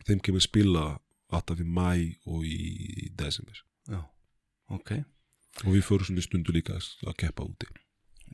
þeim 0.09 0.21
kemur 0.27 0.45
spila 0.45 0.85
alltaf 1.35 1.61
í 1.61 1.67
mæ 1.67 1.91
og 2.29 2.45
í 2.47 3.09
desember. 3.17 3.63
Já. 3.89 4.03
Ok, 4.77 4.99
og 5.65 5.73
við 5.75 5.87
förum 5.87 6.09
svona 6.09 6.23
í 6.23 6.27
stundu 6.27 6.55
líka 6.55 6.79
að 6.79 7.17
keppa 7.19 7.47
úti. 7.47 7.71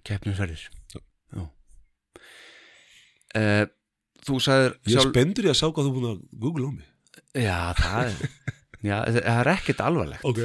Keppnisverðir 0.04 0.66
Já. 0.94 1.00
Já. 1.34 1.44
Eh, 3.40 3.64
Þú 4.24 4.38
sagðir 4.40 4.74
Ég 4.88 5.00
er 5.00 5.08
spendur 5.10 5.46
í 5.46 5.50
að 5.52 5.58
sá 5.58 5.66
hvað 5.68 5.86
þú 5.88 5.94
búin 5.94 6.10
að 6.10 6.20
googla 6.40 6.68
á 6.68 6.72
mig. 6.72 6.86
Já, 7.36 7.58
það 7.76 8.06
er 8.06 8.14
Já, 8.84 8.96
það 9.08 9.28
er 9.32 9.50
ekkert 9.54 9.80
alvarlegt. 9.80 10.24
Ok. 10.28 10.40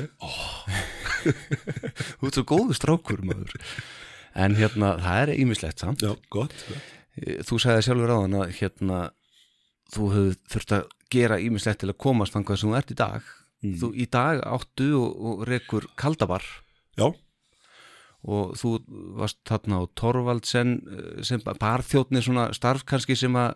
Þú 2.20 2.30
ert 2.30 2.38
svo 2.38 2.46
góðu 2.48 2.76
strákur 2.78 3.24
maður. 3.28 3.56
En 4.40 4.56
hérna, 4.56 4.94
það 5.04 5.24
er 5.26 5.32
ímislegt 5.36 5.84
samt. 5.84 6.04
Já, 6.06 6.14
gott 6.32 6.56
Þú 7.20 7.60
sagði 7.60 7.84
sjálfur 7.84 8.14
á 8.16 8.20
að 8.24 8.54
hérna 8.62 9.00
þú 9.92 10.08
hefur 10.14 10.38
þurft 10.54 10.76
að 10.78 10.88
gera 11.12 11.40
ímislegt 11.42 11.82
til 11.82 11.90
að 11.92 12.00
komast 12.00 12.36
þangað 12.36 12.62
sem 12.62 12.72
þú 12.72 12.78
ert 12.80 12.94
í 12.94 12.98
dag. 13.00 13.30
Mm. 13.60 13.76
Þú 13.82 13.90
í 13.92 14.06
dag 14.14 14.44
áttu 14.48 14.90
og, 15.02 15.10
og 15.20 15.42
rekur 15.50 15.90
kaldabar 16.00 16.46
Já, 17.00 17.08
og 18.30 18.56
þú 18.60 18.72
varst 19.20 19.40
þarna 19.48 19.80
á 19.80 19.84
Torvaldsen 20.00 20.80
eh, 20.92 21.12
sem 21.28 21.44
barþjóðni 21.44 22.24
svona 22.26 22.50
starf 22.56 22.86
kannski 22.88 23.16
sem 23.20 23.36
að 23.40 23.56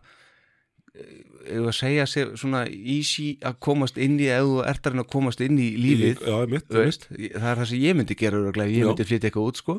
eða 0.93 1.71
að 1.71 1.75
segja 1.75 2.05
sér 2.09 2.33
svona 2.37 2.63
easy 2.69 3.33
að 3.43 3.57
komast 3.65 3.97
inn 3.97 4.19
í 4.21 4.27
ef 4.29 4.45
þú 4.45 4.59
ert 4.69 4.89
að 4.91 4.99
komast 5.09 5.41
inn 5.41 5.57
í 5.57 5.71
lífið. 5.79 6.21
Já, 6.21 6.35
mitt, 6.49 6.69
veist, 6.69 7.07
það 7.09 7.47
er 7.49 7.61
það 7.61 7.69
sem 7.71 7.81
ég 7.81 7.97
myndi 7.97 8.17
gera 8.19 8.39
örugglega, 8.39 8.69
ég 8.69 8.85
Já. 8.85 8.89
myndi 8.91 9.07
flytja 9.09 9.29
eitthvað 9.29 9.49
út 9.49 9.61
sko. 9.61 9.77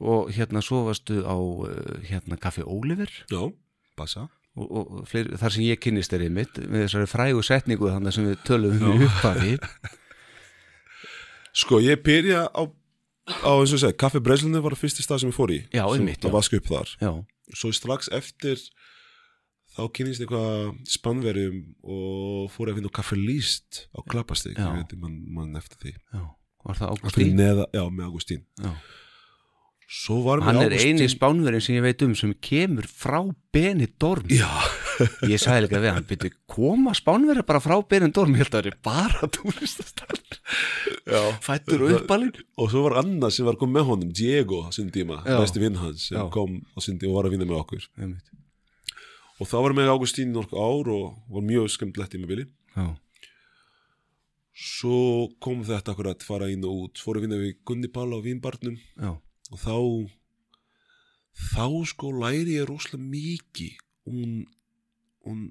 Og 0.00 0.30
hérna 0.32 0.62
svo 0.64 0.86
varstu 0.86 1.20
á 1.28 1.36
eh, 1.68 1.96
hérna 2.08 2.38
Kaffi 2.40 2.64
Óliver 2.64 3.12
Já, 3.28 3.42
passa 4.00 4.30
og, 4.56 4.70
og 4.72 5.08
fleiri, 5.08 5.36
þar 5.38 5.54
sem 5.54 5.66
ég 5.66 5.80
kynnist 5.82 6.14
er 6.16 6.24
mitt 6.32 6.56
með 6.64 6.86
þessari 6.86 7.10
frægu 7.10 7.42
setningu 7.44 7.90
þannig 7.92 8.16
sem 8.16 8.28
við 8.30 8.40
tölum 8.48 8.80
um 8.80 8.96
í 8.96 9.06
upphafi. 9.06 9.56
Sko, 11.60 11.80
ég 11.84 12.00
byrja 12.06 12.46
á, 12.48 12.62
á 13.44 13.50
eins 13.56 13.72
og 13.72 13.78
ég 13.78 13.82
segi, 13.84 13.96
Kaffi 14.00 14.20
Breslunni 14.24 14.60
var 14.62 14.74
það 14.76 14.82
fyrsti 14.84 15.04
stað 15.06 15.22
sem 15.24 15.30
ég 15.32 15.36
fór 15.36 15.52
í 15.54 15.58
Já, 15.72 15.84
Sem- 15.86 16.00
einmitt. 16.00 16.24
Að 16.26 16.34
vaska 16.36 16.56
upp 16.60 16.70
þar. 16.70 16.92
Já, 17.00 17.12
Svo 17.54 17.72
strax 17.74 18.08
eftir 18.14 18.60
þá 19.76 19.82
kynnist 19.94 20.22
eitthvað 20.22 20.76
spannverjum 20.90 21.60
og 21.82 22.50
fór 22.54 22.70
að 22.70 22.78
finna 22.80 22.92
Kaffi 22.94 23.16
Líst 23.18 23.86
á 23.94 24.02
Klappastík. 24.06 24.58
Ég 24.58 24.76
veit, 24.82 24.94
mann 24.98 25.20
man 25.34 25.54
eftir 25.58 25.78
því. 25.82 25.92
Já, 26.14 26.22
var 26.66 26.78
það 26.78 26.96
Fyrir 26.98 27.10
Ágústín 27.10 27.38
neða, 27.40 27.66
já, 27.74 27.84
með 27.90 28.10
Ágústín. 28.10 28.42
Já. 28.62 28.72
Svo 29.90 30.20
var 30.22 30.42
hann 30.46 30.60
er 30.62 30.70
Ágústín 30.70 31.00
eini 31.00 31.08
spánverðin 31.10 31.62
sem 31.66 31.74
ég 31.80 31.82
veit 31.82 32.02
um 32.06 32.14
sem 32.14 32.34
kemur 32.34 32.86
frá 32.86 33.18
Benidorm. 33.54 34.28
Já, 34.30 34.46
ég 35.30 35.40
sagði 35.40 35.64
líka 35.66 35.80
við 35.82 35.94
hann, 35.94 36.06
byrju, 36.08 36.30
koma 36.50 36.92
spánverðin 36.96 37.46
bara 37.48 37.60
frá 37.62 37.76
Benidorm, 37.90 38.34
ég 38.36 38.44
held 38.44 38.54
að 38.54 38.66
það 38.66 38.70
er 38.70 38.78
bara 38.84 39.28
túristastar 39.36 40.20
já. 41.06 41.22
Fættur 41.44 41.84
og 41.86 41.94
uppalinn. 41.98 42.40
Og 42.60 42.70
svo 42.72 42.84
var 42.86 42.98
Anna 43.02 43.30
sem 43.34 43.46
var 43.48 43.58
kom 43.60 43.72
með 43.74 43.88
honum, 43.90 44.12
Diego 44.14 44.62
Já. 44.70 45.36
besti 45.40 45.62
vinn 45.62 45.78
hans 45.80 46.08
sem 46.10 46.18
Já. 46.18 46.26
kom 46.32 46.60
tíma 46.60 47.10
og 47.12 47.16
var 47.18 47.28
að 47.30 47.36
vinna 47.36 47.48
með 47.48 47.60
okkur. 47.62 47.86
Einmitt. 48.00 48.32
og 49.40 49.48
þá 49.48 49.56
var 49.64 49.76
með 49.78 49.92
Ágústín 49.94 50.34
nokkuð 50.36 50.60
ár 50.60 50.92
og 50.94 51.04
var 51.32 51.46
mjög 51.46 51.70
skemmtlegt 51.72 52.14
í 52.18 52.24
bili 52.28 52.46
já, 52.76 52.86
svo 54.52 55.30
kom 55.40 55.62
þetta 55.64 55.94
akkur 55.94 56.10
að 56.12 56.24
fara 56.26 56.50
inn 56.52 56.64
og 56.68 56.86
út 56.86 57.00
fór 57.00 57.16
að 57.18 57.24
vinna 57.26 57.38
við 57.40 57.54
Gunni 57.64 57.88
Pála 57.88 58.20
á 58.20 58.24
Vínbarnum. 58.24 58.76
Já, 59.00 59.14
og 59.50 59.58
þá 59.62 59.76
þá 61.54 61.66
sko 61.88 62.10
læri 62.20 62.58
ég 62.58 62.68
rosalega 62.68 63.06
mikið 63.06 63.78
um, 64.10 64.40
um 65.28 65.48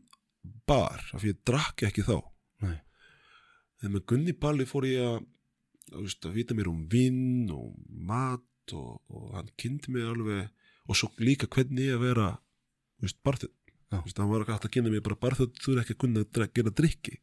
bar 0.70 1.02
af 1.14 1.22
því 1.22 1.34
ég 1.34 1.42
drakk 1.48 1.86
ekki 1.90 2.06
þá. 2.08 2.18
Nei, 2.66 2.78
en 3.84 3.94
með 3.96 4.06
Gunni 4.12 4.36
Páli 4.38 4.68
fór 4.70 4.88
ég 4.90 5.04
að 5.04 5.20
veist, 6.04 6.26
að 6.26 6.38
vita 6.38 6.58
mér 6.58 6.70
um 6.72 6.84
vinn 6.92 7.50
og 7.54 7.74
mat 7.90 8.76
og, 8.78 9.00
og 9.10 9.34
hann 9.38 9.50
kynnti 9.58 9.94
mig 9.94 10.06
alveg 10.06 10.50
og 10.90 10.98
svo 10.98 11.10
líka 11.22 11.50
hvernig 11.50 11.90
ég 11.90 11.98
að 11.98 12.06
vera 12.06 12.28
veist, 13.02 14.22
hann 14.22 14.30
var 14.30 14.44
ekki 14.44 14.54
hægt 14.54 14.68
að 14.68 14.74
kynna 14.76 14.94
mér 14.94 15.06
bara 15.06 15.18
barþjóð 15.24 15.56
þú 15.64 15.74
er 15.74 15.82
ekki 15.84 15.96
að 15.96 16.02
kunna 16.04 16.26
að 16.26 16.52
gera 16.60 16.74
drikki 16.78 17.16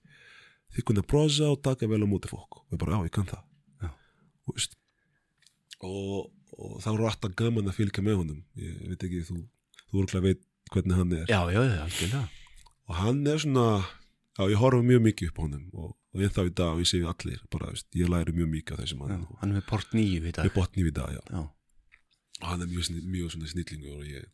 þið 0.75 0.87
kunna 0.89 1.05
að 1.05 1.11
brosa 1.13 1.51
og 1.53 1.63
taka 1.65 1.89
vel 1.91 2.03
á 2.05 2.09
móti 2.09 2.31
fólk. 2.31 2.63
Og 2.65 2.75
ég 2.75 2.81
bara, 2.81 2.99
já, 2.99 3.09
ég 3.09 3.15
kann 3.15 3.31
það. 3.31 3.45
Veist. 4.47 4.77
og, 5.83 6.29
og 6.55 6.77
þá 6.83 6.91
var 6.93 7.09
alltaf 7.11 7.33
gaman 7.39 7.71
að 7.71 7.79
fylgja 7.81 8.05
með 8.05 8.21
honum. 8.21 8.43
Ég 8.61 8.77
veit 8.93 9.07
ekki, 9.09 9.23
þú, 9.27 9.41
þú 9.89 9.99
voru 9.99 10.21
veit 10.27 10.45
hvernig 10.73 10.99
hann 10.99 11.13
er. 11.17 11.27
Já, 11.31 11.41
já, 11.53 11.63
já, 11.65 12.23
og 12.87 12.99
hann 13.01 13.27
er 13.27 13.39
svona 13.43 13.67
já, 14.37 14.43
ég 14.51 14.61
horfa 14.61 14.83
mjög 14.83 15.05
mikið 15.09 15.31
upp 15.31 15.39
á 15.39 15.43
honum 15.47 15.67
og, 15.75 15.93
og 16.15 16.25
ég 16.25 16.33
þá 16.35 16.43
í 16.45 16.55
dag, 16.55 16.73
og 16.75 16.83
ég 16.83 16.91
segi 16.91 17.07
allir 17.11 17.45
bara, 17.53 17.71
veist, 17.75 17.89
ég 17.97 18.11
læri 18.13 18.35
mjög 18.37 18.51
mikið 18.55 18.77
af 18.77 18.83
þessum 18.85 19.05
og 19.07 19.13
hann 19.13 19.53
er 19.53 19.55
með 19.59 19.69
port 19.71 19.95
nýju 19.97 20.23
í 20.23 20.35
dag. 20.35 20.49
Ég 20.49 20.57
við 20.89 20.97
dag, 20.99 21.21
og 21.37 22.49
hann 22.51 22.65
er 22.65 22.73
mjög, 22.73 22.91
mjög 23.15 23.37
snillingur 23.37 24.01
og 24.01 24.11
ég 24.11 24.27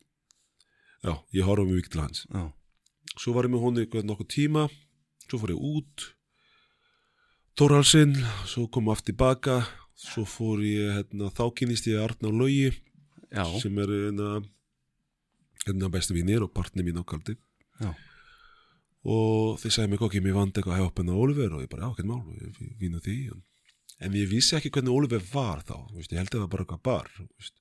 já, 1.03 1.13
ég 1.39 1.47
horfa 1.47 1.67
mjög 1.67 1.79
mikið 1.81 1.95
til 1.95 2.03
hans. 2.03 2.25
Já, 2.29 2.43
svo 3.17 3.37
var 3.37 3.47
ég 3.47 3.53
með 3.53 3.83
eitthvað 3.83 4.09
nokkuð 4.09 4.33
tíma 4.33 4.67
svo 5.29 5.39
fór 5.41 5.55
ég 5.55 5.63
út 5.63 6.09
Þórhalsinn, 7.53 8.15
svo 8.49 8.65
kom 8.73 8.87
aftur 8.89 9.13
tilbaka 9.13 9.59
svo 9.93 10.23
fór 10.25 10.63
ég, 10.65 10.89
hérna, 10.97 11.29
þá 11.29 11.45
kynist 11.55 11.87
ég 11.87 12.01
Arna 12.01 12.31
já, 12.49 13.45
sem 13.61 13.77
er 13.77 13.91
hérna, 13.93 14.41
hérna 15.67 15.91
bestu 15.93 16.15
vinnir 16.15 16.43
og 16.45 16.53
partner 16.55 16.85
mín 16.85 16.99
á 16.99 17.03
kaldi. 17.07 17.37
Já, 17.81 17.93
og 19.03 19.59
þeir 19.59 19.73
sagði 19.75 19.91
mig 19.91 20.03
okkur, 20.05 20.23
mér 20.23 20.37
vant 20.37 20.55
eitthvað 20.57 20.77
að 20.77 20.81
hjálpa 20.83 21.03
hennar 21.03 21.19
Oliver. 21.19 21.55
Og 21.57 21.63
ég 21.65 21.71
bara, 21.71 21.89
já, 21.89 21.95
hvernig 21.97 22.11
mál, 22.13 22.37
ég 22.39 22.77
vinna 22.79 23.01
því. 23.03 23.17
En 24.03 24.15
ég 24.17 24.29
vissi 24.31 24.55
ekki 24.57 24.71
hvernig 24.73 24.95
Oliver 24.95 25.23
var 25.33 25.63
þá, 25.67 25.75
veist, 25.93 26.13
ég 26.13 26.21
held 26.21 26.31
að 26.31 26.37
það 26.37 26.43
var 26.45 26.51
bara 26.53 26.65
eitthvað 26.65 26.83
bar 26.87 27.11
veist. 27.19 27.55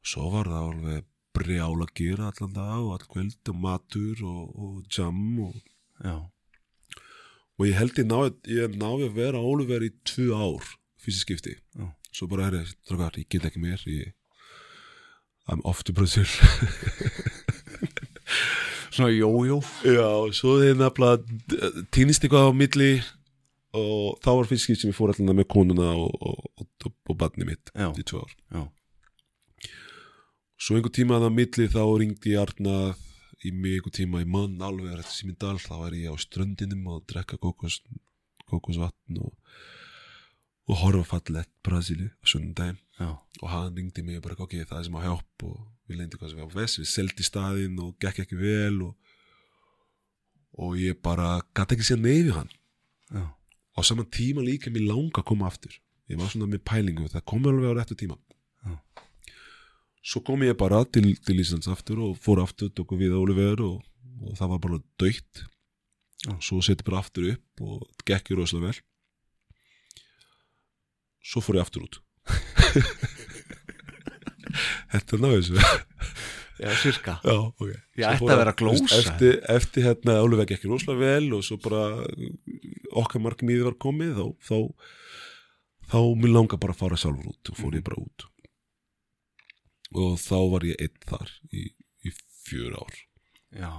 svo 0.00 0.30
var 0.32 0.48
það 0.48 0.68
alveg 0.70 1.08
brjála 1.36 1.86
að 1.86 1.94
gera 2.00 2.30
allan 2.30 2.54
dag 2.56 2.78
og 2.80 2.92
all 2.96 3.06
kvöld 3.12 3.50
og 3.52 3.58
matur 3.62 4.22
og, 4.26 4.56
og 4.58 4.78
jam 4.90 5.20
og, 5.46 5.58
já, 6.02 6.16
og 7.60 7.68
ég 7.68 7.78
held 7.78 8.00
ég 8.00 8.08
náði, 8.08 8.32
ég 8.56 8.76
náði 8.80 9.06
að 9.06 9.20
vera 9.20 9.44
Oliver 9.52 9.84
í 9.86 9.92
tvö 10.08 10.32
ár 10.34 10.72
fyrst 11.00 11.24
skipti. 11.24 11.54
Já. 11.76 11.86
svo 12.10 12.26
bara 12.28 12.48
er 12.48 12.58
ég, 12.64 12.74
ég 13.20 13.28
get 13.30 13.46
ekki 13.46 13.62
mér 13.62 13.84
ég, 13.86 14.10
I'm 15.50 15.62
off 15.66 15.82
to 15.84 15.92
Brazil 15.92 16.26
svona 18.94 19.10
jójó 19.10 19.60
Já, 19.84 20.10
svo 20.34 20.58
þeir 20.60 20.78
nefnilega 20.78 21.86
týnist 21.94 22.24
eitthvað 22.24 22.50
á 22.50 22.52
milli 22.54 22.92
og 23.76 24.18
þá 24.24 24.30
var 24.34 24.48
fyrst 24.50 24.66
skipt 24.66 24.82
sem 24.82 24.90
ég 24.90 24.98
fór 24.98 25.12
allan 25.12 25.36
með 25.38 25.48
konuna 25.52 25.92
og, 25.94 26.10
og, 26.26 26.50
og, 26.58 26.92
og 27.10 27.18
badni 27.18 27.46
mitt 27.46 27.70
Já. 27.74 27.90
í 27.94 28.02
tvö 28.06 28.22
ár. 28.24 28.32
já, 28.50 28.62
Svo 30.60 30.76
einhver 30.76 30.92
tíma 30.92 31.16
að 31.16 31.26
það 31.26 31.36
milli 31.38 31.68
þá 31.72 31.82
ringdi 32.02 32.34
ég 32.34 32.42
Arna 32.42 32.76
í 33.46 33.52
mig 33.54 33.78
einhver 33.78 33.94
tíma 33.96 34.22
í 34.24 34.28
mann 34.28 34.58
alveg 34.60 35.00
þá 35.00 35.74
var 35.78 35.94
ég 35.96 36.10
á 36.12 36.16
ströndinum 36.20 36.88
og 36.92 37.06
drekka 37.08 37.38
kokos, 37.40 37.80
kokosvatn 38.50 39.22
og, 39.22 39.32
og 40.70 40.78
horfa 40.84 41.16
fallett 41.16 41.50
Brasíli 41.66 42.06
á 42.06 42.24
sunnudaginn 42.30 42.78
já, 43.00 43.10
og 43.42 43.48
hann 43.50 43.74
ringdi 43.74 44.04
mig 44.06 44.20
og 44.20 44.24
bara 44.26 44.38
ok, 44.38 44.54
það 44.62 44.78
er 44.78 44.86
sem 44.86 44.98
að 45.00 45.06
hjálp 45.08 45.44
og 45.48 45.58
við 45.90 45.98
leyndi 45.98 46.20
hvað 46.20 46.30
sem 46.30 46.40
við 46.40 46.46
á 46.46 46.58
vest, 46.60 46.78
við 46.78 46.90
seldi 46.92 47.26
staðinn 47.26 47.82
og 47.82 47.92
gekk 48.02 48.22
ekki 48.24 48.38
vel 48.38 48.80
og, 48.86 49.12
og 50.62 50.78
ég 50.78 50.98
bara 51.02 51.40
gæti 51.56 51.76
ekki 51.76 51.88
sér 51.90 52.02
neyfi 52.02 52.34
hann. 52.36 52.50
Já, 53.10 53.24
á 53.26 53.80
saman 53.82 54.10
tíma 54.14 54.44
líka 54.46 54.70
mér 54.70 54.86
langa 54.92 55.22
að 55.22 55.30
koma 55.32 55.48
aftur. 55.50 55.74
Ég 56.10 56.18
var 56.20 56.30
svona 56.30 56.50
með 56.50 56.62
pælingu, 56.66 57.08
það 57.10 57.26
kom 57.32 57.46
alveg 57.46 57.74
á 57.74 57.78
réttu 57.80 57.96
tíma. 57.98 58.18
Já. 58.66 58.76
svo 60.04 60.22
kom 60.24 60.42
ég 60.44 60.56
bara 60.56 60.84
til, 60.84 61.16
til 61.24 61.40
Íslands 61.42 61.68
aftur 61.68 61.98
og 62.04 62.18
fór 62.20 62.42
aftur, 62.44 62.70
tók 62.70 62.94
við 62.96 63.16
Oliver 63.18 63.60
og, 63.64 63.80
og 64.22 64.36
það 64.38 64.52
var 64.54 64.62
bara 64.66 64.78
döitt 65.00 65.42
Já. 66.20 66.34
svo 66.44 66.60
seti 66.60 66.84
bara 66.84 67.00
aftur 67.00 67.30
upp 67.32 67.64
og 67.64 68.04
gekk 68.04 68.32
ég 68.32 68.38
rosalega 68.38 68.68
vel 68.68 68.80
svo 71.22 71.42
fór 71.44 71.60
ég 71.60 71.66
aftur 71.66 71.86
út. 71.86 72.00
Þetta 74.90 75.16
er 75.16 75.22
náðu 75.22 75.40
þessu. 75.40 75.54
Já, 76.60 76.70
sirka. 76.76 77.14
Já, 77.24 77.36
ok. 77.38 77.70
Ég 77.96 78.04
ætti 78.04 78.26
að 78.28 78.40
vera 78.42 78.52
glósa. 78.58 78.88
Eftir, 78.98 79.38
eftir 79.48 79.86
hérna 79.86 80.18
Oliver 80.24 80.48
gekk 80.48 80.66
rosalega 80.68 81.06
vel 81.06 81.36
og 81.38 81.44
svo 81.46 81.56
bara 81.62 81.84
okkar 83.00 83.22
markmiði 83.24 83.64
var 83.64 83.78
komið 83.80 84.18
þá, 84.18 84.26
þá, 84.50 84.58
þá 85.94 86.00
mér 86.20 86.34
langa 86.34 86.60
bara 86.60 86.76
að 86.76 86.82
fara 86.82 87.00
sjálfur 87.00 87.32
út 87.32 87.52
og 87.52 87.60
fór 87.62 87.78
ég 87.78 87.86
bara 87.86 88.02
út. 88.02 88.26
Og 89.96 90.18
þá 90.20 90.36
var 90.52 90.68
ég 90.68 90.84
einn 90.84 91.08
þar 91.08 91.32
í, 91.56 91.64
í 92.04 92.12
fjör 92.44 92.76
ár. 92.82 93.00
Já, 93.56 93.72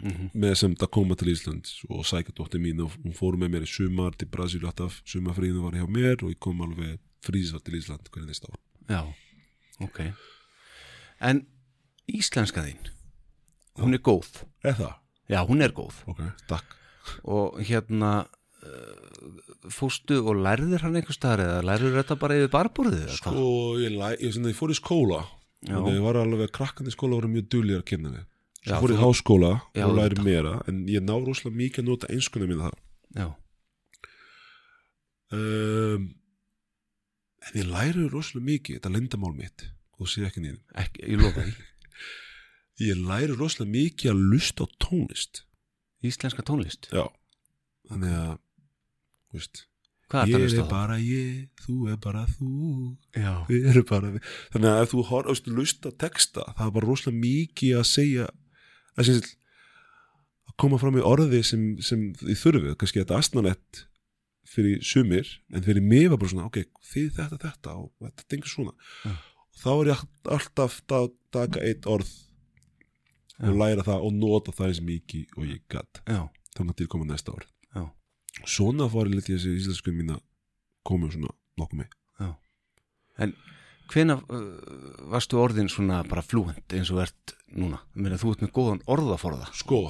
mhm, 0.00 0.30
með 0.32 0.54
sem 0.60 0.76
það 0.80 0.90
koma 0.96 1.16
til 1.18 1.30
Ísland 1.32 1.70
og 1.88 2.04
sækja 2.08 2.34
dóttir 2.36 2.62
mín. 2.62 2.82
Og 2.84 2.94
hún 3.02 3.16
fór 3.16 3.38
með 3.40 3.54
mér 3.54 3.66
í 3.66 3.70
sumar 3.70 4.16
til 4.18 4.30
Brasil 4.32 4.64
alltaf, 4.64 5.00
sumarfríðinu 5.08 5.64
var 5.66 5.78
hjá 5.78 5.86
mér 5.88 6.24
og 6.24 6.32
ég 6.32 6.40
kom 6.42 6.62
alveg 6.64 6.98
frísar 7.24 7.62
til 7.64 7.78
Ísland 7.80 8.10
hvernig 8.10 8.32
næsta 8.32 8.50
ár. 8.52 8.60
Já, 8.90 9.02
ok. 9.84 10.00
En 11.24 11.44
íslenska 12.10 12.64
þín 12.66 12.90
hún 13.80 13.96
er 13.96 14.02
góð. 14.04 14.44
Það? 14.62 14.96
já, 15.28 15.40
hún 15.48 15.64
er 15.64 15.74
góð. 15.74 16.02
Ok, 16.10 16.20
takk. 16.48 16.76
Og 17.28 17.58
hérna 17.64 18.26
uh, 18.64 19.70
fóstu 19.72 20.20
og 20.22 20.38
lærðir 20.40 20.84
hann 20.84 20.96
einhver 20.98 21.16
staðar 21.16 21.44
eða 21.44 21.64
lærður 21.68 21.98
þetta 22.00 22.18
bara 22.20 22.36
yfir 22.38 22.52
barborðið 22.52 23.06
eða? 23.06 23.16
Sko, 23.18 23.48
ég, 23.82 23.96
ég, 23.96 24.22
ég, 24.28 24.38
ég 24.52 24.58
fór 24.58 24.72
í 24.72 24.78
skóla 24.78 25.24
Já. 25.64 25.78
Þannig 25.78 25.94
ég 25.96 26.04
var 26.04 26.18
alveg, 26.20 26.50
krakkandi 26.52 26.92
í 26.92 26.94
skóla 26.94 27.16
voru 27.16 27.30
mjög 27.32 27.46
duglir 27.52 27.80
að 27.80 27.86
kynna 27.88 28.10
mig 28.12 28.24
Já, 28.64 28.78
fór 28.80 28.92
í 28.94 28.96
þú- 28.96 29.02
háskóla 29.04 29.52
Já, 29.76 29.84
og 29.86 29.96
læri 29.98 30.22
meira 30.24 30.54
En 30.70 30.86
ég 30.88 31.02
ná 31.04 31.14
rosalega 31.20 31.58
mikið 31.60 31.82
að 31.84 31.88
nota 31.90 32.10
einskunni 32.14 32.48
mín 32.48 32.62
það 32.64 32.76
já, 33.14 33.26
um, 35.34 36.06
en 37.44 37.58
ég 37.60 37.68
læri 37.68 38.06
rosalega 38.08 38.48
mikið, 38.48 38.78
þetta 38.78 38.90
er 38.90 38.94
lendamál 38.96 39.34
mitt 39.36 39.66
og 40.00 40.08
sé 40.10 40.24
ekki 40.26 40.42
niður, 40.42 40.62
ekki, 40.80 41.04
því. 41.36 41.52
Ég 42.88 42.98
læri 43.06 43.36
rosalega 43.38 43.70
mikið 43.70 44.10
að 44.10 44.22
lusta 44.32 44.64
á 44.64 44.68
tónlist. 44.82 45.44
Íslenska 46.04 46.42
tónlist, 46.42 46.88
já, 46.90 47.04
þannig 47.88 48.16
að 48.18 48.32
þú 49.30 49.38
veist, 49.38 49.60
er 50.14 50.32
ég 50.32 50.34
að 50.34 50.42
er 50.46 50.56
það? 50.56 50.70
bara 50.72 50.96
ég 51.00 51.62
þú 51.64 51.76
er 51.92 52.00
bara 52.02 52.24
þú. 52.34 52.50
Já, 53.14 53.30
við 53.48 53.68
erum 53.70 53.86
bara 53.92 54.10
við. 54.16 54.32
Þannig 54.56 54.70
að 54.72 54.82
ef 54.82 54.90
þú 54.94 55.04
horfst 55.12 55.46
lusta 55.54 55.92
texta 56.04 56.48
það 56.50 56.66
er 56.66 56.74
bara 56.78 56.90
rosalega 56.90 57.22
mikið 57.22 57.78
að 57.78 57.86
segja 57.92 58.26
að, 58.98 59.10
sagt, 59.10 59.34
að 60.48 60.56
koma 60.64 60.78
fram 60.82 60.98
í 61.00 61.04
orði 61.04 61.42
sem, 61.46 61.64
sem 61.82 62.06
þið 62.20 62.40
þurfið 62.42 62.76
kannski 62.80 63.02
þetta 63.02 63.20
astnalett 63.20 63.84
fyrir 64.54 64.82
sumir 64.84 65.30
en 65.54 65.64
fyrir 65.64 65.82
mig 65.82 66.10
var 66.12 66.20
bara 66.20 66.30
svona 66.34 66.48
ok, 66.50 66.60
þið 66.92 67.08
þetta 67.16 67.40
þetta 67.46 67.76
og 67.80 67.88
þetta 68.04 68.28
tengur 68.30 68.52
svona. 68.52 68.74
Já. 69.04 69.14
og 69.14 69.62
þá 69.62 69.70
er 69.72 69.90
ég 69.90 70.04
alltaf 70.36 70.78
að 70.92 71.08
taka 71.34 71.64
eitt 71.64 71.88
orð 71.90 72.12
og 73.40 73.50
Já. 73.50 73.58
læra 73.64 73.82
það 73.86 74.04
og 74.06 74.14
nota 74.14 74.54
það 74.54 74.70
eins 74.70 74.82
mikið 74.86 75.38
og 75.38 75.48
ég 75.48 75.64
gatt 75.72 76.02
já, 76.06 76.20
þannig 76.54 76.78
til 76.78 76.86
koma 76.92 77.08
næsta 77.08 77.34
já, 77.34 77.82
svona 78.46 78.86
fór 78.92 79.10
ég 79.10 79.18
litið 79.18 79.40
þessi 79.40 79.56
íslensku 79.58 79.94
mín 79.96 80.14
að 80.14 80.22
koma 80.86 81.10
svona 81.10 81.32
nokkuð 81.58 81.80
með. 81.80 81.96
Já. 82.20 82.30
En 83.24 83.34
hvena 83.92 84.16
uh, 84.16 84.44
varstu 85.12 85.38
orðin 85.40 85.70
svona 85.72 86.02
bara 86.08 86.24
flúent 86.24 86.76
eins 86.76 86.92
og 86.94 87.02
ert 87.04 87.34
núna? 87.54 87.82
Meina, 87.94 88.18
þú 88.20 88.34
ert 88.34 88.44
með 88.44 88.54
góðan 88.56 88.82
orðaforða. 88.90 89.50
Sko 89.56 89.86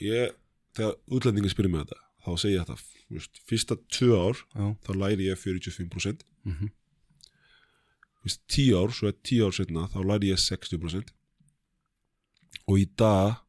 ég, 0.00 0.34
þegar 0.76 0.96
útlendingar 1.12 1.52
spyrir 1.52 1.72
mig 1.72 1.84
þetta 1.84 2.00
þá 2.24 2.42
segi 2.42 2.56
ég 2.56 2.68
þetta, 2.68 3.06
veist, 3.14 3.40
fyrsta 3.48 3.76
tvö 3.92 4.18
ár 4.18 4.42
Já, 4.54 4.66
þá 4.86 4.90
læri 5.02 5.28
ég 5.28 5.40
45% 5.40 6.26
mhm, 6.48 6.72
fyrst 8.24 8.42
10 8.52 8.76
ár, 8.76 8.92
svo 8.96 9.10
er 9.10 9.16
10 9.16 9.46
ár 9.46 9.56
setna 9.56 9.86
þá 9.92 10.00
læri 10.12 10.32
ég 10.32 10.42
60% 10.42 11.14
og 12.66 12.76
í 12.80 12.86
dag 12.98 13.40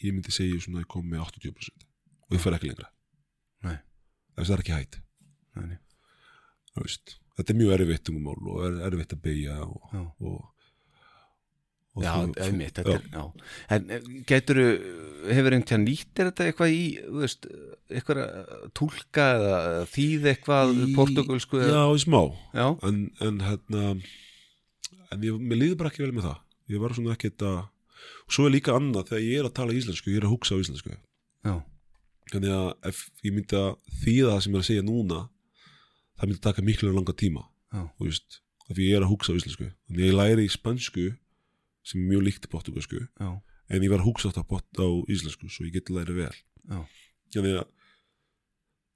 ég 0.00 0.14
myndi 0.14 0.32
segja 0.34 0.60
svona 0.64 0.80
að 0.80 0.86
ég 0.86 0.92
kom 0.94 1.06
með 1.06 1.24
80% 1.28 1.86
og 2.30 2.36
ég 2.36 2.42
fer 2.42 2.54
ekki 2.56 2.70
lengra. 2.70 2.88
Nei, 3.66 3.76
það 4.38 4.52
er 4.54 4.62
ekki 4.62 4.74
hægt. 4.76 4.98
Nei, 5.58 5.64
nei. 5.72 5.78
þú 6.70 6.84
veist. 6.84 7.16
Þetta 7.40 7.52
er 7.54 7.60
mjög 7.60 7.74
erfitt 7.78 8.04
tungumál 8.08 8.38
og 8.54 8.64
er 8.68 8.80
erfitt 8.90 9.14
að 9.16 9.22
beigja 9.26 9.56
og, 9.66 9.92
og, 9.96 10.40
og 11.96 12.04
Já, 12.04 12.12
þú-. 12.22 13.24
En 13.74 13.88
getur, 14.28 14.60
hefur 15.26 15.56
einhvern 15.56 15.66
tíðan 15.66 15.86
nýtt 15.88 16.20
er 16.22 16.28
þetta 16.30 16.46
eitthvað 16.46 16.74
í, 16.76 16.84
þú 17.02 17.24
veist, 17.24 17.48
eitthvað 17.90 18.20
að 18.22 18.62
túlka 18.78 19.26
eða 19.40 19.56
þýð 19.90 20.28
eitthvað 20.34 20.76
Í- 20.76 20.94
portugalsku 20.96 21.60
já, 21.64 21.80
í 21.90 22.04
smá. 22.04 22.20
Já, 22.54 22.66
en, 22.86 23.00
en 23.26 23.42
hérna 23.48 23.82
en 25.10 25.26
ég, 25.26 25.40
mér 25.42 25.58
líður 25.64 25.80
bara 25.82 25.90
ekki 25.90 26.04
vel 26.06 26.14
með 26.14 26.28
það. 26.30 26.38
Ég 26.70 26.82
var 26.84 26.94
svona 26.94 27.16
ekkert 27.18 27.42
að 27.50 27.58
og 28.30 28.32
svo 28.32 28.46
er 28.46 28.54
líka 28.54 28.72
annað 28.78 29.10
þegar 29.10 29.24
ég 29.26 29.40
er 29.42 29.46
að 29.50 29.56
tala 29.58 29.74
íslensku 29.76 30.12
ég 30.12 30.20
er 30.22 30.28
að 30.28 30.32
hugsa 30.36 30.54
á 30.56 30.62
íslensku. 30.62 30.94
Já, 31.44 31.54
þannig 32.30 32.54
að 32.54 32.68
ef 32.92 33.00
ég 33.26 33.34
myndi 33.34 33.58
að 33.58 33.72
þýða 34.04 34.30
það 34.30 34.40
sem 34.46 34.52
ég 34.54 34.56
er 34.56 34.62
að 34.62 34.68
segja 34.70 34.86
núna 34.86 35.18
það 36.20 36.28
myndi 36.30 36.42
taka 36.44 36.62
miklu 36.66 36.92
langa 36.94 37.14
tíma. 37.16 37.46
Já, 37.72 37.82
af 38.70 38.76
því 38.78 38.86
ég 38.86 38.96
er 38.98 39.04
að 39.06 39.10
hugsa 39.10 39.34
á 39.34 39.38
íslensku. 39.40 39.66
Þannig 39.88 40.04
að 40.04 40.08
ég 40.10 40.16
læri 40.18 40.46
í 40.46 40.52
spansku 40.52 41.06
sem 41.82 42.02
er 42.02 42.08
mjög 42.12 42.22
líkt 42.28 42.48
portugalsku 42.52 43.00
já, 43.00 43.30
en 43.72 43.82
ég 43.86 43.90
var 43.90 44.02
að 44.02 44.08
hugsa 44.10 44.30
á, 44.30 44.42
á 44.44 44.88
íslensku 45.10 45.48
svo 45.50 45.66
ég 45.66 45.74
geti 45.74 45.94
læri 45.96 46.14
vel. 46.14 46.34
Já, 46.70 46.80
þannig 47.34 47.56
að 47.62 47.68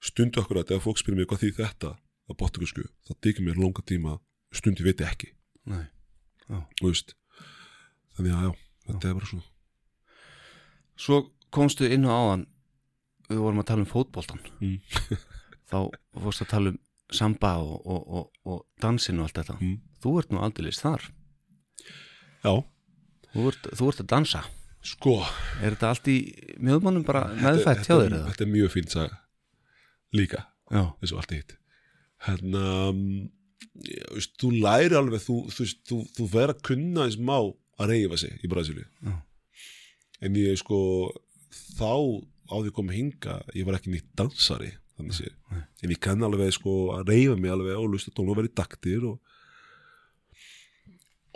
stundu 0.05 0.43
akkur 0.43 0.61
að 0.61 0.75
ef 0.77 0.85
fólk 0.85 1.01
spyrir 1.01 1.19
mig 1.19 1.31
hvað 1.31 1.43
því 1.43 1.51
þetta 1.59 1.91
á 1.97 2.33
portugalsku, 2.39 2.85
það 3.09 3.21
tekur 3.25 3.47
mér 3.49 3.59
langa 3.59 3.83
tíma 3.89 4.19
stundu 4.55 4.85
veit 4.87 5.01
ég 5.03 5.11
ekki. 5.11 5.33
Nei, 5.67 5.87
þú 6.79 6.91
veist. 6.91 7.17
Þannig 8.15 8.37
að 8.37 8.47
já, 8.47 8.53
þetta 8.91 9.11
er 9.11 9.19
bara 9.19 9.31
svona. 9.33 9.47
Svo 10.95 11.21
komstu 11.55 11.89
inn 11.91 12.07
á 12.07 12.13
áðan, 12.15 12.45
við 13.31 13.41
vorum 13.43 13.63
að 13.65 13.71
tala 13.73 13.83
um 13.87 13.91
fótboltan, 13.91 14.43
Mm. 14.61 14.79
þá 15.71 15.79
fórstu 16.21 16.45
að 16.45 16.53
tala 16.53 16.75
um 16.75 16.79
samba 17.13 17.57
og, 17.63 17.81
og, 17.85 18.05
og, 18.09 18.31
og 18.49 18.63
dansin 18.83 19.21
og 19.21 19.29
allt 19.29 19.41
þetta. 19.43 19.57
Mm. 19.61 19.77
Þú 20.05 20.15
ert 20.21 20.33
nú 20.33 20.41
aldeilis 20.45 20.81
þar, 20.83 21.05
já, 22.45 22.55
þú 23.33 23.49
ert, 23.51 23.69
þú 23.79 23.91
ert 23.91 24.05
að 24.05 24.11
dansa. 24.15 24.45
sko. 24.85 25.15
Er 25.63 25.75
þetta 25.75 25.93
allt 25.95 26.09
í 26.13 26.19
mjöðmannum 26.61 27.05
bara 27.07 27.27
meðfætt 27.39 27.87
hjá 27.87 27.95
þér 27.97 28.19
þetta 28.29 28.45
er 28.45 28.53
mjög 28.53 28.73
fínt 28.75 28.93
saga. 28.93 29.21
Líka, 30.15 30.45
og 30.71 31.01
allt 31.03 31.33
hitt. 31.33 31.57
Hérna 32.25 32.65
um, 32.91 33.31
þú 34.41 34.51
læri 34.61 34.97
alveg 34.99 35.25
þú, 35.25 35.39
þú, 35.53 35.69
þú, 35.89 36.01
þú 36.17 36.29
verður 36.31 36.55
að 36.55 36.65
kunna 36.69 37.07
eins 37.09 37.17
má 37.19 37.39
að 37.41 37.91
reyfa 37.91 38.21
sig 38.21 38.45
í 38.45 38.51
Brasilíu. 38.51 38.87
En 40.25 40.37
ég 40.39 40.61
sko 40.61 40.79
þá 41.75 42.23
á 42.45 42.55
því 42.61 42.69
að 42.69 42.77
koma 42.77 42.95
hinga 42.95 43.41
ég 43.57 43.67
var 43.67 43.79
ekki 43.79 43.93
nýtt 43.95 44.11
dansari 44.19 44.75
þannig 44.99 45.17
sé 45.17 45.31
Nei. 45.51 45.63
en 45.83 45.95
ég 45.95 46.01
kann 46.03 46.23
alveg 46.27 46.53
sko 46.55 46.75
að 46.97 47.13
reyfa 47.13 47.39
mig 47.39 47.53
alveg 47.55 47.79
og 47.79 47.93
lusta 47.95 48.13
tónu 48.15 48.35
og 48.35 48.41
vera 48.41 48.51
í 48.51 48.57
daktir 48.57 49.07
og 49.09 49.19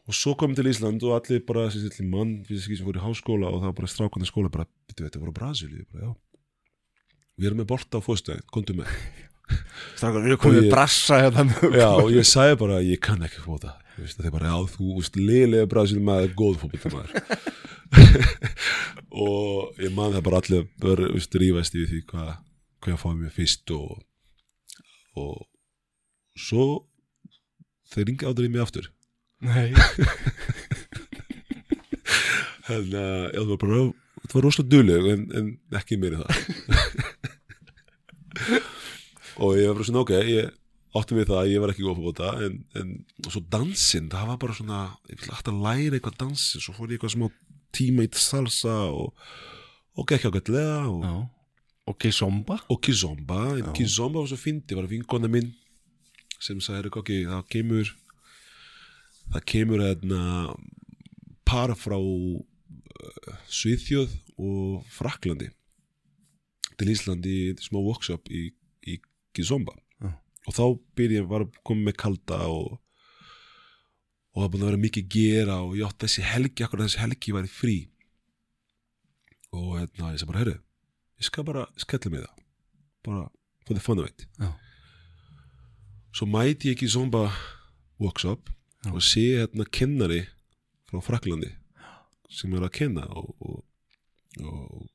og 0.09 0.17
svo 0.17 0.33
komum 0.41 0.57
til 0.57 0.71
Ísland 0.71 1.03
og 1.05 1.19
allir 1.19 1.43
bara 1.45 1.67
þessi 1.69 1.91
allir 1.91 2.09
mann 2.09 2.39
fyrir 2.49 2.63
sem 2.65 2.87
fór 2.87 2.97
í 2.97 3.03
háskóla 3.05 3.51
og 3.51 3.61
það 3.61 3.69
var 3.69 3.77
bara 3.77 3.91
strákandi 3.93 4.29
skóla 4.29 4.53
bara, 4.53 4.65
veitum 4.89 5.05
við, 5.05 5.11
þetta 5.11 5.21
voru 5.21 5.35
já. 6.01 6.15
Við 7.39 7.47
erum 7.51 7.61
með 7.61 7.69
bolta 7.71 8.01
á 8.01 8.03
fóstæðin, 8.03 8.47
komdu 8.51 8.75
með. 8.79 8.95
Strákar, 9.99 10.25
við 10.25 10.33
erum 10.33 10.41
komið 10.43 10.63
að 10.65 10.73
brassa 10.73 11.21
hérna 11.21 11.45
með 11.51 11.77
Já, 11.77 11.91
og 11.93 12.09
ég 12.11 12.27
sagði 12.27 12.57
bara, 12.65 12.81
ég 12.83 13.03
kann 13.05 13.23
ekki 13.29 13.45
fóta. 13.45 13.77
Þú 13.99 14.09
það 14.09 14.31
er 14.31 14.35
bara, 14.39 14.49
já, 14.49 14.73
þú 14.73 14.97
veist, 14.97 15.21
liðlega 15.21 15.69
Brasil 15.71 16.01
maður, 16.09 16.35
góð 16.41 16.59
fótbolta 16.63 16.91
maður 16.97 17.13
og 19.29 19.81
ég 19.83 19.95
man 19.97 20.13
það 20.17 20.25
bara 20.27 20.41
allir 20.43 20.67
bör, 20.81 21.05
veist, 21.15 21.39
rífast 21.41 21.77
í 21.79 21.87
því 21.89 22.03
hvað 22.11 22.35
hvað 22.85 23.01
fáið 23.03 23.19
mér 23.23 23.35
fyrst 23.35 23.75
og 23.75 24.05
og 25.19 25.47
svo 26.39 26.65
þeir 27.91 28.07
ringi 28.11 28.29
aldrei 28.29 28.49
mig 28.53 28.63
aftur. 28.63 28.87
Nei, 29.43 29.71
en 32.69 32.87
uh, 32.93 33.27
já, 33.33 33.39
það 33.39 33.51
var 33.53 33.61
bara 33.63 33.81
það 34.29 34.35
var 34.35 34.47
rosalega 34.47 34.73
duðleg 34.75 35.11
en, 35.15 35.27
en 35.39 35.51
ekki 35.79 35.99
meiri 36.01 36.21
það. 36.21 36.31
Og 39.39 39.55
ég 39.55 39.69
var 39.71 39.77
bara 39.79 39.87
svona 39.87 40.03
ok 40.03 40.13
ég 40.27 40.49
átti 40.99 41.15
við 41.15 41.29
það 41.29 41.39
að 41.39 41.51
ég 41.53 41.63
var 41.63 41.73
ekki 41.73 41.85
góð 41.87 42.01
fóta 42.03 42.31
en, 42.43 42.55
en 42.79 42.89
svo 43.29 43.43
dansinn, 43.53 44.09
það 44.11 44.31
var 44.33 44.39
bara 44.43 44.57
svona 44.57 44.81
ég 45.11 45.21
vil 45.21 45.33
alltaf 45.35 45.61
læra 45.67 45.99
eitthvað 45.99 46.21
dansin 46.25 46.65
svo 46.65 46.75
fór 46.75 46.89
ég 46.91 46.99
eitthvað 46.99 47.15
smá 47.15 47.27
tíma 47.77 48.07
í 48.07 48.11
salsa 48.19 48.77
og, 48.89 49.13
og 49.95 50.09
gekk 50.09 50.31
ágætlega 50.31 50.79
og, 50.89 51.05
já. 51.05 51.15
Og 51.89 51.97
kizomba? 51.97 52.59
og 52.69 52.83
kizomba 52.85 53.41
en 53.57 53.73
kizomba 53.77 54.21
var 54.21 54.29
svo 54.29 54.39
fyndi, 54.41 54.77
var 54.77 54.89
vinkona 54.91 55.31
minn 55.31 55.55
sem 56.39 56.61
sagði, 56.63 56.93
ok, 56.93 57.13
það 57.27 57.47
kemur 57.51 57.93
það 59.33 59.47
kemur 59.53 59.83
hérna 59.83 60.23
par 61.49 61.73
frá 61.79 61.97
uh, 61.99 63.39
Svíþjóð 63.49 64.13
og 64.39 64.85
Fraklandi 64.93 65.49
til 66.79 66.93
Íslandi 66.93 67.35
í 67.49 67.55
smá 67.63 67.81
workshop 67.81 68.29
í, 68.31 68.51
í 68.87 68.99
kizomba 69.35 69.75
Já. 69.99 70.13
og 70.47 70.55
þá 70.55 70.65
byrja 70.99 71.25
var 71.31 71.47
að 71.47 71.59
koma 71.67 71.89
með 71.89 71.99
kalda 72.05 72.45
og 72.53 72.79
og 74.39 74.45
það 74.45 74.51
búin 74.53 74.63
að 74.63 74.71
vera 74.71 74.85
mikið 74.85 75.07
gera 75.11 75.61
og 75.65 75.75
ég 75.75 75.89
átti 75.89 76.07
þessi 76.07 76.25
helgi, 76.29 76.63
akkur 76.63 76.85
þessi 76.85 77.01
helgi 77.03 77.35
væri 77.35 77.51
frí 77.51 77.77
og 79.57 79.71
hérna, 79.81 80.13
ég 80.13 80.21
sagði 80.21 80.31
bara, 80.31 80.43
herru 80.45 80.57
ég 81.19 81.27
skal 81.27 81.45
bara 81.45 81.67
skella 81.77 82.11
mig 82.13 82.25
það 82.25 82.35
bara 83.09 83.25
for 83.67 83.75
the 83.75 83.83
fun 83.85 83.99
of 84.03 84.09
it 84.09 84.27
Já. 84.39 84.53
svo 86.13 86.27
mæti 86.27 86.71
ég 86.71 86.77
ekki 86.77 86.89
zomba 86.89 87.29
workshop 88.01 88.51
Já. 88.85 88.93
og 88.93 89.03
sé 89.03 89.25
hérna 89.39 89.67
kennari 89.71 90.27
frá 90.91 91.03
Fraklandi 91.05 91.51
sem 92.31 92.53
er 92.55 92.67
að 92.67 92.75
kenna 92.77 93.07
og, 93.09 93.35
og, 93.41 93.65
og, 94.45 94.87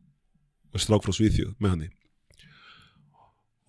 og 0.74 0.80
strák 0.82 1.04
frá 1.06 1.14
Svíþjóð 1.14 1.56
með 1.60 1.76
henni 1.76 1.90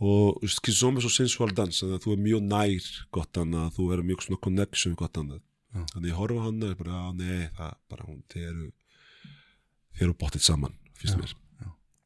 og 0.05 0.40
veist, 0.42 0.61
kizomba 0.64 1.00
er 1.00 1.07
svo 1.07 1.12
sensual 1.14 1.52
dans 1.55 1.80
þannig 1.80 1.98
að 1.98 2.05
þú 2.05 2.14
er 2.14 2.24
mjög 2.24 2.46
nær 2.50 2.88
gott 3.14 3.38
hann 3.40 3.55
að 3.57 3.76
þú 3.76 3.90
er 3.94 4.02
mjög 4.09 4.24
svona 4.26 4.42
connection 4.46 4.96
gott 4.98 5.16
hann 5.20 5.36
Já. 5.74 5.84
þannig 5.94 6.11
ég 6.12 6.18
horfa 6.18 6.46
hann 6.46 6.66
og 6.66 6.76
bara, 6.78 6.98
nei, 7.18 7.46
það 7.57 7.78
bara 7.90 8.18
þeir 8.32 8.48
eru 8.50 8.68
þeir 9.94 10.07
eru 10.09 10.16
bóttið 10.18 10.44
saman, 10.46 10.76
finnst 10.98 11.16
Já. 11.16 11.22
mér 11.22 11.34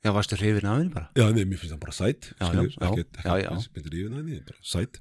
Já, 0.05 0.13
varstu 0.15 0.37
hrifin 0.39 0.67
af 0.69 0.79
henni 0.79 0.93
bara? 0.95 1.09
Já, 1.19 1.27
nei, 1.35 1.43
mér 1.43 1.59
finnst 1.59 1.75
það 1.75 1.81
bara 1.83 1.95
sætt 1.97 2.29
ekkert, 2.39 3.17
myndir 3.75 3.97
yfir 3.99 4.13
henni, 4.15 4.39
bara 4.47 4.63
sætt. 4.63 5.01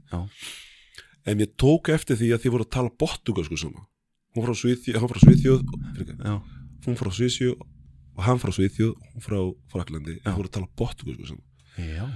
En 1.27 1.43
ég 1.43 1.53
tók 1.59 1.91
eftir 1.93 2.17
því 2.17 2.31
að 2.33 2.45
þið 2.45 2.53
voru 2.55 2.65
að 2.65 2.71
tala 2.73 2.93
portugalsku 3.03 3.59
saman. 3.61 3.85
Hún 4.33 4.45
frá 4.47 4.55
Já, 6.23 6.33
Hún 6.87 6.97
frá 6.97 7.09
Svíþjóð 7.13 7.61
og 8.17 8.23
hann 8.25 8.39
frá 8.41 8.51
Svíþjóð 8.55 8.93
Hún 9.13 9.25
frá 9.25 9.37
Fraklandi. 9.73 10.17
Þið 10.23 10.39
voru 10.39 10.49
að 10.49 10.55
tala 10.57 10.71
portugalsku 10.81 11.29
saman. 11.29 11.45
Já, 11.77 12.07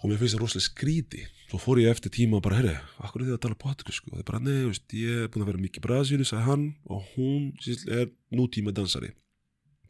og 0.00 0.08
mér 0.08 0.20
finnst 0.20 0.36
það 0.36 0.44
rosalega 0.44 0.68
skríti 0.68 1.24
svo 1.50 1.58
fór 1.58 1.80
ég 1.82 1.90
eftir 1.90 2.12
tíma 2.14 2.38
og 2.38 2.44
bara, 2.46 2.60
herri, 2.60 2.76
akkur 3.02 3.24
er 3.24 3.32
þið 3.32 3.34
að 3.34 3.42
tala 3.48 3.58
portugalsku 3.58 4.12
og 4.12 4.14
það 4.14 4.22
er 4.22 4.28
bara, 4.30 4.42
nei, 4.46 4.60
veist, 4.68 4.86
ég 4.94 5.24
er 5.24 5.32
búin 5.32 5.42
að 5.42 5.50
vera 5.50 5.62
mikið 5.64 5.84
Brasílu, 5.88 6.26
sagði 6.28 6.46
hann. 6.46 6.68
Og 6.86 7.08
hún 7.16 7.50
síst, 7.64 7.88
er 7.90 8.06
nútíma 8.30 8.70
dansari 8.76 9.10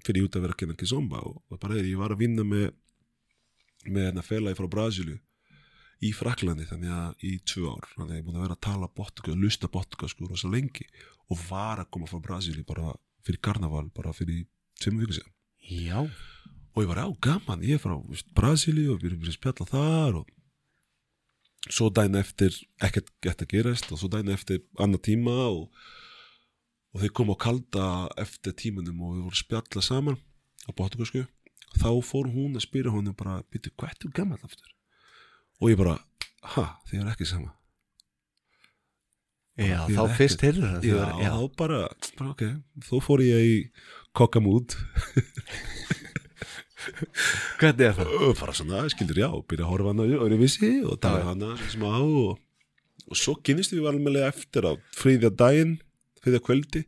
fyrir 0.07 0.27
út 0.27 0.37
að 0.37 0.47
vera 0.47 0.57
að 0.57 0.63
kenna 0.63 0.79
kizomba 0.79 1.21
og, 1.27 1.41
og 1.51 1.61
bara, 1.63 1.81
ég 1.81 1.99
var 2.01 2.15
að 2.15 2.25
vinna 2.25 2.47
með 2.47 2.71
með 3.89 4.11
hérna 4.11 4.25
félagi 4.25 4.59
frá 4.59 4.69
Brasílu 4.69 5.17
í 6.05 6.11
Fraklandi 6.17 6.67
þannig 6.69 6.93
að 6.97 7.25
í 7.29 7.35
tvö 7.49 7.75
ár 7.75 7.87
þannig 7.95 8.13
að 8.13 8.19
ég 8.19 8.27
búin 8.27 8.39
að 8.39 8.45
vera 8.47 8.57
að 8.57 8.65
tala 8.67 8.89
portugal, 8.97 9.37
lusta 9.41 9.71
portugalsku 9.73 10.29
rosa 10.29 10.51
lengi 10.53 10.87
og 11.31 11.41
var 11.49 11.81
að 11.81 11.91
koma 11.95 12.09
frá 12.11 12.21
Brasílu 12.25 12.65
bara 12.69 12.95
fyrir 13.25 13.41
karnaval 13.45 13.87
bara 13.95 14.13
fyrir 14.17 14.47
tveimur 14.81 15.05
viku 15.05 15.19
síðan. 15.19 15.33
Já, 15.71 15.99
og 16.01 16.83
ég 16.83 16.91
var 16.91 17.03
á 17.05 17.09
gaman, 17.23 17.65
ég 17.65 17.77
er 17.77 17.83
frá 17.83 17.97
Brasíli 18.37 18.87
og 18.91 19.01
við 19.03 19.13
erum 19.13 19.27
að 19.29 19.37
spjalla 19.37 19.69
þar 19.69 20.21
og 20.23 20.37
svo 21.69 21.91
dæn 21.93 22.17
eftir 22.17 22.57
ekkert 22.81 23.13
gett 23.23 23.45
að 23.45 23.53
gerast 23.53 23.91
og 23.93 24.01
svo 24.01 24.09
dæn 24.13 24.33
eftir 24.33 24.63
annar 24.81 25.03
tíma 25.05 25.37
og, 25.51 25.69
og 26.95 27.05
þau 27.05 27.11
kom 27.15 27.31
á 27.31 27.37
kalda 27.47 27.85
eftir 28.21 28.55
tímanum 28.59 28.99
og 29.07 29.15
við 29.17 29.23
vorum 29.29 29.39
spjalla 29.41 29.83
saman 29.85 30.19
á 30.67 30.71
Portugalsku 30.75 31.23
þá 31.79 31.91
fór 32.03 32.27
hún 32.35 32.59
að 32.59 32.65
spyrja 32.67 32.91
honum 32.95 33.15
bara, 33.15 33.41
býttu, 33.53 33.71
hvað 33.79 33.93
ertu 33.95 34.11
gammal 34.15 34.41
aftur? 34.43 34.71
og 35.61 35.71
ég 35.71 35.77
bara, 35.79 35.99
ha, 36.57 36.65
þið 36.89 37.03
er 37.03 37.11
ekki 37.13 37.27
sama. 37.29 37.53
Já 39.61 39.83
þá 39.91 39.99
er 40.07 40.15
fyrst 40.17 40.41
heyrður 40.47 40.71
það 40.73 40.87
já, 40.89 40.95
var- 40.97 41.19
já. 41.21 41.31
þá 41.35 41.57
bara, 41.61 41.81
bara 42.17 42.31
ok. 42.33 42.45
Þó 42.87 42.95
fór 43.05 43.23
ég 43.27 43.45
í 43.45 43.57
kokkamút. 44.17 44.77
Hvernig 47.61 47.85
er 47.91 47.97
það? 47.99 48.13
og 48.25 48.39
bara 48.41 48.55
svona, 48.57 48.87
skildur 48.89 49.21
já, 49.21 49.29
byrja 49.53 49.67
að 49.67 49.73
horfa 49.75 49.93
hana 49.93 50.07
öðru 50.17 50.39
vissi 50.41 50.71
og 50.81 50.97
tala 51.05 51.27
hana 51.29 51.51
smá 51.69 51.91
og, 52.01 52.39
og 53.05 53.19
svo 53.21 53.35
kynnist 53.45 53.75
við 53.77 53.85
alveg 53.91 54.23
eftir 54.31 54.65
á 54.65 54.73
friðja 54.97 55.29
daginn 55.37 55.77
friðja 56.25 56.43
kvöldi. 56.45 56.85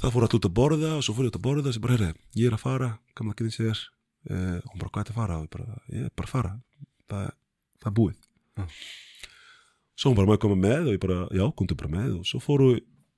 Það 0.00 0.14
fór 0.14 0.26
allt 0.26 0.36
út 0.38 0.48
að 0.48 0.54
borða 0.58 0.92
og 0.98 1.04
svo 1.06 1.14
fór 1.14 1.28
ég 1.28 1.32
út 1.32 1.38
að 1.38 1.44
borða 1.46 1.74
sem 1.74 1.84
bara, 1.84 1.96
herri, 1.98 2.24
ég 2.34 2.48
er 2.50 2.56
að 2.56 2.64
fara, 2.64 2.90
gamla 3.14 3.36
kynnist 3.38 3.62
ég 3.62 3.70
er 3.70 3.82
uh, 4.30 4.56
hún 4.70 4.80
bara, 4.80 4.90
hvað 4.90 5.04
er 5.04 5.12
að 5.12 5.18
fara? 5.20 5.36
og 5.38 5.44
ég 5.44 5.52
bara, 5.54 5.78
ég 5.94 6.08
er 6.08 6.14
bara 6.18 6.30
að 6.30 6.34
fara. 6.34 6.54
Það, 7.12 7.28
það 7.82 7.90
er 7.90 7.96
búið. 8.00 8.30
Já. 8.54 8.66
svo 9.94 10.10
hún 10.10 10.18
bara 10.18 10.30
maður 10.30 10.42
koma 10.46 10.58
með? 10.58 10.88
Og 10.88 10.96
ég 10.96 11.04
bara, 11.04 11.20
já, 11.34 11.44
komdu 11.60 11.78
bara 11.78 11.92
með. 11.94 12.16
Og 12.20 12.28
svo 12.28 12.42
fóru, 12.42 12.72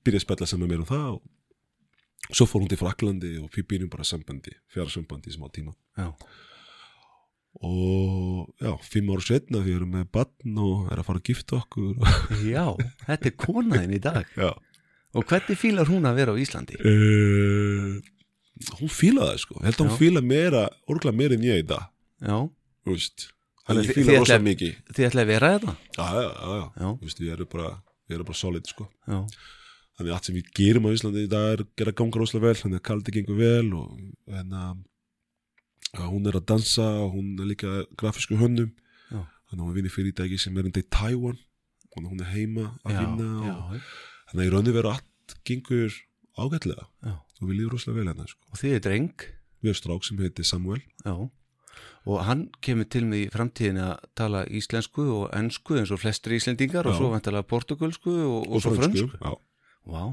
byrja 0.05 0.21
að 0.21 0.27
spella 0.27 0.49
saman 0.49 0.67
með 0.67 0.75
mér 0.75 0.85
um 0.85 0.91
það 0.91 1.07
og 1.17 2.35
svo 2.35 2.47
fór 2.49 2.63
hún 2.63 2.69
til 2.71 2.79
Fraklandi 2.81 3.37
og 3.41 3.49
við 3.55 3.65
byrjum 3.71 3.89
bara 3.93 4.05
sambandi, 4.07 4.53
fjara 4.73 4.91
sambandi 4.91 5.31
í 5.31 5.35
smá 5.37 5.47
tíma. 5.53 5.73
Já, 5.97 6.11
og 7.65 8.53
já, 8.61 8.71
fimm 8.85 9.09
ára 9.13 9.23
setna 9.25 9.63
við 9.65 9.79
erum 9.79 9.95
með 9.95 10.09
barn 10.13 10.59
og 10.61 10.91
er 10.91 11.01
að 11.01 11.07
fara 11.07 11.21
að 11.21 11.29
gifta 11.31 11.57
okkur 11.57 11.95
já 12.45 12.65
þetta 13.07 13.31
er 13.31 13.35
konaðin 13.39 13.95
í 13.97 14.01
dag. 14.03 14.27
Já 14.37 14.51
Og 15.15 15.23
hvernig 15.25 15.57
fílar 15.57 15.87
hún 15.87 16.03
að 16.09 16.15
vera 16.19 16.33
á 16.33 16.37
Íslandi? 16.37 16.75
uh, 16.83 17.97
hún 18.81 18.89
fíla 18.91 19.29
það 19.31 19.39
sko. 19.45 19.57
Ég 19.61 19.65
held 19.69 19.79
að 19.81 19.87
hún 19.87 19.97
fíla 20.01 20.21
meira, 20.25 20.63
orgla 20.89 21.11
meira 21.15 21.37
en 21.37 21.45
ég 21.45 21.63
í 21.63 21.67
dag. 21.67 21.87
Já, 22.21 22.37
þú 22.85 22.95
veist 22.95 23.27
Þannig 23.67 23.83
hann 23.83 23.89
ég 23.91 23.97
fíla 23.97 24.17
rosa 24.19 24.35
ætla- 24.37 24.47
mikið. 24.47 24.75
þið 24.95 25.07
ætlaði 25.09 25.23
að 25.25 25.31
vera 25.33 25.47
þetta? 25.57 25.73
já, 25.97 26.07
já, 26.17 26.27
já, 26.39 26.71
já, 26.81 26.89
veist, 27.03 27.19
við 27.19 27.31
erum 27.35 27.49
bara 27.51 27.69
erum 28.09 28.25
bara 28.29 28.37
solid 28.39 28.67
sko. 28.67 28.87
Já, 29.07 29.17
þannig 29.97 30.11
að 30.11 30.15
allt 30.17 30.25
sem 30.29 30.35
við 30.37 30.51
gerum 30.55 30.85
á 30.87 30.89
Íslandi 30.95 31.23
í 31.25 31.31
dag 31.31 31.63
er 31.81 31.89
að 31.91 31.95
ganga 31.99 32.19
rosalega 32.21 32.47
vel 32.47 32.61
þannig 32.61 32.79
að 32.79 32.85
kaldi 32.87 33.11
gengur 33.17 33.37
vel 33.41 33.73
og 33.73 33.97
en 34.39 34.53
að 34.53 34.77
að 35.97 36.09
hún 36.11 36.27
er 36.27 36.35
að 36.37 36.45
dansa 36.51 36.85
og 37.03 37.13
hún 37.15 37.33
er 37.39 37.47
líka 37.47 37.85
grafísku 37.97 38.35
hönnum. 38.37 38.71
Já. 39.11 39.23
þannig 39.49 39.61
að 39.63 39.67
hún 39.67 39.75
vinni 39.77 39.89
fyrirtæki 39.91 40.37
sem 40.39 40.57
er 40.57 40.65
enda 40.67 40.79
í 40.83 40.87
Taiwan 40.91 41.37
og 41.97 42.03
hún 42.03 42.19
er 42.21 42.31
heima 42.35 42.65
að 42.85 42.97
vinna 42.99 43.27
og 43.39 43.75
já, 43.75 43.81
þannig 44.29 44.43
að 44.43 44.49
í 44.49 44.53
raunni 44.53 44.75
veru 44.75 44.93
allt 44.93 45.37
gengur 45.47 45.97
ágætlega. 46.37 46.87
Já. 47.05 47.15
og 47.37 47.49
við 47.49 47.59
lífum 47.59 47.73
rosalega 47.73 47.99
vel 47.99 48.11
hérna 48.11 48.29
sko. 48.29 48.45
Og 48.51 48.61
þið 48.61 48.77
er 48.77 48.85
dreng. 48.85 49.27
Við 49.61 49.71
erum 49.71 49.77
strák 49.77 50.05
sem 50.05 50.21
heitir 50.21 50.45
Samuel. 50.47 50.81
Já, 51.05 51.15
og 52.07 52.23
hann 52.23 52.47
kemur 52.63 52.87
til 52.89 53.03
mig 53.09 53.25
í 53.25 53.31
framtíðin 53.33 53.81
að 53.83 53.93
tala 54.17 54.43
íslensku 54.47 55.03
og 55.11 55.25
ennsku 55.35 55.77
eins 55.79 55.91
og 55.91 55.99
flestir 56.01 56.37
íslendingar 56.37 56.87
og 56.87 56.95
Já. 56.95 56.99
svo 57.01 57.11
vantilega 57.11 57.47
portugalsku 57.51 58.13
og, 58.13 58.47
og, 58.47 58.61
svo 58.63 58.73
frönsku. 58.77 59.09
Vá, 59.87 60.03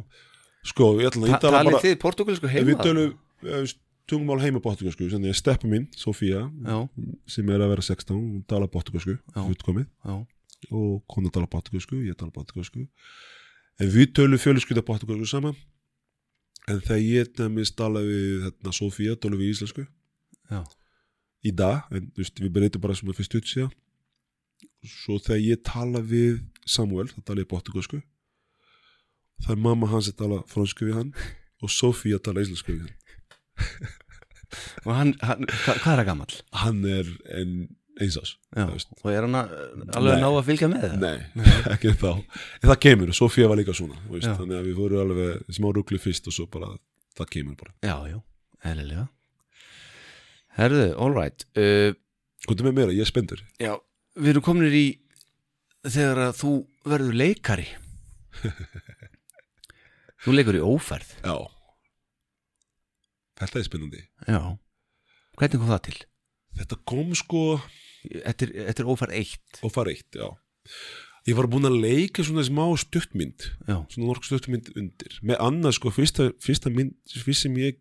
sko, 0.67 0.91
ég 1.01 1.13
ætla 1.13 1.29
að 1.29 1.33
ég 1.33 1.45
tala 1.45 1.61
talið 1.61 1.71
bara 1.71 1.83
þið 1.85 1.97
portugalsku 2.03 2.51
heima? 2.51 2.67
við 2.71 2.83
tölum 2.83 3.15
eh, 3.47 3.75
tungumál 4.11 4.41
heima 4.43 4.63
portugalsku 4.65 5.09
þannig 5.13 5.35
að 5.35 5.39
steppa 5.39 5.71
mín, 5.71 5.87
Sofía 5.99 6.45
sem 7.31 7.55
er 7.55 7.63
að 7.63 7.77
vera 7.77 7.87
16, 7.87 8.17
hún 8.17 8.43
tala 8.51 8.71
portugalsku 8.71 9.17
já, 9.17 10.19
og 10.75 10.93
kona 11.11 11.31
tala 11.31 11.51
portugalsku, 11.51 12.03
ég 12.09 12.19
tala 12.19 12.35
portugalsku 12.35 12.89
en 13.81 13.93
við 13.95 14.15
tölum 14.17 14.41
fjölskylda 14.41 14.85
portugalsku 14.87 15.29
saman 15.31 15.57
en 16.71 16.81
þegar 16.81 17.03
ég 17.03 17.35
nefnist 17.41 17.77
tala 17.77 18.01
við 18.05 18.47
hérna, 18.47 18.73
Sofía, 18.73 19.19
tölum 19.21 19.43
við 19.43 19.53
íslensku. 19.53 19.85
Já, 20.49 20.63
í 21.45 21.53
dag, 21.53 21.85
en 21.93 22.09
veist, 22.17 22.41
við 22.41 22.53
breytum 22.55 22.85
bara 22.85 22.97
sem 22.97 23.11
að 23.11 23.21
fyrst 23.21 23.37
ut 23.37 23.51
síðan. 23.51 23.75
Svo 24.85 25.19
þegar 25.21 25.43
ég 25.45 25.63
tala 25.65 26.01
við 26.05 26.41
Samuel, 26.65 27.11
það 27.13 27.27
tala 27.29 27.45
ég 27.45 27.51
portugalsku 27.51 28.01
það 29.43 29.57
er 29.57 29.63
mamma 29.67 29.91
hans 29.91 30.11
að 30.11 30.19
tala 30.23 30.41
fransku 30.51 30.89
við 30.89 30.99
hann 30.99 31.13
og 31.63 31.73
Sofía 31.73 32.21
tala 32.23 32.45
íslensku 32.45 32.77
við 32.77 32.87
hann. 32.87 32.99
Og 34.85 34.91
hann, 34.95 35.15
hann 35.25 35.49
hva, 35.49 35.75
hvað 35.83 35.93
er 35.93 36.01
það 36.01 36.09
gamall? 36.11 36.35
hann 36.63 36.85
er 36.87 37.09
en 37.35 37.55
eins 38.03 38.17
ás 38.19 38.33
Já, 38.55 38.65
þú 38.65 38.73
veist. 38.75 38.95
og 39.01 39.11
er 39.13 39.27
hann 39.27 39.37
að, 39.39 39.53
alveg 39.99 40.23
ná 40.23 40.29
að 40.31 40.47
fylgja 40.49 40.69
með 40.73 40.87
það? 40.87 40.95
Nei, 41.05 41.45
ekki 41.75 41.93
þá. 42.01 42.11
En 42.61 42.69
það 42.71 42.79
kemur, 42.87 43.13
Sofía 43.15 43.51
var 43.51 43.61
líka 43.61 43.75
svona 43.77 43.99
veist, 44.11 44.31
þannig 44.31 44.59
að 44.59 44.69
við 44.71 44.81
vorum 44.81 45.03
alveg 45.05 45.55
smá 45.59 45.69
rugli 45.77 46.01
fyrst 46.03 46.31
og 46.31 46.37
svo 46.37 46.47
bara, 46.51 46.71
það 47.19 47.31
kemur 47.37 47.59
bara. 47.61 47.75
Já, 47.87 47.97
já, 48.11 48.19
eðlilega. 48.71 49.07
Herðu, 50.59 50.89
all 51.03 51.15
right 51.17 51.47
uh, 51.59 51.91
Komdu 52.47 52.67
með 52.67 52.77
mér, 52.77 52.91
ég 52.95 53.03
er 53.03 53.09
spendur 53.09 53.41
Já, 53.59 53.73
við 54.15 54.35
erum 54.35 54.45
kominir 54.47 54.75
í 54.79 54.85
þegar 55.83 56.21
að 56.29 56.37
þú 56.39 56.53
verður 56.87 57.17
leikari. 57.19 57.67
Þú 60.25 60.33
leikur 60.33 60.57
í 60.57 60.63
ófærð 60.65 61.11
Já. 61.25 61.35
Þetta 63.41 63.59
er 63.61 63.67
spennandi. 63.67 64.03
Já, 64.31 64.39
hvernig 65.37 65.61
kom 65.61 65.73
það 65.73 65.83
til? 65.89 65.97
Þetta 66.55 66.79
kom 66.87 67.11
sko 67.19 67.41
Þetta 68.05 68.49
er, 68.75 68.89
ófærð 68.91 69.17
eitt 69.19 69.61
og 69.65 69.73
fara 69.75 69.95
eitt, 69.95 70.11
já 70.17 70.29
Ég 71.25 71.39
var 71.39 71.49
búinn 71.49 71.65
að 71.65 71.79
leika 71.81 72.25
svona 72.25 72.45
smá 72.45 72.67
stuttmynd 72.77 73.47
Já, 73.65 73.79
svona 73.89 74.09
norsk 74.11 74.27
stuttmynd 74.29 74.71
undir 74.77 75.15
með 75.25 75.41
annað 75.41 75.79
sko, 75.79 75.93
fyrsta, 75.95 76.29
fyrsta 76.45 76.73
mynd 76.73 76.93
fyrst 77.25 77.47
sem 77.47 77.55
ég, 77.63 77.79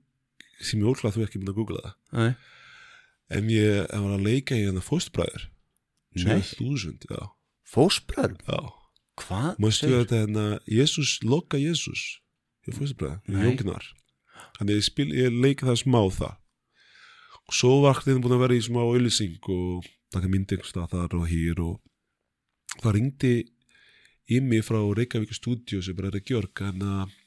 sem 0.64 0.80
ég 0.80 0.92
óklað 0.94 1.18
þú 1.18 1.26
ekki 1.26 1.42
búinn 1.42 1.52
að 1.52 1.58
googla 1.60 1.82
það 1.84 2.22
nei, 2.22 2.30
en 3.36 3.50
ég, 3.52 3.82
ég 3.84 4.06
var 4.06 4.14
að 4.16 4.28
leika 4.30 4.56
í 4.56 4.64
hérna 4.64 4.84
fóstbræður 4.86 5.50
Nei. 6.14 6.40
2000, 6.46 7.10
já, 7.10 7.24
fósbræður 7.74 8.38
já. 8.48 8.62
Hvað? 9.24 9.50
Mástu 9.62 9.88
segirðu? 9.88 10.04
þetta 10.04 10.22
hérna 10.22 10.46
Jésús, 10.70 11.18
loka 11.26 11.60
Jésús 11.62 12.04
í 12.70 12.74
fóstbræður. 12.78 13.20
Jóngnar 13.28 13.90
þannig 14.58 14.80
ég, 14.80 14.86
spil, 14.88 15.10
ég 15.18 15.36
leika 15.36 15.68
það 15.68 15.82
smá 15.84 16.00
það 16.14 16.38
og 17.50 17.58
svo 17.58 17.80
var 17.84 18.00
þetta 18.02 18.24
búin 18.24 18.38
að 18.38 18.46
vera 18.46 18.58
í 18.58 18.64
smá 18.64 18.80
auðlýsing 18.84 19.50
og 19.52 19.90
taka 20.14 20.30
myndi 20.32 20.56
einhvers 20.56 20.72
stað 20.74 20.94
þar 20.94 21.18
og 21.20 21.28
hér 21.32 21.64
og 21.64 21.82
það 22.80 22.96
ringdi 22.98 23.34
í 24.32 24.40
mig 24.44 24.64
frá 24.66 24.80
Reykjavík 24.80 25.34
stúdíu 25.36 25.82
sem 25.84 25.98
bara 25.98 26.12
er 26.12 26.20
að 26.20 26.32
gjörg 26.32 26.64
en 26.70 26.86
að 26.88 27.18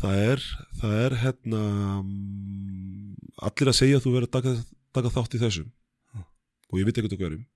það 0.00 0.24
er 0.26 0.44
það 0.80 0.98
er 1.04 1.16
hérna 1.24 1.62
mm, 2.02 3.14
allir 3.48 3.72
að 3.72 3.78
segja 3.80 3.98
að 3.98 4.04
þú 4.04 4.12
verður 4.16 4.28
að 4.28 4.36
taka, 4.36 4.52
taka 4.98 5.14
þátt 5.16 5.36
í 5.36 5.42
þessum 5.44 5.72
og 6.70 6.78
ég 6.78 6.86
veit 6.86 7.00
ekkert 7.00 7.16
að 7.16 7.24
hverjum 7.24 7.46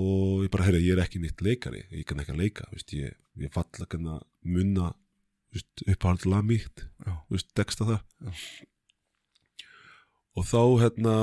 og 0.00 0.44
ég 0.44 0.50
bara, 0.54 0.68
herri, 0.68 0.84
ég 0.86 0.94
er 0.94 1.02
ekki 1.02 1.20
nýtt 1.20 1.42
leikari 1.42 1.82
ég 1.90 2.06
kann 2.06 2.22
ekki 2.22 2.34
að 2.36 2.42
leika, 2.44 2.68
veist, 2.70 2.92
ég, 2.94 3.16
ég 3.42 3.52
falla 3.54 3.88
að 3.90 4.20
munna 4.46 4.92
uppáhald 5.90 6.28
lag 6.30 6.46
mitt, 6.46 6.84
Já. 7.02 7.16
veist, 7.32 7.50
texta 7.58 7.88
það 7.88 7.98
Já. 7.98 8.44
Og 10.38 10.46
þá 10.46 10.60
hérna 10.82 11.14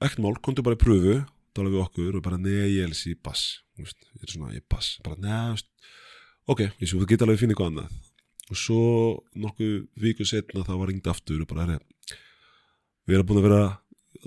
ekkert 0.00 0.22
mál, 0.24 0.36
komdu 0.44 0.64
bara 0.66 0.76
í 0.76 0.82
pröfu 0.82 1.20
tala 1.56 1.72
við 1.72 1.84
okkur 1.84 2.18
og 2.18 2.24
bara, 2.24 2.40
nei, 2.40 2.76
ég 2.76 2.84
elsi 2.84 3.14
bass 3.16 3.62
veist, 3.78 3.96
ég 4.16 4.26
er 4.26 4.32
svona, 4.32 4.52
ég 4.52 4.60
er 4.60 4.68
bass 4.72 4.98
bara, 5.04 5.16
veist, 5.52 5.70
ok, 6.48 6.66
ég 6.68 6.90
svo, 6.90 7.00
þú 7.00 7.10
geta 7.10 7.26
alveg 7.26 7.38
að 7.38 7.42
finna 7.44 7.56
eitthvað 7.56 7.72
annað. 7.72 7.96
Og 8.46 8.58
svo 8.60 8.82
nokkuð 9.42 9.72
viku 9.98 10.26
setna 10.28 10.62
þá 10.66 10.74
var 10.76 10.90
ringt 10.92 11.08
aftur 11.10 11.40
og 11.42 11.48
bara, 11.50 11.66
herri 11.66 11.80
við 13.06 13.18
erum 13.18 13.28
búin 13.28 13.40
að 13.40 13.48
vera 13.48 13.62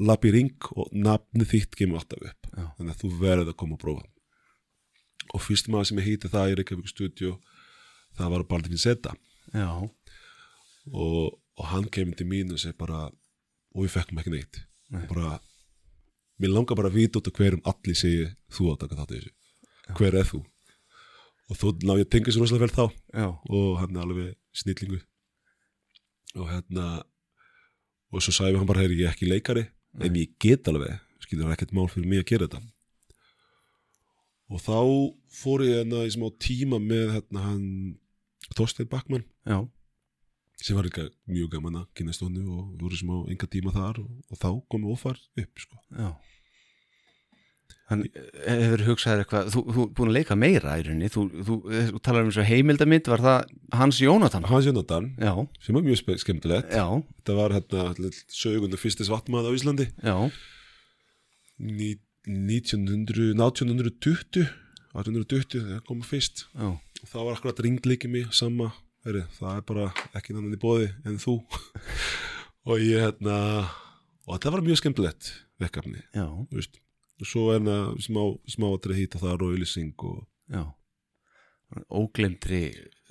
lapp 0.09 0.25
í 0.27 0.31
ring 0.33 0.69
og 0.75 0.91
nafni 0.95 1.47
þitt 1.47 1.75
kemur 1.75 1.99
alltaf 1.99 2.23
upp. 2.23 2.49
Já. 2.49 2.65
þannig 2.77 2.93
að 2.93 3.01
þú 3.03 3.09
verður 3.19 3.51
að 3.51 3.59
koma 3.59 3.77
að 3.77 3.83
prófa. 3.83 4.05
Og 5.35 5.43
fyrst 5.43 5.69
maður 5.69 5.89
sem 5.89 6.01
ég 6.01 6.07
heiti 6.09 6.31
það 6.31 6.51
í 6.51 6.57
Reykjavík 6.59 6.91
studio 6.91 7.35
það 8.17 8.33
var 8.33 8.45
Baldvin 8.49 8.81
Zeta. 8.81 9.13
Já, 9.53 9.69
og, 10.89 11.25
og 11.59 11.65
hann 11.71 11.89
kemur 11.91 12.17
til 12.17 12.27
mín 12.29 12.53
og 12.53 12.61
segi 12.61 12.77
bara 12.79 13.07
og 13.75 13.85
við 13.85 13.93
fekkum 13.95 14.21
ekki 14.21 14.33
neitt. 14.33 14.63
Nei. 14.89 15.03
bara 15.05 15.35
mér 16.41 16.53
langar 16.55 16.77
bara 16.79 16.89
að 16.89 16.97
vita 16.97 17.19
út 17.19 17.27
af 17.29 17.35
hverjum 17.37 17.61
allir 17.69 17.97
segi 17.97 18.23
þú 18.55 18.71
að 18.71 18.79
taka 18.83 18.97
þátt 18.97 19.13
í 19.13 19.19
þessu. 19.19 19.35
Hver 19.99 20.17
er 20.17 20.29
þú? 20.29 20.39
Og 21.49 21.59
þó 21.59 21.67
ná 21.83 21.93
ég 21.97 22.07
að 22.07 22.11
tengja 22.15 22.33
svo 22.33 22.45
rosalega 22.45 22.65
vel 22.65 22.75
þá. 22.77 22.97
Já, 23.13 23.27
og 23.29 23.69
hann 23.81 23.95
er 23.95 24.05
alveg 24.05 24.33
snillingu 24.57 24.99
og 26.37 26.49
hérna 26.49 26.87
og 28.13 28.21
svo 28.21 28.33
sagði 28.33 28.59
hann 28.59 28.69
bara, 28.69 28.83
heyri, 28.83 28.99
ég 29.01 29.09
er 29.09 29.13
ekki 29.15 29.29
leikari 29.29 29.65
en 30.01 30.17
ég 30.17 30.35
get 30.41 30.67
alveg, 30.69 30.99
skilur 31.23 31.53
ekkert 31.53 31.73
mál 31.75 31.89
fyrir 31.89 32.09
mig 32.09 32.23
að 32.23 32.29
gera 32.31 32.47
þetta. 32.49 32.61
Og 34.49 34.61
þá 34.65 34.77
fór 35.41 35.65
ég 35.65 35.81
hérna 35.81 36.05
í 36.07 36.13
smá 36.13 36.29
tíma 36.41 36.79
með 36.81 37.15
hérna 37.17 37.45
hann 37.45 37.67
Þorstein 38.57 38.89
Backmann 38.89 39.25
já, 39.45 39.61
sem 40.59 40.75
var 40.77 40.83
líka 40.87 41.05
mjög 41.29 41.51
gaman 41.55 41.79
að 41.81 41.85
kynast 41.95 42.21
honum 42.25 42.49
og 42.57 42.65
við 42.73 42.81
vorum 42.87 42.99
smá 43.03 43.15
enga 43.33 43.47
tíma 43.51 43.71
þar 43.75 44.01
og, 44.03 44.09
og 44.29 44.41
þá 44.41 44.49
komum 44.71 44.91
ófar 44.95 45.19
upp 45.39 45.63
sko. 45.63 45.79
já. 45.95 46.09
Hann 47.89 48.03
hefur 48.45 48.83
hugsaðir 48.85 49.23
eitthvað, 49.23 49.47
þú, 49.49 49.61
þú 49.73 49.83
er 49.87 49.93
búin 49.97 50.09
að 50.11 50.15
leika 50.19 50.35
meira 50.37 50.75
í 50.77 50.83
rauninni, 50.85 51.07
þú, 51.09 51.23
þú, 51.47 51.55
þú 51.89 52.01
talar 52.05 52.27
um 52.27 52.33
svo 52.35 52.43
heimildamind, 52.45 53.07
var 53.09 53.23
það 53.23 53.53
Hans 53.79 54.01
Jónatan? 54.03 54.45
Hans 54.45 54.67
Jónatan, 54.69 55.07
Já, 55.17 55.31
sem 55.65 55.73
var 55.79 55.85
mjög 55.87 56.19
skemmtilegt. 56.21 56.69
Já, 56.69 56.85
þetta 57.17 57.37
var 57.39 57.55
hérna 57.57 58.11
sögundu 58.29 58.77
fyrstis 58.77 59.09
vatnmaður 59.09 59.49
á 59.49 59.57
Íslandi. 59.57 59.87
Já, 60.05 60.15
Ní- 61.59 61.97
1900, 62.29 63.33
1920 63.33 64.45
1820 64.93 65.65
þegar 65.65 65.81
komum 65.89 66.05
fyrst. 66.05 66.45
Já, 66.53 66.69
og 66.77 67.09
það 67.09 67.25
var 67.25 67.39
akkurat 67.39 67.63
ringleikið 67.65 68.13
mig 68.13 68.29
sama, 68.37 68.69
heyri, 69.07 69.23
það 69.37 69.59
er 69.59 69.65
bara 69.69 69.85
ekki 70.17 70.35
nannan 70.35 70.55
í 70.55 70.61
bóði 70.61 70.89
en 71.07 71.19
þú. 71.21 71.39
Og 72.69 72.81
ég 72.83 73.05
hérna 73.05 73.37
og 74.29 74.35
þetta 74.35 74.51
var 74.53 74.65
mjög 74.65 74.81
skemmtilegt 74.81 75.31
veist. 76.53 76.75
og 77.19 77.29
svo 77.29 77.47
er 77.49 77.57
hérna 77.57 77.77
smá, 78.03 78.21
smá 78.51 78.67
að 78.69 78.81
treða 78.85 78.99
hýta 78.99 79.21
þar 79.23 79.45
og 79.47 79.55
ylýsing 79.57 80.05
og 80.05 80.19
já. 80.51 80.63
Óglemdri 81.93 82.63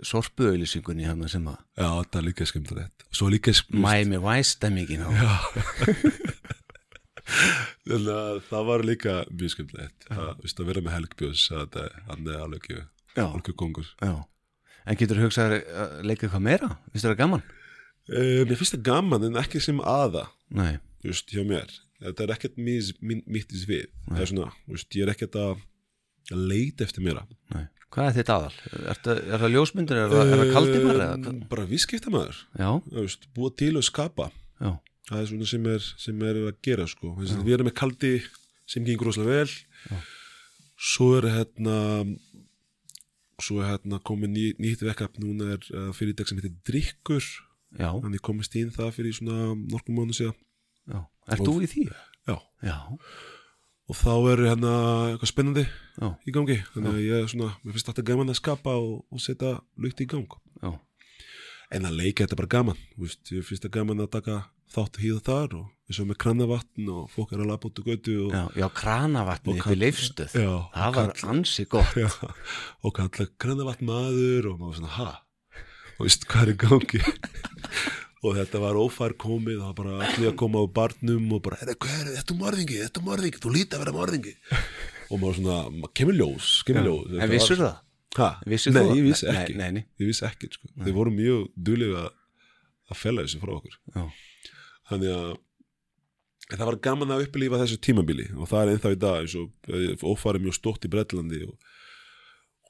sorpuauðlýsingunni 0.03 1.07
hann 1.07 1.27
sem 1.31 1.47
að 1.47 1.59
já, 1.79 1.89
þetta 1.89 2.21
er 2.21 2.27
líka 2.27 2.47
skemmtilegt. 2.51 3.07
Líka 3.33 3.55
skemmtilegt 3.55 3.85
Miami 3.87 4.19
Vice 4.23 4.57
stemmingin 4.57 5.07
á. 5.07 5.11
Þannig 7.89 8.15
að 8.15 8.41
það 8.49 8.67
var 8.71 8.85
líka 8.87 9.15
mjög 9.31 9.55
skemmtilegt. 9.55 10.09
Að, 10.13 10.33
að 10.63 10.71
vera 10.71 10.85
með 10.85 10.97
Helgbjörns 10.97 11.45
að 11.53 11.63
þetta, 11.65 11.87
hann 12.09 12.33
er 12.33 12.43
alveg 12.47 12.73
alveg 13.19 13.57
kongur 13.59 13.89
já 13.99 14.13
En 14.89 14.97
getur 14.97 15.19
hugsaðir 15.21 15.65
að 15.69 15.97
leika 16.09 16.27
eitthvað 16.27 16.45
meira? 16.49 16.69
Finnst 16.93 17.05
það 17.09 17.19
gaman? 17.23 17.43
uh, 18.09 18.43
mér 18.49 18.57
finnst 18.57 18.75
það 18.77 18.85
gaman 18.89 19.27
en 19.29 19.37
ekki 19.43 19.61
sem 19.61 19.81
aða 19.85 20.27
Nei, 20.57 20.79
þú 21.03 21.11
veist, 21.13 21.33
hjá 21.35 21.43
mér 21.45 21.75
þetta 21.99 22.25
er 22.25 22.33
ekkert 22.37 22.57
mitt 22.63 23.53
í 23.53 23.59
svið 23.65 23.89
það 24.09 24.23
er 24.23 24.31
svona, 24.31 24.53
þú 24.65 24.77
veist, 24.79 24.95
ég 24.97 25.05
er 25.05 25.13
ekkert 25.13 25.37
að 25.43 25.67
leita 26.33 26.87
eftir 26.89 27.05
mér 27.05 27.21
nei 27.55 27.67
Hvað 27.89 28.05
er 28.11 28.17
þitt 28.19 28.31
aðal? 28.35 28.57
Er, 28.93 28.99
það- 29.01 29.21
er 29.33 29.41
það 29.43 29.53
ljósmyndur? 29.55 29.97
Er, 29.99 30.11
það- 30.13 30.33
það 30.37 30.51
kaldimar? 30.53 30.99
eða 31.01 31.15
hvað? 31.25 31.37
bara 31.49 31.63
viðskiptamæður 31.71 32.41
Já, 32.61 32.69
þú 32.85 32.99
veist, 33.01 33.23
búa 33.37 33.53
til 33.57 33.71
og 33.81 33.87
skapa 33.89 34.27
já, 34.61 34.71
það 35.09 35.21
er 35.23 35.29
svona 35.31 35.49
sem 35.49 35.69
er, 35.73 35.87
sem 36.05 36.23
er 36.29 36.41
að 36.43 36.59
gera 36.69 36.85
sko. 36.91 37.15
Við 37.17 37.55
erum 37.57 37.69
með 37.71 37.77
kaldi 37.81 38.11
sem 38.69 38.85
gengur 38.85 39.09
rosalega 39.09 39.41
vel 39.41 40.03
svo 40.79 41.09
er 41.19 41.27
hérna 41.33 41.79
svo 43.43 43.63
er 43.63 43.73
hérna 43.73 44.01
komið 44.05 44.31
ný, 44.35 44.45
nýtt 44.59 44.83
vekkap 44.87 45.19
núna 45.23 45.55
er 45.55 45.65
uh, 45.73 45.91
fyrirtæk 45.97 46.31
sem 46.31 46.41
heitir 46.41 46.57
Drykkur. 46.67 47.25
Já, 47.79 47.91
þannig 47.93 48.23
komist 48.25 48.55
inn 48.57 48.71
það 48.73 48.95
fyrir 48.97 49.17
svona 49.17 49.53
nokkuð 49.55 49.97
mánu 49.99 50.17
síðan. 50.17 50.37
Já. 50.89 51.03
Er 51.29 51.43
þú 51.45 51.59
í 51.63 51.69
því? 51.69 51.85
já. 52.29 52.37
Já, 52.65 52.77
og 53.89 53.97
þá 53.97 54.13
er 54.33 54.45
hérna 54.49 54.73
eitthvað 55.13 55.33
spennandi 55.33 55.65
í 56.25 56.35
gangi. 56.35 56.59
Þannig 56.75 56.95
að 56.95 57.05
ég 57.05 57.23
er 57.23 57.31
svona, 57.31 57.51
mér 57.63 57.77
finnst 57.77 57.91
þetta 57.91 58.07
gaman 58.11 58.33
að 58.33 58.39
skapa 58.41 58.77
og, 58.81 59.03
og 59.13 59.23
setja 59.23 59.59
lukt 59.77 60.01
í 60.01 60.09
gang. 60.09 60.39
En 61.69 61.85
að 61.85 61.99
leika 62.01 62.25
þetta 62.25 62.35
er 62.35 62.41
bara 62.41 62.55
gaman. 62.57 62.81
Þú 62.95 63.05
veist, 63.05 63.23
ég 63.37 63.45
finnst 63.45 63.67
þetta 63.67 63.77
gaman 63.79 64.01
að 64.05 64.13
taka 64.17 64.39
þátt 64.75 64.99
hýða 65.03 65.21
þar 65.29 65.55
og 65.59 65.67
eins 65.89 66.01
og 66.03 66.09
með 66.11 66.19
krannavatn 66.25 66.89
og 66.93 67.07
fólk 67.15 67.31
er 67.33 67.43
að 67.45 67.49
lafa 67.53 67.69
út 67.71 67.79
á 67.81 67.83
götu 67.89 68.17
og, 68.27 68.35
já, 68.37 68.43
já 68.61 68.67
kranavatni 68.77 69.55
Og 69.55 69.63
upp 69.63 69.73
í 69.73 69.79
leifstöð 69.81 70.35
Já, 70.37 70.51
Það 70.75 70.99
var 70.99 71.15
ansi 71.33 71.65
gott. 71.73 71.95
Já, 71.97 72.11
og 72.85 72.93
kalla 72.99 73.29
krannavatn 73.41 73.89
maður 73.89 74.51
og 74.53 74.59
maður 74.61 74.81
svona, 74.83 74.93
ha? 74.99 75.09
Og 75.99 76.05
veist 76.07 76.29
hvað 76.31 76.53
er 76.53 76.61
gangi? 76.67 77.01
Og 78.27 78.35
þetta 78.35 78.59
var 78.59 78.75
ófær 78.75 79.13
komið 79.15 79.61
það 79.61 79.67
var 79.69 79.75
bara 79.79 79.97
allir 80.09 80.29
að 80.33 80.39
koma 80.41 80.59
á 80.59 80.67
barnum 80.75 81.29
og 81.37 81.43
bara, 81.45 81.57
"Heyrðu, 81.61 81.77
hvað 81.85 81.99
er 82.03 82.09
þetta 82.17 82.35
er 82.35 82.39
morðingi, 82.41 82.79
þetta 82.83 82.99
er 83.01 83.05
morðingi? 83.07 83.39
Þú 83.45 83.53
líti 83.55 83.77
að 83.77 83.83
vera 83.85 83.93
morðingi. 83.95 84.33
Og 85.13 85.21
maður 85.23 85.37
svona, 85.39 85.59
maður 85.77 85.93
kemur 86.01 86.17
ljós, 86.19 86.49
kemur 86.67 86.89
ljós. 86.89 87.13
En 87.23 87.31
vissur 87.31 87.61
það? 87.63 87.77
Ha? 88.19 88.29
Vissir 88.51 88.75
nei, 88.75 88.83
ég 88.99 89.05
vissi 89.07 89.29
Nei, 89.29 89.37
ekki. 89.45 89.55
nei, 89.61 89.69
nei. 89.77 89.85
ég 90.03 90.11
vissi 90.11 90.27
ekki, 90.27 90.51
sko. 90.51 90.67
þeir 90.83 90.97
voru 90.99 91.13
mjög 91.15 91.45
duðlega 91.55 92.03
að 92.91 92.99
fella 93.05 93.23
þessu 93.29 93.39
frá 93.45 93.55
okkur. 93.55 93.79
Já, 93.95 94.03
þannig 94.91 95.15
að 95.15 95.31
það 96.49 96.65
var 96.71 96.79
gaman 96.89 97.15
að 97.15 97.27
upplýfa 97.27 97.61
þessu 97.63 97.81
tímabili 97.85 98.29
og 98.37 98.49
það 98.51 98.63
er 98.63 98.73
ennþá 98.75 98.95
í 98.95 99.01
dag 99.05 99.19
eins 99.23 99.37
og 99.37 100.07
ófarið 100.15 100.47
mjög 100.47 100.57
stótt 100.57 100.87
í 100.89 100.93
Bretlandi 100.93 101.43
og, 101.45 101.57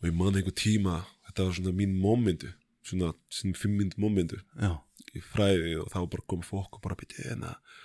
og 0.00 0.08
ég 0.08 0.16
man 0.18 0.38
einhver 0.38 0.56
tíma 0.56 1.02
þetta 1.28 1.46
var 1.46 1.58
svona 1.58 1.76
mín 1.78 1.94
momentu 2.02 2.50
svona, 2.86 3.12
svona 3.30 3.58
fimm 3.58 3.78
mynd 3.78 3.94
momentu 4.00 4.40
já, 4.58 4.72
í 5.14 5.22
fræði 5.22 5.76
og 5.82 5.92
þá 5.92 6.00
bara 6.04 6.28
komið 6.32 6.50
fólk 6.50 6.80
og 6.80 6.84
bara 6.84 6.98
byrja 6.98 7.36
en 7.36 7.46
að 7.52 7.78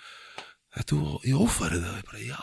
þetta 0.74 0.98
er 0.98 1.28
í 1.30 1.34
ófarið 1.38 1.86
það, 1.86 1.98
ég 1.98 2.08
bara 2.10 2.24
já. 2.24 2.42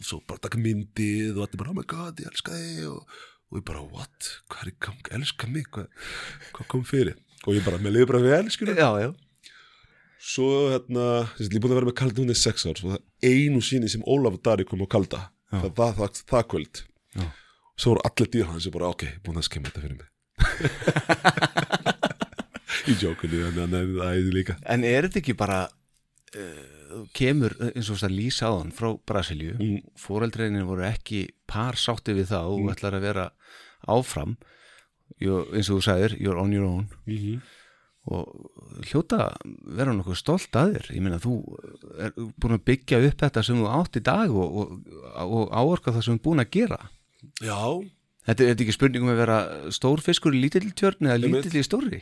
Og 0.00 0.06
svo 0.06 0.20
bara 0.28 0.44
taka 0.44 0.60
myndið 0.60 1.34
og 1.36 1.42
þetta 1.44 1.60
bara 1.62 1.72
oh 1.72 1.78
my 1.78 1.86
god, 1.88 2.20
ég 2.20 2.30
elska 2.30 2.56
þig. 2.56 2.84
Og, 2.90 3.18
og 3.50 3.60
ég 3.60 3.66
bara 3.70 3.84
what, 3.94 4.30
hvað 4.52 4.62
er 4.64 4.72
í 4.72 4.76
gang, 4.86 5.10
elska 5.18 5.50
mig? 5.50 5.68
Hvað, 5.74 5.90
hvað 6.56 6.70
kom 6.74 6.86
fyrir? 6.88 7.18
Og 7.46 7.56
ég 7.56 7.66
bara, 7.66 7.80
mér 7.80 7.96
liði 7.96 8.10
bara 8.12 8.22
vel, 8.24 8.52
skilur 8.52 8.80
já, 8.80 8.90
já. 9.00 9.10
Svo 10.20 10.48
hérna, 10.68 11.04
þess 11.36 11.48
að 11.48 11.54
ég 11.54 11.56
er 11.56 11.62
búin 11.64 11.72
að 11.72 11.78
vera 11.80 11.88
með 11.88 11.96
kalda 12.00 12.20
hún 12.22 12.34
í 12.34 12.36
sex 12.36 12.66
ár, 12.68 12.76
svo 12.76 12.88
það 12.92 13.02
einu 13.30 13.60
síni 13.64 13.88
sem 13.88 14.02
Ólafur 14.04 14.42
Dari 14.44 14.64
kom 14.68 14.84
á 14.84 14.88
kalda, 14.92 15.20
það 15.50 15.70
var 15.80 15.92
það, 15.96 16.10
það 16.28 16.44
kvöld. 16.52 16.74
Já. 17.16 17.24
Svo 17.80 17.88
voru 17.94 18.02
allir 18.04 18.28
dýr 18.34 18.46
hans 18.50 18.66
og 18.68 18.72
bara, 18.76 18.90
ok, 18.92 19.02
búin 19.24 19.40
að 19.40 19.48
skemma 19.48 19.68
þetta 19.70 19.84
fyrir 19.86 19.96
mig. 19.96 20.08
í 22.90 22.92
jókunni, 23.00 23.38
að 23.48 23.56
það 23.56 23.80
er 23.80 23.86
það 23.96 24.28
líka. 24.36 24.54
En 24.68 24.80
er 24.84 25.02
þetta 25.08 25.20
ekki 25.22 25.34
bara 25.40 25.60
uh, 26.36 27.04
kemur 27.16 27.54
eins 27.70 27.90
og 27.92 27.98
það 28.00 28.14
lýsa 28.16 28.50
á 28.50 28.52
hann 28.58 28.72
frá 28.76 28.90
Brasilíu 29.08 29.56
Mm. 29.60 29.80
fóreldreinin 29.98 30.66
voru 30.68 30.84
ekki 30.88 31.28
par 31.46 31.74
sátti 31.78 32.14
við 32.16 32.30
það 32.32 32.50
og 32.54 32.70
ætlar 32.74 32.98
að 32.98 33.06
vera 33.08 33.26
áfram 33.88 34.36
You're, 35.20 35.48
eins 35.56 35.68
og 35.70 35.80
þú 35.80 35.84
sagðir, 35.84 36.12
you're 36.22 36.38
on 36.40 36.52
your 36.54 36.64
own 36.66 36.86
Mm 37.06 37.16
-hmm. 37.18 37.40
Og 38.08 38.86
hljóta 38.88 39.28
vera 39.76 39.92
nokkuð 39.92 40.16
stolt 40.18 40.56
að 40.56 40.74
þér. 40.76 40.90
Ég 40.96 41.04
meina 41.04 41.20
þú 41.20 41.34
er 42.00 42.14
búin 42.16 42.56
að 42.56 42.64
byggja 42.70 43.00
upp 43.10 43.20
þetta 43.24 43.44
sem 43.44 43.60
þú 43.60 43.66
átt 43.76 44.00
í 44.00 44.04
dag 44.08 44.32
og, 44.32 44.60
og, 44.62 45.00
og 45.20 45.50
áorka 45.52 45.92
það 45.92 46.06
sem 46.06 46.16
þú 46.16 46.18
er 46.20 46.24
búin 46.28 46.44
að 46.44 46.52
gera. 46.56 46.78
Já, 47.44 47.60
þetta 48.30 48.46
er 48.46 48.54
ekki 48.64 48.76
spurningum 48.76 49.12
að 49.12 49.20
vera 49.20 49.38
stór 49.76 50.00
fiskur 50.04 50.36
í 50.36 50.40
lítill 50.44 50.70
tjörn 50.76 51.08
eða 51.10 51.20
lítill 51.20 51.60
í 51.60 51.64
stóri 51.66 52.00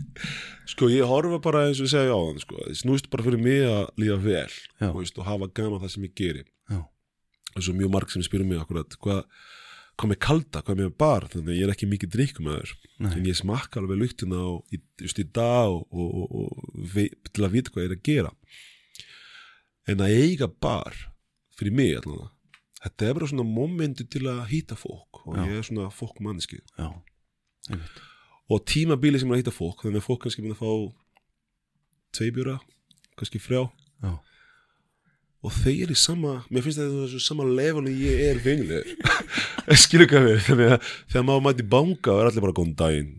sko 0.70 0.88
ég 0.90 1.06
horfa 1.10 1.40
bara 1.42 1.64
eins 1.68 1.80
og 1.82 1.86
ég 1.88 1.92
segja 1.92 2.14
á 2.14 2.20
hann, 2.20 2.38
sko, 2.42 2.58
það 2.64 2.78
snúist 2.80 3.08
bara 3.12 3.26
fyrir 3.26 3.42
mig 3.42 3.62
að 3.66 3.88
líða 4.00 4.18
vel 4.24 4.54
og, 4.90 4.98
veist, 5.00 5.18
og 5.18 5.26
hafa 5.26 5.50
gaman 5.54 5.82
það 5.82 5.94
sem 5.94 6.06
ég 6.06 6.14
geri. 6.18 6.44
já, 6.70 6.80
Og 7.56 7.64
svo 7.66 7.74
mjög 7.74 7.90
marg 7.94 8.12
sem 8.12 8.22
spyrir 8.22 8.46
mig 8.46 8.60
akkurat, 8.62 8.94
hvað, 9.02 9.24
með 10.08 10.18
kalda, 10.24 10.62
með 10.72 10.94
bar, 10.96 11.26
þannig 11.28 11.52
að 11.52 11.58
ég 11.58 11.66
er 11.66 11.72
ekki 11.74 11.88
mikið 11.90 12.14
drikkum 12.14 12.48
að. 12.54 12.72
Nei. 13.00 13.14
en 13.16 13.28
ég 13.30 13.36
smakka 13.38 13.80
alveg 13.80 13.96
luktina 13.96 14.38
og, 14.44 14.74
í, 14.74 14.80
just 15.00 15.20
í 15.22 15.24
dag 15.24 15.72
og, 15.72 15.86
og, 15.96 16.34
og, 16.36 16.66
vei, 16.92 17.06
til 17.32 17.46
að 17.46 17.54
vita 17.54 17.72
hvað 17.72 17.86
ég 17.86 17.88
er 17.88 17.94
að 17.96 18.02
gera 18.04 18.32
en 19.88 20.04
að 20.04 20.16
eiga 20.20 20.48
bar 20.60 20.98
fyrir 21.56 21.76
mig 21.78 21.94
allavega 21.96 22.28
þetta 22.84 23.08
er 23.08 23.16
bara 23.16 23.30
svona 23.32 23.46
momenti 23.48 24.04
til 24.04 24.26
að 24.28 24.42
hýta 24.52 24.76
fólk 24.76 25.22
og 25.24 25.38
Já. 25.38 25.44
ég 25.48 25.56
er 25.56 25.66
svona 25.70 25.88
fólk 25.96 26.20
manneski 26.24 26.60
já, 26.60 26.90
einmitt 27.70 28.04
og 28.50 28.64
tímabili 28.68 29.20
sem 29.22 29.30
er 29.30 29.38
að 29.38 29.42
hýta 29.44 29.56
fólk 29.56 29.86
þannig 29.86 30.02
að 30.02 30.08
fólk 30.10 30.24
kannski 30.26 30.44
mun 30.44 30.56
að 30.56 30.60
fá 30.60 30.70
tveibjúra, 32.18 32.58
kannski 33.16 33.40
frjá 33.40 33.62
já, 33.64 34.12
og 35.40 35.54
þeir 35.56 35.86
eru 35.86 35.96
í 35.96 36.00
sama, 36.00 36.34
mér 36.52 36.64
finnst 36.66 36.80
þetta 36.82 37.04
þessu 37.06 37.22
sama 37.24 37.46
leveli 37.48 37.94
ég 38.02 38.26
er 38.28 38.42
venjuleg 38.44 38.90
skilur 39.84 40.10
hvað 40.10 40.26
við, 40.28 40.42
þannig 40.48 40.74
að 40.74 40.90
þegar 41.12 41.26
maður 41.30 41.46
mæti 41.46 41.66
banka 41.76 42.12
og 42.12 42.20
er 42.20 42.30
allir 42.30 42.44
bara 42.44 42.56
góðan 42.58 42.76
daginn 42.80 43.14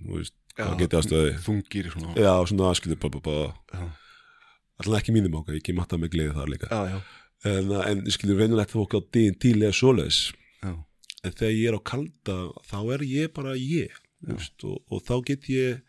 hvað 0.61 0.77
getið 0.81 0.99
aðstöði 0.99 1.33
þungir 1.45 1.89
svona. 1.93 2.13
Já, 2.19 2.33
svona 2.49 2.69
aðskilur 2.69 2.99
allan 4.81 4.97
ekki 4.99 5.15
mínum 5.15 5.37
ákvæð, 5.39 5.57
ég 5.57 5.65
kem 5.65 5.81
alltaf 5.81 6.01
með 6.01 6.13
gleði 6.15 6.35
þar 6.37 6.53
líka. 6.53 6.69
já, 6.71 6.81
já, 6.91 7.01
En, 7.51 7.71
en 7.73 8.03
skilur 8.13 8.37
venjulegt 8.37 8.73
fólk 8.73 8.93
á 8.93 8.99
dýn 9.13 9.37
tílega 9.41 9.73
já. 10.61 10.73
En 11.25 11.33
þegar 11.37 11.55
ég 11.55 11.69
er 11.71 11.77
á 11.77 11.81
kalda, 11.85 12.35
þá 12.69 12.77
er 12.95 13.03
ég 13.05 13.33
bara 13.33 13.55
ég, 13.57 13.95
veist, 14.25 14.57
og, 14.65 14.77
og 14.89 15.01
þá 15.05 15.15
get 15.25 15.49
ég, 15.49 15.81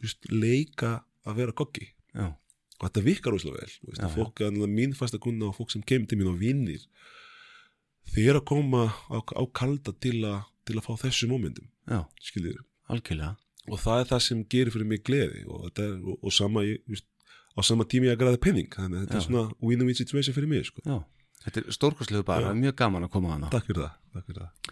veist, 0.00 0.28
leika 0.28 0.98
að 1.24 1.40
vera 1.42 1.56
kokki. 1.56 1.88
já. 2.12 2.34
Og 2.78 2.86
þetta 2.86 3.04
virkar 3.04 3.34
úslega 3.36 3.58
vel 3.58 3.72
þú 3.74 3.90
veist, 3.90 4.04
fólk, 4.14 4.42
mín 4.70 4.94
fasta 4.96 5.18
kunna 5.22 5.50
og 5.50 5.56
fólk 5.58 5.74
sem 5.74 5.82
kemur 5.82 6.10
til 6.10 6.20
mín 6.20 6.30
og 6.30 6.38
vinnir. 6.40 6.84
Þeir 8.08 8.32
eru 8.32 8.42
að 8.42 8.48
koma 8.48 8.86
á, 9.10 9.18
á 9.18 9.42
kalda 9.52 9.92
til, 10.00 10.22
a, 10.24 10.40
til 10.64 10.78
að 10.78 10.86
fá 10.86 10.94
þessu 11.04 11.28
algjörlega. 12.88 13.34
Og 13.68 13.82
það 13.82 14.00
er 14.00 14.10
það 14.12 14.22
sem 14.24 14.42
gerir 14.48 14.72
fyrir 14.72 14.88
mig 14.88 15.02
gleði 15.04 15.44
og, 15.44 15.68
er, 15.76 15.98
og, 16.00 16.16
og 16.22 16.32
sama 16.32 16.62
ég, 16.64 16.80
þú 16.88 17.02
á 17.58 17.60
sama 17.66 17.84
tími 17.84 18.08
ég 18.08 18.16
að 18.16 18.22
græða 18.22 18.40
penning 18.42 18.70
þannig 18.72 19.00
að 19.00 19.04
þetta 19.04 19.16
Já. 19.16 19.20
er 19.20 19.26
svona 19.26 19.44
win-win 19.64 19.98
situation 19.98 20.36
fyrir 20.36 20.50
mig 20.50 20.68
sko. 20.68 21.00
þetta 21.44 21.62
er 21.62 21.74
stórkostlegu 21.74 22.26
bara, 22.26 22.52
Já. 22.52 22.60
mjög 22.62 22.76
gaman 22.78 23.08
að 23.08 23.12
koma 23.16 23.34
hana 23.34 23.50
takk 23.52 23.66
fyrir 23.66 23.84
það, 23.84 24.38
það. 24.38 24.70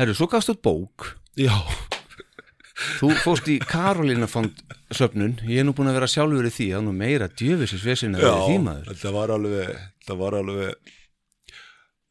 Herru, 0.00 0.16
svo 0.16 0.28
gafst 0.30 0.52
út 0.52 0.60
bók. 0.64 1.08
Já, 1.40 1.54
Þú 2.80 3.10
fórst 3.24 3.48
í 3.52 3.58
Karolina 3.62 4.28
fond 4.30 4.62
söfnun, 4.94 5.36
ég 5.48 5.62
er 5.62 5.66
nú 5.66 5.74
búin 5.76 5.90
að 5.90 5.98
vera 6.00 6.08
sjálfur 6.10 6.48
í 6.48 6.52
því, 6.54 6.68
það 6.72 6.78
er 6.78 6.86
nú 6.86 6.94
meira 6.96 7.28
djöfisins 7.28 7.84
vesinn 7.84 8.16
að 8.16 8.24
já 8.24 8.28
vera 8.30 8.46
því 8.46 8.56
maður. 8.64 8.88
þetta 8.90 9.12
var 9.16 9.34
alveg 9.36 9.72
þetta 9.74 10.16
var 10.20 10.36
alveg 10.40 10.92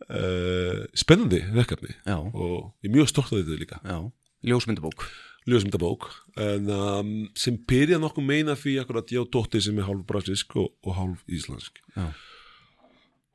uh, 0.10 0.84
spennandi 1.04 1.42
verkefni. 1.56 1.96
Já, 2.06 2.18
og 2.20 2.70
ég 2.84 2.92
er 2.92 2.96
mjög 2.98 3.12
stolt 3.14 3.34
af 3.34 3.42
þetta 3.42 3.60
líka. 3.64 3.82
Já, 3.84 4.00
ljósmyndabók. 4.52 5.08
ljósmyndabók. 5.50 6.10
En 6.40 6.70
um, 6.76 7.14
sem 7.40 7.58
byrja 7.70 8.02
nokkuð 8.02 8.28
meina 8.30 8.58
því 8.60 8.80
akkurat 8.84 9.16
ég 9.16 9.26
á 9.26 9.32
dóttir 9.34 9.64
sem 9.66 9.80
er 9.82 9.90
hálf 9.90 10.06
brasisk 10.10 10.54
og, 10.60 10.74
og 10.86 11.00
hálf 11.00 11.24
íslensk. 11.32 11.82
Já, 11.98 12.12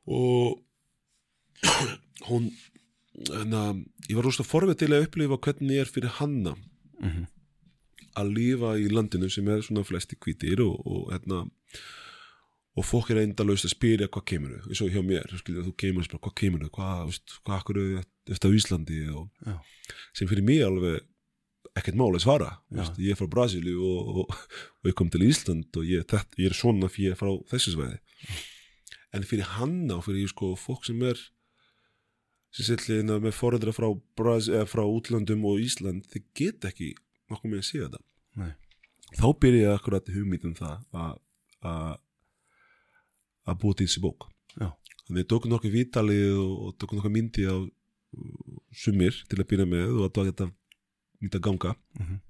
og 0.05 0.61
hún 2.29 2.51
en, 3.33 3.53
um, 3.53 3.83
ég 4.09 4.17
var 4.17 4.27
rosa 4.27 4.45
forvið 4.45 4.81
til 4.81 4.93
að 4.93 5.05
upplifa 5.07 5.39
hvernig 5.47 5.81
er 5.81 5.91
fyrir 5.91 6.17
hanna 6.19 6.55
Mhm. 7.01 7.27
að 8.15 8.31
lífa 8.31 8.75
í 8.79 8.87
landinu 8.91 9.29
sem 9.29 9.47
er 9.51 9.61
svona 9.61 9.83
flesti 9.83 10.15
hvítir 10.15 10.61
og, 10.63 10.79
og 10.87 11.11
hérna 11.11 11.41
og 12.75 12.83
fólk 12.83 13.11
er 13.11 13.21
endalaust 13.23 13.67
að 13.67 13.73
spyrja 13.73 14.07
hvað 14.11 14.25
kemur 14.31 14.53
þau, 14.55 14.69
eins 14.69 14.81
og 14.83 14.91
hjá 14.91 15.01
mér, 15.03 15.35
skilja, 15.39 15.63
þú 15.63 15.73
kemur 15.79 16.03
og 16.03 16.07
spyrja 16.07 16.23
hvað 16.23 16.35
kemur 16.41 16.63
þau, 16.63 16.71
hvað, 16.77 17.03
veist, 17.09 17.35
hvað 17.43 17.59
akkur 17.59 17.81
eftir 18.31 18.51
á 18.51 18.57
Íslandi? 18.59 19.01
Og 19.15 19.29
sem 20.13 20.27
fyrir 20.27 20.43
mig 20.43 20.63
alveg 20.63 21.03
ekkert 21.75 21.99
máli 21.99 22.19
að 22.19 22.25
svara, 22.25 22.49
veist, 22.71 22.99
ég 22.99 23.11
er 23.15 23.19
frá 23.19 23.27
Brasíli 23.31 23.75
og, 23.75 24.19
og, 24.23 24.35
og 24.83 24.91
ég 24.91 24.95
kom 24.95 25.09
til 25.11 25.23
Ísland 25.27 25.75
og 25.75 25.87
ég, 25.87 26.03
þetta, 26.03 26.39
ég 26.39 26.51
er 26.51 26.55
svona 26.55 26.91
fyrir 26.91 27.15
frá 27.19 27.31
þessu 27.51 27.75
sveiði 27.75 27.99
en 29.15 29.23
fyrir 29.23 29.47
hanna 29.55 29.99
og 29.99 30.05
fyrir 30.07 30.27
sko, 30.27 30.55
fólk 30.59 30.85
sem 30.87 30.99
er 31.07 31.19
sem 32.55 32.67
sillina 32.79 33.17
með 33.19 33.35
foreldra 33.35 33.73
frá, 33.75 33.89
frá 34.69 34.83
útlandum 34.85 35.43
og 35.49 35.59
Ísland 35.63 36.07
þið 36.11 36.27
get 36.37 36.67
ekki 36.69 36.93
nokkuð 37.31 37.51
með 37.51 37.61
að 37.61 37.67
sé 37.67 37.81
þetta. 37.83 38.01
Nei, 38.39 38.51
þá 39.19 39.27
byrja 39.43 39.63
ég 39.65 39.75
akkurat 39.75 40.11
hugmyndum 40.15 40.55
það 40.57 40.77
að 40.95 41.21
að 41.65 41.93
að 43.45 43.57
búa 43.61 43.77
til 43.77 43.85
þessi 43.85 44.01
bók. 44.01 44.27
Já, 44.55 44.69
þannig 45.05 45.23
ég 45.23 45.31
tók 45.31 45.47
nokkuð 45.49 45.75
vítalið 45.75 46.37
og, 46.41 46.53
og 46.65 46.77
tók 46.81 46.95
nokkuð 46.97 47.13
myndi 47.13 47.45
á 47.45 47.55
sumir 48.75 49.17
til 49.29 49.41
að 49.41 49.49
byrja 49.51 49.67
með 49.69 49.91
og 49.91 50.07
að 50.07 50.13
það 50.15 50.29
geta 50.31 50.47
myndi 51.21 51.39
að 51.39 51.45
ganga. 51.49 51.75
Mhm. 51.99 52.21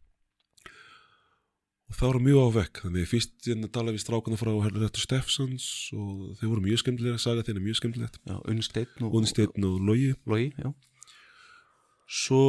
Og 1.85 1.97
það 1.99 2.09
var 2.09 2.23
mjög 2.25 2.47
ávekk 2.49 2.81
þannig 2.81 3.09
fyrst 3.09 3.49
ég 3.49 3.67
tala 3.73 3.93
við 3.93 4.01
strákuna 4.01 4.39
frá 4.39 4.51
Herrættu 4.63 5.03
Steffsons 5.03 5.67
og 5.93 6.39
þau 6.39 6.47
voru 6.49 6.63
mjög 6.65 6.81
skemmtilega 6.81 7.21
saga 7.21 7.45
þeirra 7.45 7.61
mjög 7.61 7.79
skemmtilegt. 7.79 8.17
Já, 8.25 8.39
Unnsteinn 8.49 9.05
og 9.05 9.13
og 9.13 10.41
já, 10.65 10.71
svo 12.09 12.41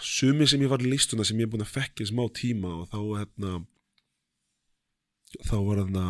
sumi 0.00 0.48
sem 0.48 0.64
ég 0.64 0.72
var 0.72 0.80
í 0.80 0.88
listuna 0.88 1.24
sem 1.24 1.36
ég 1.36 1.48
er 1.48 1.52
búin 1.52 1.64
að 1.66 1.74
fekka 1.74 2.04
í 2.04 2.08
smá 2.08 2.24
tíma 2.32 2.72
og 2.80 2.88
þá 2.92 2.98
hérna 3.20 3.52
þá 5.44 5.56
var 5.68 5.84
hérna 5.84 6.08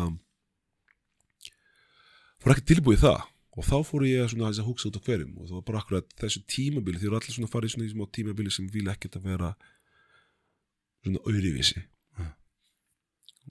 var 2.43 2.55
ekki 2.55 2.73
tilbúið 2.73 3.05
það. 3.05 3.21
Og 3.53 3.65
þá 3.67 3.75
fór 3.85 4.03
ég 4.07 4.29
svona 4.31 4.49
að 4.49 4.65
hugsa 4.65 4.89
út 4.89 4.97
á 4.97 5.05
hverjum 5.05 5.35
og 5.37 5.45
það 5.45 5.57
var 5.59 5.65
bara 5.67 5.81
akkurat 5.83 6.15
þessu 6.17 6.39
tímabili 6.49 6.97
því 6.97 7.11
eru 7.11 7.19
allir 7.19 7.35
svona 7.35 7.51
farið 7.51 7.75
svona 7.75 7.85
í 7.85 7.91
smá 7.91 8.07
tímabili 8.09 8.51
sem 8.51 8.65
vil 8.71 8.87
ekkert 8.89 9.19
að 9.19 9.27
vera 9.29 9.51
svona 11.03 11.21
auðrivísi 11.27 11.83
Ja. 11.83 11.92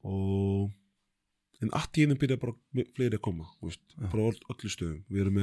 Og 0.03 0.71
en 1.63 1.71
allt 1.79 1.99
í 2.01 2.05
einum 2.07 2.19
byrja 2.19 2.39
bara 2.43 2.55
fleiri 2.97 3.19
að 3.19 3.23
koma 3.23 3.45
veist, 3.63 3.83
bara 4.11 4.25
á 4.25 4.31
öll- 4.33 4.47
öllu 4.51 4.71
stöðum 4.73 5.43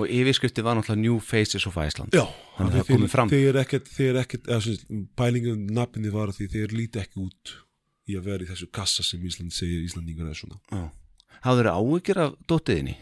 og 0.00 0.06
yfirskrifti 0.08 0.64
var 0.64 0.78
náttúrulega 0.78 1.02
New 1.02 1.18
Faces 1.20 1.66
of 1.68 1.76
Iceland. 1.76 2.14
Já, 2.16 2.24
Þannig 2.56 2.70
að 2.72 2.78
það 2.78 2.92
komið 2.94 3.12
fram. 3.12 3.32
Þeir 3.32 3.48
eru 3.50 3.60
ekkert, 3.60 3.90
þeir 3.96 4.08
eru 4.14 4.22
ekkert, 4.22 4.86
pælingum 5.20 5.66
nafninni 5.76 6.14
var 6.14 6.32
því 6.32 6.48
þeir 6.54 6.72
líti 6.78 7.02
ekki 7.02 7.20
út 7.26 7.52
í 8.08 8.16
að 8.16 8.30
vera 8.30 8.46
í 8.46 8.48
þessu 8.48 8.70
kassa 8.72 9.04
sem 9.04 9.20
Ísland 9.28 9.52
segir 9.52 9.84
Íslandingar 9.84 10.32
er 10.32 10.38
svona. 10.38 10.56
Já. 10.72 10.88
Hafðu 11.44 11.60
þeirra 11.62 11.76
áhyggjur 11.76 12.22
af 12.24 12.32
dóttiðinni? 12.48 12.96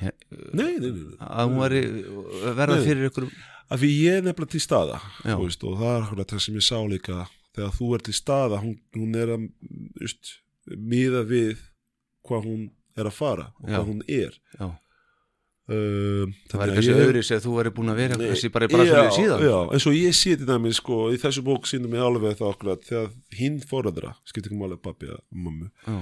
Nei, 0.55 0.73
nei, 0.79 0.91
nei. 0.91 1.07
Að 1.19 1.49
hún 1.49 1.63
væri 1.63 1.81
verða 2.59 2.83
fyrir 2.85 3.09
ykkur 3.11 3.31
Af 3.69 3.83
því 3.83 3.89
ég 4.01 4.19
er 4.19 4.23
nefnilega 4.25 4.55
til 4.55 4.61
staða, 4.65 4.99
veist, 5.29 5.65
og 5.69 5.75
það 5.77 6.13
er 6.15 6.29
það 6.31 6.41
sem 6.41 6.55
ég 6.57 6.65
sá 6.65 6.79
líka, 6.89 7.17
þegar 7.53 7.75
þú 7.77 7.89
er 7.95 8.05
til 8.07 8.15
staða, 8.17 8.61
hún, 8.63 8.79
hún 8.97 9.19
er 9.21 9.33
að, 9.35 9.43
just, 10.01 10.31
miða 10.77 11.25
við 11.29 11.57
hvað 12.29 12.45
hún 12.51 12.69
er 12.99 13.09
að 13.09 13.17
fara 13.17 13.49
og 13.63 13.69
Já. 13.71 13.77
hvað 13.79 13.89
hún 13.93 14.05
er. 14.09 14.39
Já, 14.59 14.69
Um, 15.69 16.31
það 16.49 16.61
væri 16.63 16.73
að 16.73 16.79
kannski 16.79 16.93
öðru 16.97 17.23
sem 17.29 17.41
þú 17.45 17.51
væri 17.59 17.71
búin 17.77 17.91
að 17.93 17.99
vera 18.01 18.17
kannski 18.17 18.49
bara, 18.55 18.69
bara 18.73 18.85
svona 18.89 19.11
síðan. 19.13 19.43
Já, 19.45 19.57
eins 19.77 19.87
og 19.91 19.97
ég 19.99 20.15
sé 20.17 20.31
til 20.41 20.47
dæmis 20.49 20.79
sko, 20.81 20.97
í 21.13 21.19
þessu 21.21 21.43
bók 21.45 21.69
sínum 21.69 21.93
ég 21.93 22.05
alveg 22.07 22.39
það 22.39 22.53
akkurat 22.55 22.87
þegar 22.89 23.11
hinn 23.37 23.59
foreldra, 23.61 24.15
skiptir 24.25 24.49
ekki 24.49 24.61
máli 24.63 24.79
pappi 24.81 25.11
eða 25.11 25.19
mömmu, 25.29 25.69
Já, 25.85 25.99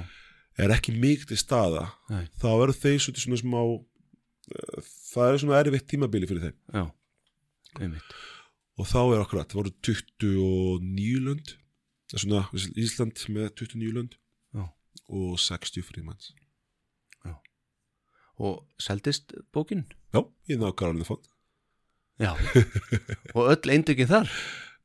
er 0.62 0.74
ekki 0.76 0.94
mikið 0.94 1.32
til 1.32 1.40
staða, 1.42 1.82
nei, 2.14 2.22
þá 2.38 2.46
eru 2.52 2.76
þeir 2.78 3.02
svolítið 3.08 3.24
svona 3.24 3.40
smá 3.42 3.58
uh, 3.66 4.86
það 5.10 5.32
er 5.32 5.42
svona 5.42 5.58
erfitt 5.64 5.90
tímabili 5.90 6.30
fyrir 6.30 6.46
þeim. 6.46 6.56
Já, 6.70 6.84
einmitt. 7.80 8.16
Og 8.78 8.86
þá 8.86 9.00
er 9.02 9.24
akkurat, 9.24 9.50
það 9.50 9.64
voru 9.64 9.74
29 9.90 11.26
lönd 11.26 11.56
svona 12.14 12.46
Ísland 12.78 13.18
með 13.34 13.50
29 13.66 13.98
lönd. 13.98 14.14
Já. 14.14 14.25
Og 15.08 15.38
60 15.38 15.82
frímanns. 15.86 16.32
Og 18.36 18.66
seldist 18.82 19.32
bókin? 19.54 19.86
Já, 20.12 20.20
ég 20.50 20.58
náðu 20.60 20.74
Karolina 20.76 21.06
fond 21.08 21.24
Já, 22.20 22.34
og 23.36 23.48
öll 23.52 23.70
eindökin 23.72 24.08
þar? 24.10 24.28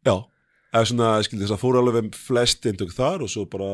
Já, 0.07 0.13
eða 0.71 0.87
svona, 0.87 1.09
skildi 1.23 1.43
þess 1.45 1.55
að 1.57 1.61
fóru 1.61 1.81
alveg 1.81 2.15
flest 2.15 2.63
eindök 2.67 2.93
þar 2.95 3.25
og 3.25 3.31
svo 3.31 3.43
bara 3.51 3.67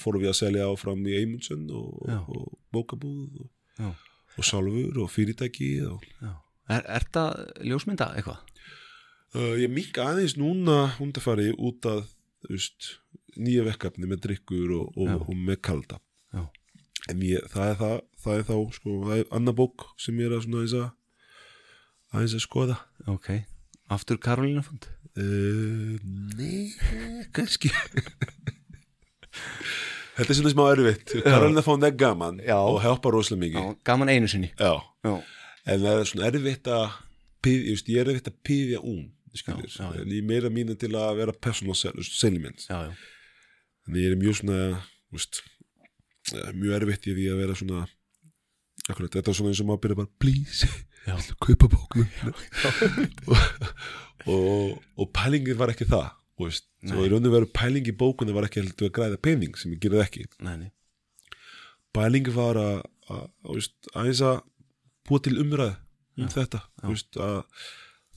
fórum 0.00 0.20
við 0.24 0.30
að 0.34 0.38
selja 0.42 0.68
áfram 0.68 1.00
í 1.08 1.16
Eimundsen 1.22 1.64
og, 1.72 2.04
Já. 2.08 2.18
og 2.20 2.52
bókabúð 2.72 3.40
og, 3.44 3.48
Já, 3.80 3.90
og 4.36 4.48
sjálfur 4.50 5.00
og 5.04 5.10
fyrirtæki 5.12 5.70
og 5.88 6.04
já. 6.20 6.32
Er, 6.72 6.84
er 6.96 7.08
það 7.12 7.32
ljósmynda 7.68 8.10
eitthvað? 8.16 8.44
uh, 9.36 9.54
ég 9.60 9.72
mikk 9.72 10.00
aðeins 10.04 10.36
núna 10.40 10.82
hundafari 10.98 11.50
út 11.56 11.84
að 11.88 12.04
veist, 12.48 12.94
nýja 13.36 13.64
vekkafni 13.68 14.08
með 14.10 14.22
drikkur 14.28 14.74
og, 14.80 14.98
og, 14.98 15.28
og 15.28 15.34
með 15.36 15.60
kalda. 15.68 16.00
Já. 16.34 16.44
en 17.12 17.22
ég, 17.26 17.44
það 17.52 17.70
er 17.70 17.78
það 17.80 17.96
það 18.24 18.38
er 18.38 18.44
þá, 18.48 18.56
sko, 18.78 18.98
það 19.08 19.22
er 19.22 19.32
annar 19.38 19.56
bók 19.58 19.86
sem 20.00 20.18
ég 20.22 20.30
er 20.30 20.36
að 20.38 20.44
svona 20.46 20.60
aðeins 20.62 20.76
að 20.80 20.90
aðeins 22.14 22.36
að 22.38 22.44
skoða. 22.46 22.76
Ok, 23.10 23.30
aftur 23.94 24.20
Karolina 24.22 24.64
fund 24.66 24.90
Uh, 25.14 25.94
nei, 26.34 26.72
kannski. 27.30 27.68
Þetta 30.14 30.30
er 30.30 30.38
svona 30.38 30.50
smá 30.50 30.64
erfitt. 30.72 31.12
Karolina 31.22 31.62
fánd 31.62 31.86
er 31.86 31.94
gaman 31.98 32.40
Já. 32.42 32.56
og 32.58 32.80
hjálpa 32.82 33.12
rosalega 33.14 33.44
mikið. 33.44 33.68
Gaman 33.86 34.10
einu 34.10 34.30
sinni. 34.30 34.50
Já. 34.58 34.72
Já, 35.06 35.14
En 35.64 35.80
það 35.80 36.00
er 36.00 36.08
svona 36.10 36.26
erfitt 36.28 36.68
að 36.68 36.84
ég, 37.48 38.02
er 38.02 38.10
erfitt 38.10 38.28
að 38.32 38.36
ún 38.82 39.04
skilur, 39.34 39.64
Já, 39.70 39.86
já, 39.86 39.86
já. 39.96 40.02
en 40.02 40.12
ég 40.14 40.26
meira 40.28 40.50
mínu 40.52 40.74
til 40.78 40.92
að 40.98 41.16
vera 41.22 41.32
personal 41.46 41.74
já, 42.68 42.76
já, 42.84 42.92
en 43.88 44.00
ég 44.00 44.12
er 44.12 44.18
mjög 44.20 44.40
svona 44.40 44.58
veist, 45.14 45.42
eh, 46.32 46.50
mjög 46.56 46.80
erfitt 46.80 47.08
í 47.10 47.16
því 47.18 47.28
að 47.32 47.40
vera 47.42 47.58
svona 47.60 47.84
akkurat, 48.88 49.12
þetta 49.14 49.30
er 49.30 49.38
svona 49.38 49.54
eins 49.54 49.62
og 49.62 49.70
maður 49.70 49.84
byrja 49.84 50.00
bara 50.02 50.12
please, 50.20 50.68
já, 51.06 51.14
kaupa 51.44 51.70
bóknum 51.72 52.08
og, 53.28 53.48
og, 54.34 54.76
og 54.98 55.10
pælingin 55.16 55.60
var 55.60 55.72
ekki 55.74 55.88
það 55.88 56.12
Nei. 56.34 56.96
og 56.96 57.04
í 57.04 57.10
rauninu 57.12 57.30
veru 57.32 57.48
pæling 57.54 57.86
í 57.88 57.94
bókunni 57.96 58.34
var 58.34 58.48
ekki 58.48 58.62
heldur 58.62 58.88
að 58.88 58.96
græða 58.96 59.20
pening 59.22 59.54
sem 59.58 59.72
ég 59.74 59.80
gerði 59.84 60.02
ekki. 60.02 60.24
Nei, 60.42 60.56
nei. 60.64 61.38
Pælingin 61.94 62.34
var 62.34 62.58
að, 62.58 62.82
aðeins 63.94 64.22
að 64.26 64.40
búa 65.06 65.22
til 65.22 65.36
umræð 65.38 65.76
um 66.18 66.30
þetta 66.30 66.62
þú 66.82 66.90
veist, 66.90 67.18
að 67.20 67.38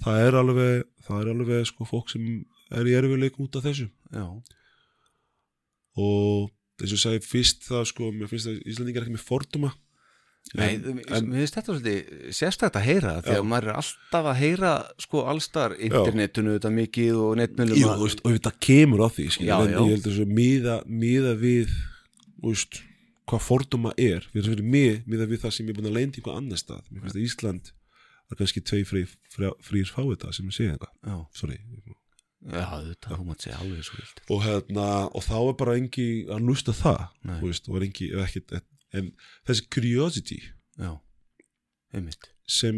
það 0.06 0.22
er 0.26 0.38
alveg 0.42 0.84
það 1.06 1.22
er 1.22 1.32
alveg 1.34 1.70
sko 1.70 1.88
fólk 1.90 2.12
sem 2.14 2.26
er 2.74 2.90
í 2.90 2.96
erfiðleik 2.98 3.38
út 3.44 3.60
af 3.60 3.68
þessu. 3.68 3.88
Já, 4.12 4.26
og 5.98 6.48
þess 6.78 6.94
að 6.98 7.04
segja 7.04 7.26
fyrst 7.26 7.68
það 7.68 7.84
sko, 7.92 8.12
mér 8.14 8.30
finnst 8.32 8.50
að 8.52 8.64
Íslandingar 8.70 9.04
er 9.04 9.08
ekki 9.08 9.18
með 9.18 9.28
forduma 9.28 9.74
Nei, 10.56 10.78
En- 10.78 11.02
en, 11.12 11.26
mér 11.28 11.42
finnst 11.44 11.58
þetta 11.58 11.74
svolítið 11.74 12.28
sérstætt 12.38 12.78
að 12.80 12.86
heyra 12.88 13.14
því 13.26 13.34
að 13.36 13.48
maður 13.52 13.66
er 13.68 13.80
alltaf 13.82 14.28
að 14.32 14.38
heyra 14.40 14.70
sko 15.04 15.24
allstar 15.28 15.76
internetinu 15.76 16.54
þetta 16.56 16.72
mikið 16.72 17.18
og 17.20 17.34
netmjölum 17.42 17.82
Jú, 17.82 17.90
og 17.92 18.30
þetta 18.38 18.54
kemur 18.64 19.04
á 19.04 19.08
því 19.12 19.26
Já, 19.44 19.58
en 19.60 19.74
já. 19.74 19.80
ég 19.82 19.92
held 19.98 20.08
að 20.08 20.16
svo 20.22 20.28
miða, 20.38 20.78
miða 20.88 21.34
við 21.42 21.74
veist, 22.46 22.80
hvað 23.28 23.44
fordóma 23.44 23.92
er. 24.00 24.24
Fyrir, 24.32 24.64
mig, 24.64 25.02
miða 25.10 25.28
við 25.28 25.44
það 25.44 25.56
sem 25.58 25.68
ég 25.68 25.74
er 25.76 25.82
búin 25.82 25.90
að 25.92 25.98
lendi 26.00 26.22
einhver 26.22 26.40
annar 26.40 26.62
stað, 26.62 26.86
mér 26.94 27.04
finnst 27.04 27.18
að 27.20 27.26
Ísland 27.28 27.72
er 28.32 28.40
kannski 28.40 28.64
tvei 28.64 28.84
frýr 28.88 29.92
fá 29.92 30.02
þetta 30.06 30.32
sem 30.36 30.48
ég 30.48 30.56
segja 30.56 30.78
eitthvað, 30.78 30.94
já, 31.12 31.18
sorry 31.36 31.60
já, 32.48 32.66
þetta, 32.88 33.18
þú 33.18 33.26
mátt 33.28 33.46
segja 33.46 33.60
alveg 33.62 33.86
svo 33.88 34.00
vilt. 34.00 34.22
Og 34.34 34.44
hérna, 34.46 34.88
og 35.12 35.26
þá 35.26 35.38
er 35.40 35.58
bara 35.60 35.78
engi 35.80 36.08
að 36.32 36.46
lusta 36.48 36.76
það, 36.76 37.04
veist, 37.44 37.70
og 37.70 37.80
er 37.80 37.88
engi 37.90 38.10
ekkit, 38.24 38.56
en 38.98 39.12
þessi 39.48 39.68
curiosity 39.74 40.40
já, 40.80 40.92
einmitt. 41.94 42.30
sem 42.48 42.78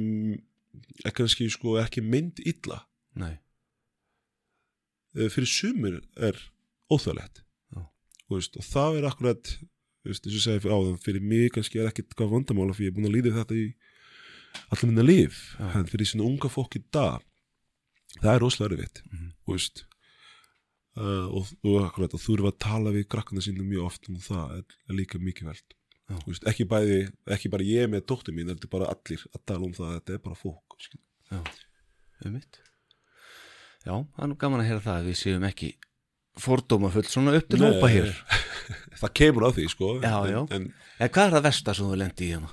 er 1.05 1.13
kannski 1.15 1.49
sko 1.53 1.78
ekki 1.82 2.01
mynd 2.05 2.41
illa. 2.45 2.84
Nei, 3.20 3.36
eh, 5.17 5.30
fyrir 5.30 5.49
sumir 5.49 6.01
er 6.17 6.38
óþægilegt. 6.89 7.43
Já. 7.76 7.86
Þú 8.28 8.38
veist, 8.38 8.57
og 8.57 8.65
það 8.65 8.99
er 8.99 9.09
akkurat 9.09 9.53
þú 9.99 10.13
veist, 10.13 10.30
fyrir 10.30 10.74
áðan 10.74 10.99
fyrir 11.03 11.22
mig 11.22 11.51
kannski 11.53 11.82
er 11.82 11.89
ekkit 11.91 12.15
hvað 12.17 12.34
vandamála 12.34 12.74
fyrir 12.74 12.89
ég 12.89 12.93
er 12.93 12.97
búin 12.97 13.09
að 13.09 13.17
líða 13.17 13.38
þetta 13.41 13.57
í 13.59 13.65
allir 14.74 14.89
minna 14.89 15.05
líf 15.05 15.41
en 15.59 15.89
fyrir 15.89 16.09
svona 16.09 16.26
unga 16.30 16.49
fólk 16.49 16.78
í 16.80 16.84
dag. 16.93 17.22
Það 18.20 18.32
er 18.34 18.41
rosalega 18.41 18.80
erfitt. 18.80 19.03
Mhm. 19.05 19.28
þú 19.39 19.39
veist 19.56 19.84
uh, 21.00 21.28
og, 21.28 21.52
og 21.66 21.82
akkurat 21.86 22.16
að 22.16 22.24
þurfa 22.26 22.54
að 22.54 22.62
tala 22.66 22.93
við 22.95 23.10
krakkana 23.12 23.43
sína 23.43 23.66
mjög 23.66 23.89
oft 23.89 24.10
um 24.12 24.22
það 24.24 24.56
er, 24.60 24.80
er 24.89 24.97
líka 25.00 25.22
mikið 25.22 25.52
veld. 25.52 25.76
Þú 26.10 26.32
veist, 26.32 26.47
ekki, 26.50 26.66
bæði, 26.66 27.02
ekki 27.36 27.52
bara 27.54 27.66
ég 27.68 27.89
með 27.91 28.08
dóttir 28.10 28.34
mín 28.34 28.50
þetta 28.50 28.66
er 28.66 28.74
bara 28.74 28.88
allir 28.89 29.26
að 29.30 29.43
tala 29.52 29.68
um 29.68 29.76
það 29.78 29.91
þetta 30.00 30.16
er 30.16 30.24
bara 30.24 30.39
fólk 30.39 30.80
já, 31.30 31.41
einmitt. 32.26 32.62
Já, 33.86 33.93
það 33.93 34.24
er 34.26 34.32
nú 34.32 34.38
gaman 34.41 34.64
að 34.64 34.70
heyra 34.72 34.86
það 34.88 34.97
að 34.97 35.10
við 35.12 35.20
séum 35.20 35.45
ekki 35.45 35.70
fordómafull 36.39 37.06
svona 37.06 37.36
upp 37.38 37.52
til 37.52 37.62
hópa 37.62 37.91
hér. 37.91 38.10
Það 39.00 39.14
kemur 39.16 39.45
á 39.47 39.50
því 39.56 39.66
sko 39.72 39.89
Já, 40.04 40.16
en, 40.20 40.32
já. 40.34 40.39
en 40.56 40.66
eða 41.00 41.12
hvað 41.16 41.28
er 41.30 41.34
það 41.36 41.45
versta 41.45 41.76
sem 41.78 41.88
þú 41.88 42.00
lendi 42.00 42.26
í 42.26 42.32
hérna? 42.34 42.50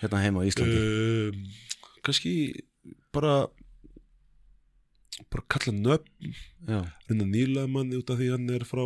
Hérna 0.00 0.22
heima 0.24 0.42
á 0.42 0.48
Íslandi? 0.48 0.80
Um, 0.82 1.44
kannski 2.06 2.32
bara 3.14 3.36
bara 5.32 5.44
kalla 5.48 5.74
nöfn. 5.74 6.34
Reyna 7.08 7.28
nýla 7.28 7.66
manni 7.70 7.98
út 8.00 8.10
af 8.12 8.20
því 8.20 8.32
hann 8.34 8.50
er 8.50 8.66
frá 8.68 8.84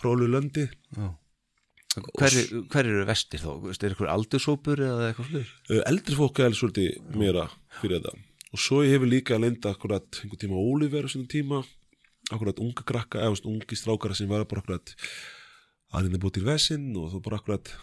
frá 0.00 0.14
já. 0.16 1.10
Hver, 1.90 2.34
hver 2.70 2.86
eru 2.86 3.04
vestir? 3.08 3.42
Veist, 3.64 3.82
er 3.82 3.90
eitthvað 3.90 4.12
aldursópur 4.12 4.78
eða 4.78 5.08
eitthvað 5.08 5.30
slur? 5.32 5.48
uh, 5.74 5.80
eldri 5.90 6.14
fólk 6.14 6.38
er 6.44 6.54
svolítið 6.54 7.16
meira 7.18 7.48
fyrir 7.80 7.98
þetta. 7.98 8.12
Og 8.54 8.62
svo 8.62 8.84
ég 8.84 8.94
hefur 8.94 9.10
líka 9.10 9.38
lenda 9.42 9.72
akkurat 9.74 10.20
einhvern 10.22 10.42
tíma 10.44 10.60
Oliver 10.60 11.06
á 11.06 11.10
sinni 11.10 11.26
tíma. 11.30 11.64
Akkurat 12.30 12.62
unga 12.62 12.86
krakka, 12.86 13.24
eða 13.26 13.42
ungi 13.50 13.78
strákara 13.78 14.14
sem 14.14 14.30
var 14.30 14.46
bara 14.46 14.62
akkurat 14.62 14.94
að 15.90 16.06
reyna 16.06 16.22
búið 16.22 16.36
til 16.38 16.46
vesinn 16.46 16.88
og 16.94 17.10
þú 17.10 17.22
bara 17.26 17.40
akkurat 17.42 17.74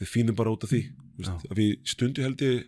við 0.00 0.10
fínum 0.10 0.38
bara 0.38 0.50
út 0.50 0.66
af 0.66 0.74
því. 0.74 0.82
Við 1.54 1.76
stundu 1.86 2.26
held 2.26 2.42
ég 2.42 2.66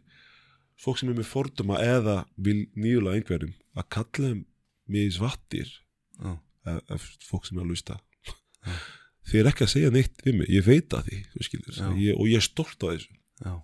fólk 0.79 1.01
sem 1.01 1.11
er 1.11 1.19
með 1.19 1.33
forduma 1.33 1.83
eða 1.83 2.21
vil 2.39 2.61
nýjulega 2.79 3.19
einhverjum 3.19 3.57
að 3.77 3.89
kalla 3.97 4.31
þeim 4.31 4.43
mig 4.93 5.15
svattir 5.17 5.71
já, 5.71 6.33
ef, 6.95 7.07
fólk 7.27 7.49
sem 7.49 7.59
er 7.59 7.65
að 7.67 7.73
lusta 7.73 7.99
þið 9.29 9.41
er 9.41 9.51
ekki 9.51 9.67
að 9.67 9.73
segja 9.73 9.93
neitt 9.95 10.27
við 10.27 10.39
mig, 10.41 10.51
ég 10.53 10.67
veit 10.67 10.97
að 10.97 11.09
því 11.11 11.47
skilur, 11.47 11.81
ég, 11.99 12.13
og 12.17 12.29
ég 12.31 12.41
er 12.41 12.47
stolt 12.47 12.79
á 12.83 12.87
þessu. 12.93 13.17
Já, 13.43 13.55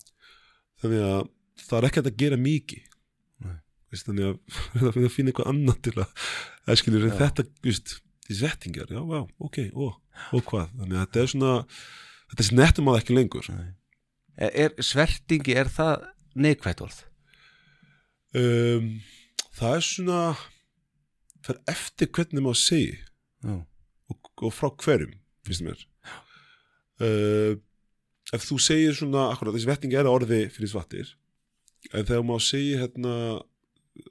þannig 0.83 1.05
að 1.07 1.21
það 1.63 1.77
er 1.79 1.87
ekki 1.89 2.03
að 2.03 2.17
gera 2.23 2.39
mikið. 2.41 2.89
Þannig 3.93 4.25
að 4.25 4.39
það 4.81 4.95
finna 4.97 5.11
að 5.11 5.15
finna 5.15 5.33
eitthvað 5.33 5.51
annað 5.53 5.79
til 5.87 5.95
að 6.01 6.81
skilur 6.81 7.07
þetta 7.19 7.45
veist, 7.67 7.95
því 8.27 8.39
svettingar, 8.39 8.91
já, 8.95 9.03
já, 9.03 9.23
ok, 9.47 9.59
ó, 9.77 9.85
og 10.33 10.49
hvað? 10.49 10.75
Þannig 10.81 10.97
að 10.97 11.05
þetta 11.05 11.23
er 11.23 11.33
svona 11.35 11.55
þetta 12.33 12.49
snertum 12.49 12.91
að 12.91 13.01
ekki 13.03 13.17
lengur. 13.19 13.51
Er, 13.53 14.53
er 14.65 14.77
svertingi, 14.83 15.57
er 15.61 15.71
það 15.71 16.07
neikvætt 16.41 16.83
orð? 16.87 17.03
um, 18.33 18.87
það 19.59 19.77
er 19.77 19.87
svona 19.87 20.21
það 21.43 21.55
er 21.55 21.75
eftir 21.75 22.11
hvernig 22.15 22.45
maður 22.45 22.61
segi 22.63 22.97
og, 23.47 24.31
og 24.47 24.53
frá 24.55 24.71
hverjum, 24.85 25.15
finnst 25.47 25.65
mér. 25.67 25.87
Uh, 27.03 27.59
ef 28.33 28.45
þú 28.47 28.59
segir 28.63 28.95
svona, 28.97 29.31
akkurat, 29.33 29.57
þessi 29.57 29.71
vetting 29.71 29.95
er 29.99 30.09
orði 30.11 30.45
fyrir 30.55 30.71
svattir 30.71 31.15
en 31.91 32.07
þegar 32.07 32.27
maður 32.27 32.45
segir 32.47 32.83
hérna 32.85 33.15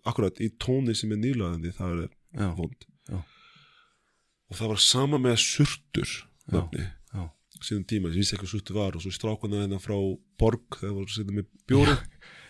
akkurat 0.07 0.41
í 0.43 0.49
tóni 0.61 0.93
sem 0.97 1.13
er 1.15 1.21
nýlaðandi 1.21 1.71
það 1.77 2.03
er 2.05 2.55
vond. 2.57 2.87
Og 4.51 4.57
það 4.59 4.73
var 4.73 4.81
sama 4.83 5.19
með 5.21 5.37
surtur 5.39 6.17
nafni, 6.51 6.83
síðan 7.61 7.85
tíma, 7.87 8.09
ég 8.11 8.19
vissi 8.19 8.35
ekki 8.35 8.43
hvað 8.43 8.53
surtur 8.55 8.77
var 8.81 8.95
og 8.97 9.03
svo 9.03 9.13
strákana 9.15 9.63
hérna 9.63 9.79
frá 9.79 9.95
Borg 10.41 10.79
þegar 10.81 10.95
voru 10.97 11.13
setja 11.13 11.35
með 11.37 11.47
bjóri 11.69 11.95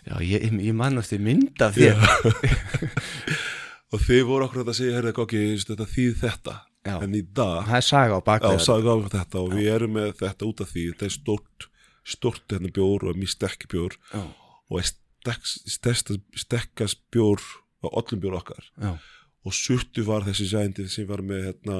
já 0.07 0.15
ég, 0.25 0.49
ég 0.51 0.75
man 0.77 0.99
eftir 1.01 1.21
mynd 1.23 1.61
af 1.61 1.77
þér. 1.77 2.01
Og 3.91 3.99
þeir 3.99 4.23
voru 4.23 4.45
akkurat 4.47 4.69
að 4.71 4.77
segja, 4.77 4.97
herrið, 4.97 5.17
ok, 5.19 5.33
þetta 5.67 5.87
þýð 5.91 6.13
þetta. 6.21 6.59
Já. 6.81 6.95
en 6.97 7.13
í 7.13 7.21
dag 7.21 7.67
Það 7.67 7.77
er 7.77 7.85
saga 7.85 8.15
á 8.17 8.21
Já, 8.21 8.25
bakveð 8.25 8.61
sagði 8.65 8.89
á 8.89 8.97
þetta 9.13 9.41
og 9.43 9.51
við 9.53 9.67
erum 9.69 9.91
með 9.99 10.13
þetta 10.17 10.47
út 10.47 10.63
af 10.63 10.71
því. 10.71 10.85
Þetta 10.91 11.05
er 11.07 11.13
stort, 11.13 11.67
stort 12.15 12.55
hérna 12.55 12.71
bjór 12.73 13.05
og 13.11 13.19
mjög 13.19 13.33
sterk 13.35 13.67
bjór 13.69 13.97
Já, 14.09 14.23
og 14.71 14.87
sterkast 16.41 17.03
bjór 17.13 17.43
á 17.85 17.87
öllum 17.91 18.23
bjór 18.23 18.39
okkar. 18.39 18.65
Já, 18.81 18.95
og 19.45 19.57
surtu 19.57 20.05
var 20.07 20.25
þessi 20.25 20.47
sændi 20.49 20.87
sem 20.89 21.05
var 21.09 21.21
með 21.25 21.51
hérna 21.51 21.77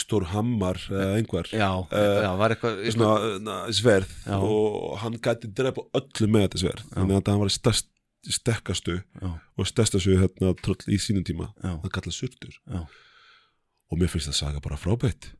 stór 0.00 0.24
hammar 0.32 0.78
eða 0.90 1.16
einhver. 1.18 1.48
Já, 1.52 1.70
Eh, 1.92 2.22
já, 2.24 2.30
var 2.38 2.54
eitthvað 2.54 2.80
svona 2.94 3.38
na, 3.42 3.56
sverð 3.72 4.12
Já. 4.26 4.36
og 4.38 4.98
hann 5.02 5.18
gæti 5.18 5.50
drepa 5.54 5.84
öllu 5.94 6.28
með 6.30 6.46
þetta 6.48 6.62
sverð. 6.64 6.86
Þannig 6.94 7.18
að 7.20 7.30
hann 7.32 7.42
var 7.44 7.52
stærst, 7.54 7.88
sterkastu 8.26 8.96
Já, 9.22 9.28
og 9.58 9.66
stærstastu 9.70 10.16
hérna 10.18 10.54
tröll 10.62 10.82
í 10.90 10.98
sínum 10.98 11.24
tíma. 11.26 11.52
Hann 11.62 11.82
kallað 11.90 12.16
surtur. 12.18 12.56
Og 12.66 13.98
mér 14.00 14.08
finnst 14.10 14.28
það 14.32 14.40
saga 14.40 14.60
bara 14.64 14.76
frábætt 14.80 15.30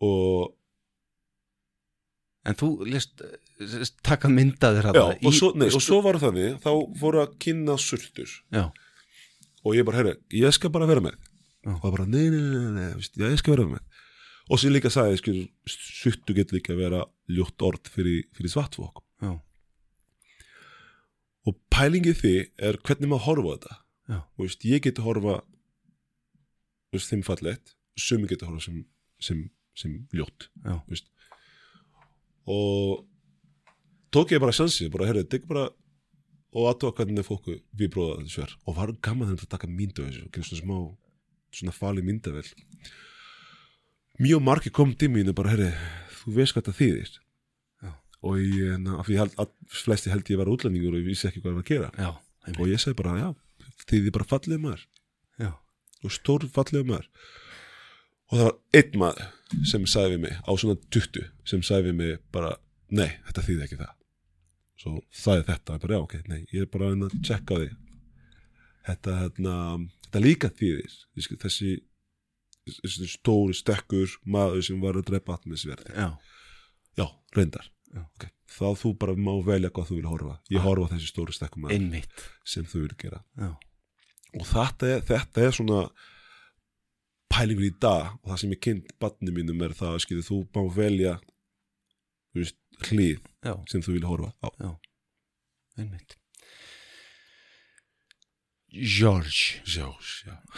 og 0.00 0.54
En 2.48 2.56
þú 2.56 2.86
lest, 2.88 3.20
lest 3.60 3.98
taka 4.06 4.30
myndaðir 4.32 4.86
Já, 4.96 5.02
og, 5.12 5.34
svo, 5.36 5.50
nei, 5.60 5.66
og 5.68 5.82
svo 5.84 5.98
var 6.00 6.16
þannig, 6.22 6.54
þá 6.64 6.70
voru 6.96 7.20
að 7.20 7.34
kynna 7.44 7.74
surtur. 7.76 8.30
Já, 8.48 8.70
og 9.60 9.76
ég 9.76 9.84
bara, 9.84 9.98
herri, 10.00 10.14
ég 10.40 10.54
skal 10.56 10.72
bara 10.72 10.88
vera 10.88 11.02
með. 11.04 11.18
Og 11.68 11.82
það 11.82 11.94
bara, 11.96 12.08
nei, 12.08 12.26
nei, 12.32 12.40
nei, 12.40 12.70
nei, 12.78 12.88
já, 13.04 13.26
ég 13.26 13.40
skal 13.40 13.56
vera 13.56 13.68
með 13.68 14.00
og 14.50 14.58
svo 14.58 14.70
líka 14.72 14.90
sagði, 14.90 15.20
sko, 15.20 15.34
surtu 15.70 16.34
getur 16.34 16.58
líka 16.58 16.72
að 16.74 16.82
vera 16.82 17.04
ljótt 17.30 17.62
orð 17.62 17.86
fyrir, 17.92 18.24
fyrir 18.34 18.50
svartfólk. 18.50 19.04
Já, 19.22 19.36
og 21.48 21.56
pælingið 21.72 22.18
því 22.20 22.34
er 22.68 22.78
hvernig 22.84 23.10
maður 23.10 23.26
horfa 23.28 23.54
þetta. 23.54 23.76
Já. 24.10 24.18
og 24.18 24.42
veist, 24.42 24.64
ég 24.66 24.82
geti 24.82 25.04
horfa 25.04 25.36
veist, 26.90 27.12
þeim 27.12 27.22
fallegt 27.22 27.76
sumi 28.00 28.26
geti 28.30 28.48
horfa 28.48 28.64
sem, 28.64 28.80
sem, 29.22 29.44
sem 29.78 30.00
ljótt 30.16 30.48
og 32.50 33.04
tók 34.10 34.34
ég 34.34 34.42
bara 34.42 34.54
sjansið, 34.56 34.90
bara 34.90 35.06
herrið, 35.06 35.28
tek 35.30 35.46
bara 35.46 35.68
og 36.50 36.66
aðtóa 36.72 36.96
hvernig 36.98 37.22
fólku 37.22 37.60
við 37.78 37.92
bróða 37.94 38.24
þessu 38.24 38.42
er 38.48 38.56
og 38.66 38.78
var 38.80 38.92
gaman 38.98 39.30
þeim 39.30 39.38
að 39.38 39.52
taka 39.54 39.70
af 39.70 39.94
þessu 40.00 40.24
og 40.24 40.32
gera 40.34 40.48
svona 40.48 40.64
smá, 40.64 40.78
svona 41.50 41.74
fali 41.74 42.02
myndavel 42.06 42.46
mjög 44.20 44.44
margir 44.44 44.72
kom 44.72 44.92
til 44.94 45.10
mínu 45.12 45.34
bara, 45.36 45.54
herrið, 45.54 45.76
þú 46.20 46.36
veist 46.36 46.56
hvað 46.56 46.70
það 46.70 46.78
þýðir. 46.80 47.12
Já. 47.80 47.92
og 48.20 48.40
ég, 48.44 48.72
na, 48.84 48.96
af 49.00 49.08
því 49.08 49.20
held, 49.20 49.36
að 49.40 49.52
flesti 49.82 50.12
held 50.12 50.32
ég 50.32 50.40
var 50.40 50.50
útlendingur 50.52 50.96
og 50.96 51.00
ég 51.00 51.08
vissi 51.08 51.28
ekki 51.28 51.40
hvað 51.40 51.52
ég 51.52 51.58
var 51.58 51.64
að 51.64 51.70
gera. 51.70 51.90
Já, 51.96 52.10
og 52.56 52.64
ég 52.68 52.82
segi 52.82 52.98
bara, 52.98 53.14
já, 53.20 53.28
þýðir 53.88 54.16
bara 54.16 54.30
fallið 54.32 54.64
maður. 54.64 54.82
Já, 55.40 55.52
og 56.04 56.16
stór 56.16 56.48
fallið 56.56 56.90
maður. 56.90 57.08
Og 58.30 58.36
það 58.36 58.46
var 58.46 58.58
einn 58.78 58.98
maður 59.02 59.64
sem 59.66 59.86
sagði 59.90 60.12
við 60.14 60.20
mig 60.26 60.36
á 60.46 60.50
svona 60.62 60.76
20 60.94 61.30
sem 61.48 61.62
sagði 61.66 61.88
við 61.88 61.96
mig 62.02 62.20
bara 62.34 62.52
nei, 62.92 63.08
þetta 63.26 63.46
þýði 63.46 63.64
ekki 63.66 63.80
það. 63.80 63.96
Svo 64.80 64.92
sagði 65.12 65.46
þetta, 65.48 65.76
ég 65.76 65.86
bara 65.86 65.96
já, 65.96 66.02
ok, 66.04 66.18
nei 66.28 66.42
ég 66.52 66.66
er 66.66 66.68
bara 66.70 66.92
að 66.92 67.08
að 67.08 67.16
tjekka 67.24 67.62
því. 67.62 67.70
Þetta, 68.86 69.16
hérna, 69.24 69.56
þetta 70.10 70.22
líka 70.24 70.50
þýðir 70.58 70.94
þessi, 71.38 71.72
þessi, 72.82 73.08
stóri, 73.14 73.54
stekkur 73.54 74.18
maður 74.26 74.66
sem 74.66 74.82
var 74.82 74.98
að 74.98 75.06
drepa 75.12 75.38
atmosfér 75.38 75.84
já, 75.94 76.10
já, 76.98 77.06
reyndar. 77.36 77.70
Já. 77.90 78.02
okay. 78.04 78.30
þá 78.50 78.66
þú 78.82 78.92
bara 78.98 79.16
má 79.18 79.32
velja 79.46 79.70
hvað 79.74 79.88
þú 79.88 79.98
vil 80.00 80.10
horfa. 80.10 80.36
Ég 80.50 80.66
horfa 80.66 80.90
á 80.90 80.92
þessi 80.96 81.10
stóri 81.10 81.34
stekkur 81.34 81.64
maður 81.64 81.78
einmitt. 81.78 82.24
sem 82.46 82.66
þú 82.66 82.84
vil 82.84 82.96
gera. 82.98 83.22
Já, 83.38 83.50
og 84.34 84.46
þetta 84.50 84.90
er, 84.90 85.02
þetta 85.08 85.46
er 85.46 85.58
svona 85.58 85.80
pælingur 87.30 87.66
í 87.70 87.72
dag. 87.82 88.14
Og 88.20 88.32
það 88.32 88.44
sem 88.44 88.54
ég 88.54 88.62
kynnt 88.66 88.94
barni 89.02 89.34
mínum 89.34 89.66
er 89.66 89.74
það 89.78 89.98
skilur, 90.06 90.26
þú 90.26 90.44
má 90.50 90.62
velja 90.74 91.18
þú 92.30 92.42
veist, 92.42 92.62
hlið 92.90 93.26
sem 93.70 93.82
þú 93.82 93.98
vil 93.98 94.08
horfa 94.10 94.34
á. 94.42 94.70
Einmitt 95.78 96.19
George 98.72 99.62
já. 99.66 99.88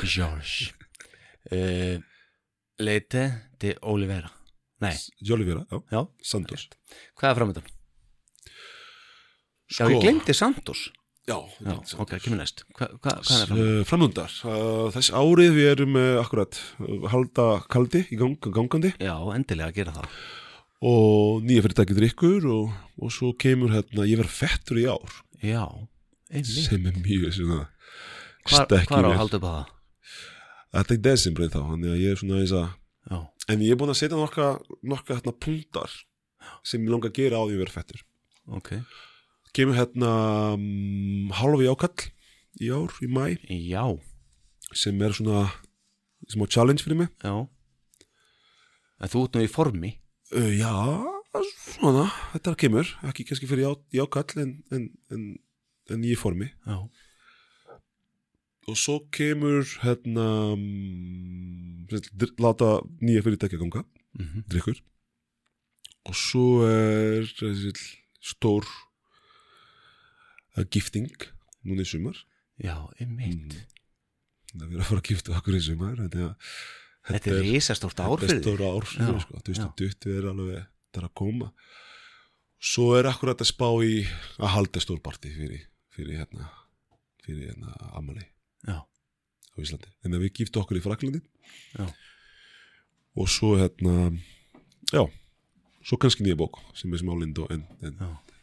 George 0.05 0.73
eh, 1.51 1.99
Leite 2.79 3.51
de 3.59 3.77
Olivera. 3.83 4.31
Nei, 4.83 4.97
Joe 5.21 5.37
Oliveira, 5.37 5.67
já, 5.71 5.79
já, 5.93 6.01
Santos. 6.23 6.67
Hvað 7.15 7.31
er 7.31 7.37
framöndan? 7.39 7.69
Já, 9.71 9.85
Sko, 9.85 9.91
ég 9.93 10.03
glemdi 10.03 10.35
Santos. 10.35 10.91
Já, 11.23 11.37
Já, 11.63 11.77
ok, 12.03 12.17
kemur 12.19 12.41
næst. 12.41 12.65
Hva, 12.75 12.89
hva, 12.99 13.15
Hvað 13.23 13.45
er 13.45 13.47
framöndan? 13.53 13.79
Uh, 13.79 13.85
framundar, 13.87 14.35
uh, 14.43 14.89
þess 14.97 15.13
árið 15.15 15.55
við 15.55 15.71
erum 15.71 15.99
uh, 16.01 16.19
akkurat 16.25 16.59
uh, 16.83 17.07
halda 17.13 17.47
kaldi 17.71 18.03
í 18.11 18.19
gang, 18.19 18.35
gangandi. 18.43 18.91
Já, 18.99 19.15
endilega 19.37 19.71
að 19.71 19.79
gera 19.79 19.95
það. 20.01 20.19
Og 20.91 21.47
nýja 21.47 21.63
fyrirtækið 21.63 22.01
drikkur 22.03 22.51
og, 22.51 22.75
og 22.99 23.15
svo 23.15 23.31
kemur 23.39 23.71
hérna, 23.77 24.09
ég 24.11 24.19
verð 24.19 24.35
fettur 24.35 24.83
í 24.83 24.89
ár. 24.91 25.21
Já, 25.47 25.63
einmitt. 26.33 26.67
sem 26.67 26.87
er 26.89 26.99
mjög 26.99 27.37
svona 27.37 27.61
Hvar, 28.43 28.65
stekki 28.67 28.91
hvar 28.91 29.07
á 29.07 29.11
að 29.13 29.19
halda 29.21 29.39
upp 29.39 29.49
að 29.49 29.57
það? 29.59 29.75
Þetta 30.73 30.95
er 30.95 31.03
desembrið 31.07 31.53
þá, 31.53 31.61
ég 31.93 32.09
er 32.11 32.23
svona 32.23 32.41
eins 32.41 32.55
að 32.57 32.71
Já, 33.11 33.19
en 33.51 33.63
ég 33.65 33.75
er 33.75 33.79
búin 33.81 33.91
að 33.91 33.99
setja 33.99 34.19
nokka, 34.19 34.49
nokka 34.87 35.17
hérna 35.19 35.35
punktar 35.35 35.95
sem 36.67 36.83
ég 36.83 36.93
langa 36.93 37.11
að 37.11 37.19
gera 37.19 37.41
á 37.43 37.47
því 37.47 37.57
að 37.57 37.63
vera 37.65 37.75
fettur. 37.75 38.05
Ok. 38.55 38.71
Kemur 39.57 39.77
hérna 39.77 40.13
um, 40.55 41.33
halvi 41.35 41.69
ákall 41.71 42.07
í 42.63 42.71
ár, 42.73 42.95
í 43.03 43.09
mæ 43.11 43.25
Já, 43.51 43.85
sem 44.75 45.03
er 45.03 45.17
svona 45.19 45.49
smá 46.31 46.47
challenge 46.47 46.87
fyrir 46.87 47.03
mig. 47.03 47.11
Já. 47.23 47.49
En 49.03 49.11
þú 49.11 49.27
ert 49.27 49.37
nú 49.37 49.43
í 49.43 49.51
formi. 49.51 49.97
Uh, 50.33 50.53
já, 50.55 50.73
svona 51.75 52.07
þetta 52.37 52.55
kemur, 52.63 52.95
ekki 53.11 53.27
kannski 53.29 53.51
fyrir 53.51 53.67
já, 53.67 53.73
jákall 53.99 54.45
en, 54.45 54.55
en, 54.71 54.87
en, 55.11 55.27
en 55.27 55.27
í 55.91 56.15
formi. 56.19 56.49
Já, 56.67 56.79
og 58.71 58.79
svo 58.79 59.01
kemur 59.11 59.67
hérna 59.83 60.55
láta 62.39 62.69
nýja 63.03 63.25
fyrirtækja 63.27 63.59
ganga 63.59 63.83
mhm, 64.15 64.45
drikkur 64.47 64.79
og 66.09 66.15
svo 66.19 66.63
er 66.67 67.27
stór 68.23 68.67
uh, 70.57 70.65
gifting 70.71 71.11
núna 71.63 71.85
í 71.85 71.89
sumar. 71.89 72.19
Já, 72.63 72.75
einmitt. 73.01 73.55
Það 74.53 74.67
er 74.67 74.83
að 74.83 74.89
fara 74.89 75.01
að 75.01 75.09
gifta 75.09 75.37
okkur 75.39 75.57
í 75.57 75.63
sumar 75.65 75.99
þetta, 76.01 76.33
Þetta 77.03 77.31
er 77.33 77.41
risastórt 77.47 78.03
ár 78.03 78.19
þetta 78.21 78.35
er 78.35 78.43
stóra 78.43 78.73
ár 78.77 78.87
fyrir 78.87 79.09
Já, 79.09 79.13
mig, 79.15 79.23
sko. 79.25 79.41
2020 79.49 80.19
er 80.19 80.29
alveg 80.31 80.59
þetta 80.59 81.01
er 81.01 81.07
að 81.09 81.15
koma. 81.19 81.49
Svo 82.63 82.89
er 82.99 83.09
akkurat 83.11 83.43
að 83.43 83.51
spá 83.51 83.69
í 83.83 84.03
að 84.39 84.53
halda 84.55 84.83
stórparti 84.83 85.33
fyrir, 85.35 85.65
fyrir 85.97 86.23
hérna 86.23 86.49
fyrir 87.25 87.53
hérna 87.53 87.75
Amali 87.97 88.25
Já, 88.67 88.79
á 88.83 89.57
Íslandi. 89.61 89.91
En 90.05 90.19
við 90.19 90.33
gifta 90.43 90.63
okkur 90.63 90.79
í 90.79 90.85
Fraklandi 90.85 91.23
Já. 91.77 91.87
og 93.19 93.29
svo 93.29 93.57
hérna 93.61 94.13
já, 94.93 95.03
svo 95.83 95.99
kannski 96.01 96.25
nýja 96.27 96.39
bók 96.39 96.61
sem 96.79 96.93
er 96.93 97.03
smálind 97.03 97.39
og 97.43 97.51
en, 97.55 97.67
en 97.83 97.99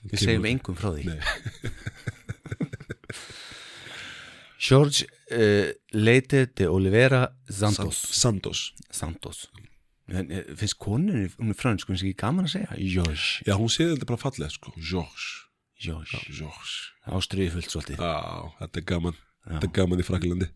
Við 0.10 0.22
segjum 0.24 0.46
engum 0.48 0.78
frá 0.80 0.94
því. 0.96 1.12
George 4.70 5.08
uh, 5.32 5.72
Leite 5.92 6.46
de 6.56 6.68
Oliveira 6.72 7.26
Santos. 7.50 8.00
Santos. 8.16 8.74
Santos. 8.92 9.50
En, 10.08 10.32
eh, 10.32 10.56
Finnst 10.56 10.80
konunni, 10.82 11.28
hún 11.38 11.52
er 11.54 11.58
fransk, 11.60 11.88
hún 11.90 11.96
er 12.00 12.02
ekki 12.02 12.18
gaman 12.18 12.48
að 12.48 12.56
segja? 12.56 12.80
George. 12.80 13.44
Já, 13.46 13.54
hún 13.60 13.70
séð 13.72 13.94
þetta 13.94 14.08
bara 14.10 14.22
fallega 14.24 14.50
sko. 14.56 14.74
George 14.80 15.49
ástriðfullt 17.10 17.72
svolítið. 17.72 18.00
Já, 18.04 18.54
þetta 18.60 18.80
er 18.82 18.88
gaman. 18.94 19.18
Þetta 19.50 19.68
er 19.70 19.76
gaman 19.80 20.02
í 20.02 20.06
Fraklandi 20.06 20.48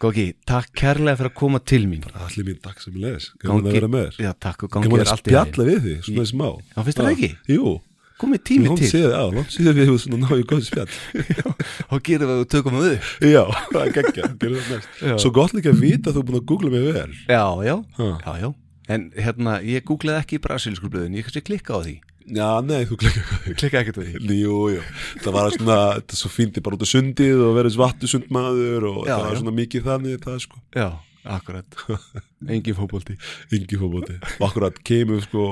Góki, 0.00 0.24
takk 0.48 0.68
kærlega 0.78 1.18
fyrir 1.18 1.30
að 1.32 1.36
koma 1.40 1.58
til 1.66 1.82
mín. 1.90 2.04
Allir 2.14 2.46
mín 2.46 2.58
takk 2.62 2.78
sem 2.84 2.94
ég 2.94 3.02
les, 3.04 3.30
gaman 3.42 3.64
Gangi- 3.64 3.70
að 3.72 3.76
vera 3.78 3.88
með 3.90 4.04
þér. 4.06 4.18
Já, 4.26 4.30
takk 4.46 4.64
og 4.66 4.70
gangi 4.76 4.86
gaman 4.88 5.02
er 5.02 5.08
að 5.08 5.14
allt 5.16 5.30
í 5.30 5.34
lagi. 5.34 5.50
spjalla 5.50 5.66
við 5.70 5.80
því, 5.86 5.94
svona 6.06 6.26
smá. 6.30 6.46
Já, 6.70 6.78
finnst 6.86 7.00
þér 7.00 7.08
það 7.08 7.14
ekki? 7.16 7.30
jú, 7.56 7.72
Komið 8.20 8.40
tími 8.44 8.72
til. 8.76 8.88
síðan, 8.92 9.36
við 9.64 9.78
hefum 9.80 9.98
svona 10.04 10.18
náðu 10.26 10.42
góð 10.50 10.64
spjall. 10.66 10.96
Og 11.96 12.02
gerum 12.04 12.28
við 12.30 12.40
og 12.44 12.48
tökum 12.52 12.74
við 12.76 13.06
já, 13.32 13.42
það 13.72 13.80
er 13.86 13.94
geggja, 13.96 15.16
svo 15.24 15.30
gott 15.32 15.54
líka 15.56 15.72
að 15.72 15.80
vita 15.80 16.12
að 16.12 16.18
þú 16.18 16.20
er 16.20 16.26
búin 16.28 16.40
að 16.42 16.46
googla 16.52 16.72
mig 16.74 16.84
vel. 16.92 17.14
Já, 17.32 17.44
já, 17.64 17.74
já, 17.96 18.32
já. 18.44 18.50
En 18.92 19.06
hérna, 19.16 19.56
ég 19.64 19.86
googlaði 19.88 20.20
ekki 20.20 20.36
í 20.36 20.42
brasilísku 20.44 20.88
blöðin 20.92 21.14
Ég 21.16 21.24
kannski 21.28 21.44
klikka 21.46 21.78
á 21.78 21.80
því 21.80 21.96
já, 22.36 22.48
nei, 22.66 22.80
þú 22.88 22.96
klikka 23.02 23.22
hvað 23.26 23.54
Klikka 23.60 23.80
ekkert 23.82 24.00
á 24.00 24.02
því. 24.06 24.34
Jú, 24.40 24.56
jú, 24.74 24.82
það 25.24 25.36
var 25.36 25.54
svona, 25.56 25.78
er 26.00 26.18
svo 26.20 26.30
fíndi 26.32 26.62
bara 26.64 26.78
út 26.78 26.84
á 26.86 26.88
sundið 26.90 27.42
og 27.46 27.54
verið 27.58 27.76
svattu 27.76 28.10
sundmaður 28.10 28.86
og 28.90 28.98
Já, 29.08 29.14
það 29.16 29.24
var 29.26 29.34
já. 29.36 29.40
svona 29.42 29.54
mikið 29.60 29.86
þannig 29.88 30.20
það 30.26 30.38
sko, 30.46 30.60
Já, 30.76 30.88
akkurat. 31.36 31.80
Engin 32.56 32.78
fótbolti. 32.78 33.16
Yngi 33.56 33.80
fórbóti 33.80 34.18
og 34.38 34.44
akkurat 34.48 34.78
kemur 34.90 35.20
sko, 35.26 35.46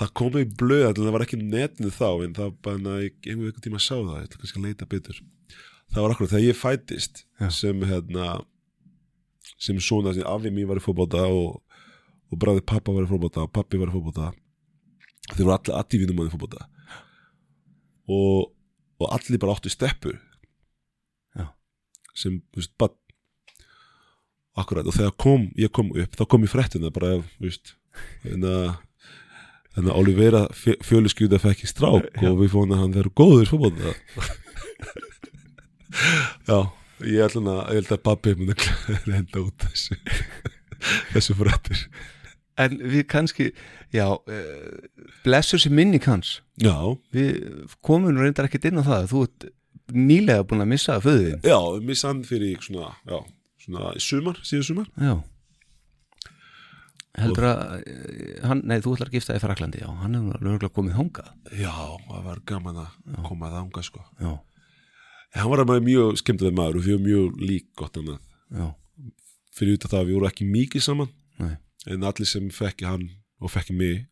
það 0.00 0.14
komið 0.22 0.46
í 0.46 0.50
blöð, 0.62 0.88
það 1.00 1.12
var 1.16 1.26
ekki 1.26 1.40
netnið 1.42 1.94
þá 1.98 2.08
en 2.26 2.36
það 2.38 2.54
bara, 2.64 2.96
einhver 3.00 3.50
eitthvað 3.50 3.64
tíma 3.68 3.82
sá 3.82 3.94
það, 3.98 4.16
ég 4.20 4.28
ætla 4.30 4.42
kannski 4.44 4.60
að 4.62 4.66
leita 4.70 4.90
betur. 4.90 5.20
Það 5.90 6.04
var 6.06 6.12
akkurat 6.14 6.30
þegar 6.34 6.46
ég 6.46 6.58
fættist 6.60 7.24
Já. 7.40 7.48
sem 7.50 7.80
hérna 7.90 8.26
sem 9.60 9.76
svona, 9.82 10.12
sem 10.16 10.24
afi 10.24 10.52
mín 10.54 10.68
var 10.70 10.78
í 10.78 10.82
fórbóta 10.84 11.24
og, 11.28 11.58
og 12.30 12.38
bræði 12.40 12.62
pappa 12.64 12.94
var 12.94 13.04
í 13.04 13.10
fórbóta 13.10 13.42
og 13.44 13.50
pappi 13.52 13.80
var 13.80 13.90
í 13.90 13.94
fórbóta 13.96 14.28
þeir 15.34 15.46
voru 15.46 15.56
allir 15.56 15.76
allir 15.78 16.02
vinnum 16.04 16.24
í 16.26 16.32
fórbóta 16.32 16.66
og, 18.10 18.50
og 19.00 19.06
allir 19.14 19.40
bara 19.40 19.54
áttu 19.54 19.70
steppu. 19.70 20.16
Já. 21.38 21.46
sem, 22.18 22.40
þú 22.50 22.62
veist, 22.62 22.74
bara 22.80 22.96
akkurat, 24.58 24.86
og 24.86 24.96
þegar 24.96 25.16
kom, 25.20 25.48
ég 25.58 25.72
kom 25.74 25.92
upp 25.94 26.16
þá 26.18 26.24
kom 26.28 26.46
ég 26.46 26.52
fréttina 26.52 26.90
bara, 26.94 27.18
þú 27.38 27.46
veist 27.46 27.74
en 28.28 28.46
að 28.46 28.78
en 29.78 29.86
að 29.86 29.98
Olivera 30.00 30.42
fjöluskjúða 30.56 31.38
fekk 31.42 31.64
í 31.64 31.70
strák 31.70 32.22
og 32.26 32.38
við 32.40 32.52
fóðum 32.52 32.74
að 32.74 32.80
hann 32.82 32.94
verður 32.96 33.14
góður 33.20 33.50
fórbóta 33.52 33.94
já, 36.50 36.58
ég 37.06 37.22
ætla 37.26 37.54
að 37.54 37.70
held 37.76 37.92
að 37.94 38.02
pappi 38.08 38.34
mun 38.38 38.54
að 38.54 39.06
reynda 39.06 39.44
út 39.44 39.66
þessu 39.68 39.98
þessu 41.14 41.38
fréttir 41.38 41.84
En 42.60 42.76
við 42.92 43.06
kannski, 43.10 43.48
já 43.94 44.06
uh, 44.10 45.00
Blessur 45.24 45.60
sér 45.62 45.72
minni 45.74 46.00
kanns 46.02 46.40
já, 46.60 46.74
Við 47.14 47.74
komum 47.84 48.12
nú 48.12 48.24
reyndar 48.24 48.48
ekkert 48.48 48.68
inn 48.68 48.82
á 48.82 48.84
það. 48.84 49.10
Þú 49.12 49.22
ert 49.26 49.50
nýlega 49.96 50.46
búin 50.46 50.64
að 50.64 50.72
missa 50.74 50.98
föðin 51.02 51.44
já, 51.46 51.58
missann 51.82 52.22
fyrir 52.26 52.60
svona, 52.62 52.92
já, 53.08 53.18
svona 53.64 53.92
sumar, 53.98 54.40
síðan 54.46 54.66
sumar. 54.68 54.90
Já. 55.00 55.14
Heldur 57.20 57.46
að, 57.48 57.62
eh, 57.90 58.36
hann, 58.46 58.60
nei 58.70 58.76
þú 58.78 58.94
ætlar 58.94 59.10
að 59.10 59.16
gifta 59.18 59.34
í 59.34 59.40
Fraklandi, 59.42 59.80
já, 59.82 59.88
hann 60.02 60.14
hefur 60.14 60.44
lögurlega 60.46 60.74
komið 60.76 60.94
hongað 61.00 61.32
já, 61.58 61.72
það 62.06 62.28
var 62.28 62.44
gaman 62.46 62.78
að 62.84 63.24
koma 63.26 63.50
að 63.50 63.56
ánga 63.64 63.82
sko. 63.82 64.04
Já, 64.20 64.30
hann 65.40 65.50
var 65.50 65.64
að 65.64 65.74
mjög 65.88 66.20
skemmtileg 66.22 66.54
maður 66.60 66.78
og 66.78 66.86
við 66.86 66.94
erum 66.94 67.08
mjög 67.08 67.42
lík 67.50 67.66
gott 67.82 67.98
annað. 67.98 68.22
Fyrir 69.58 69.74
út 69.74 69.88
af 69.88 69.90
það 69.90 70.04
að 70.04 70.06
við 70.06 70.20
vorum 70.20 70.30
ekki 70.30 70.48
mikið 70.54 70.86
saman. 70.86 71.10
Nei 71.42 71.56
en 71.86 72.04
allir 72.04 72.28
sem 72.28 72.50
fekki 72.52 72.88
hann 72.88 73.08
og 73.40 73.52
fekki 73.54 73.76
mig 73.76 74.06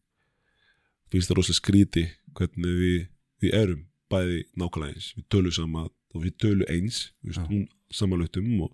finnst 1.13 1.31
það 1.31 1.41
rosalega 1.41 1.61
skríti 1.61 2.05
hvernig 2.37 2.81
við, 2.81 2.99
við 3.43 3.55
erum 3.57 3.85
bæði 4.09 4.43
nákvæmlega 4.57 4.95
eins. 4.95 5.13
Við 5.17 5.27
tölum 5.33 5.55
sama 5.55 5.87
og 6.15 6.25
við 6.25 6.37
tölum 6.41 6.71
eins 6.73 7.01
við 7.25 7.41
hún 7.49 7.67
samanlögtum 7.93 8.49
og 8.65 8.73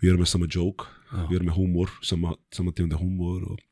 við 0.00 0.12
erum 0.12 0.24
með 0.24 0.32
sama 0.32 0.48
joke 0.50 0.88
Já. 1.10 1.24
við 1.28 1.36
erum 1.38 1.50
með 1.50 1.58
húmor, 1.58 1.94
sama, 2.06 2.34
sama 2.54 2.74
tegunda 2.74 3.00
húmor 3.00 3.44
og, 3.52 3.62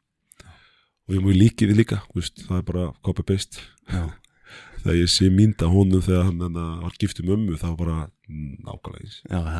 og 0.45 1.12
við 1.12 1.19
erum 1.19 1.28
mjög 1.31 1.40
líkið 1.43 1.73
við 1.73 1.81
líka 1.82 2.01
veist, 2.15 2.43
það 2.47 2.61
er 2.61 2.66
bara 2.70 2.86
copy-paste 3.07 3.62
Já, 3.89 4.03
þegar 4.82 4.99
ég 5.01 5.12
sé 5.15 5.31
mynda 5.32 5.70
honum 5.73 6.05
þegar 6.05 6.28
hann, 6.31 6.43
hann 6.45 6.82
var 6.85 6.99
gift 7.01 7.23
um 7.23 7.31
mömmu 7.32 7.59
þá 7.61 7.69
var 7.70 7.78
bara 7.85 7.99
nákvæmlega 8.28 9.05
eins. 9.05 9.20
Það 9.28 9.53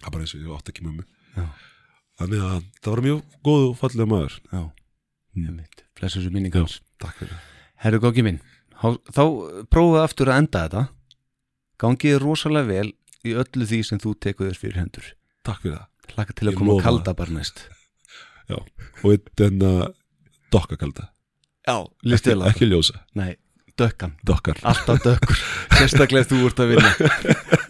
það 0.00 0.08
er 0.08 0.16
bara 0.16 0.26
eins 0.26 0.34
og 0.36 0.42
ég 0.42 0.56
átti 0.56 0.74
ekki 0.74 0.88
mömmu 0.88 1.06
þannig 2.22 2.44
að 2.48 2.64
það 2.82 2.90
var 2.94 3.02
mjög 3.06 3.20
góð 3.48 3.66
og 3.68 3.76
fallega 3.82 4.08
maður. 4.14 4.38
Já, 4.52 4.62
Mm. 5.32 5.46
ég 5.48 5.52
mitt 5.56 5.78
Blessur 5.96 6.20
sér 6.20 6.32
minni 6.34 6.50
kanns 6.52 6.80
takk 7.00 7.16
fyrir. 7.22 7.36
Herru 7.80 7.98
góki 8.02 8.22
minn, 8.26 8.40
þá, 8.76 8.98
þá 9.08 9.22
prófaðu 9.72 10.02
aftur 10.02 10.28
að 10.28 10.40
enda 10.42 10.64
þetta. 10.66 10.82
Gangið 11.80 12.18
rosalega 12.20 12.68
vel 12.68 12.90
í 13.24 13.32
öllu 13.40 13.64
því 13.70 13.78
sem 13.86 13.98
þú 14.02 14.12
tekur 14.20 14.50
þér 14.50 14.58
fyrir 14.60 14.80
hendur. 14.82 15.06
Takk 15.46 15.62
fyrir 15.64 15.78
það. 15.78 15.88
Laka 16.18 16.36
til 16.36 16.48
að 16.48 16.52
Ég 16.52 16.58
koma 16.60 16.74
að 16.76 16.82
kalda 16.84 17.14
bara 17.16 17.32
næst. 17.38 17.62
Já, 18.50 18.58
og 18.58 19.06
þetta 19.08 19.46
er 19.46 19.48
enna 19.54 19.72
dokkakalda, 20.52 21.08
Já, 21.64 21.76
á 21.80 22.48
ekki 22.50 22.68
ljósa. 22.68 23.00
Nei, 23.16 23.36
dökkan, 23.78 24.16
dokkar, 24.26 24.58
alltaf 24.68 25.00
dökkur. 25.06 25.38
Sérstaklega 25.78 26.28
þú 26.28 26.42
ert 26.50 26.60
að 26.60 26.74
vinna 26.74 26.90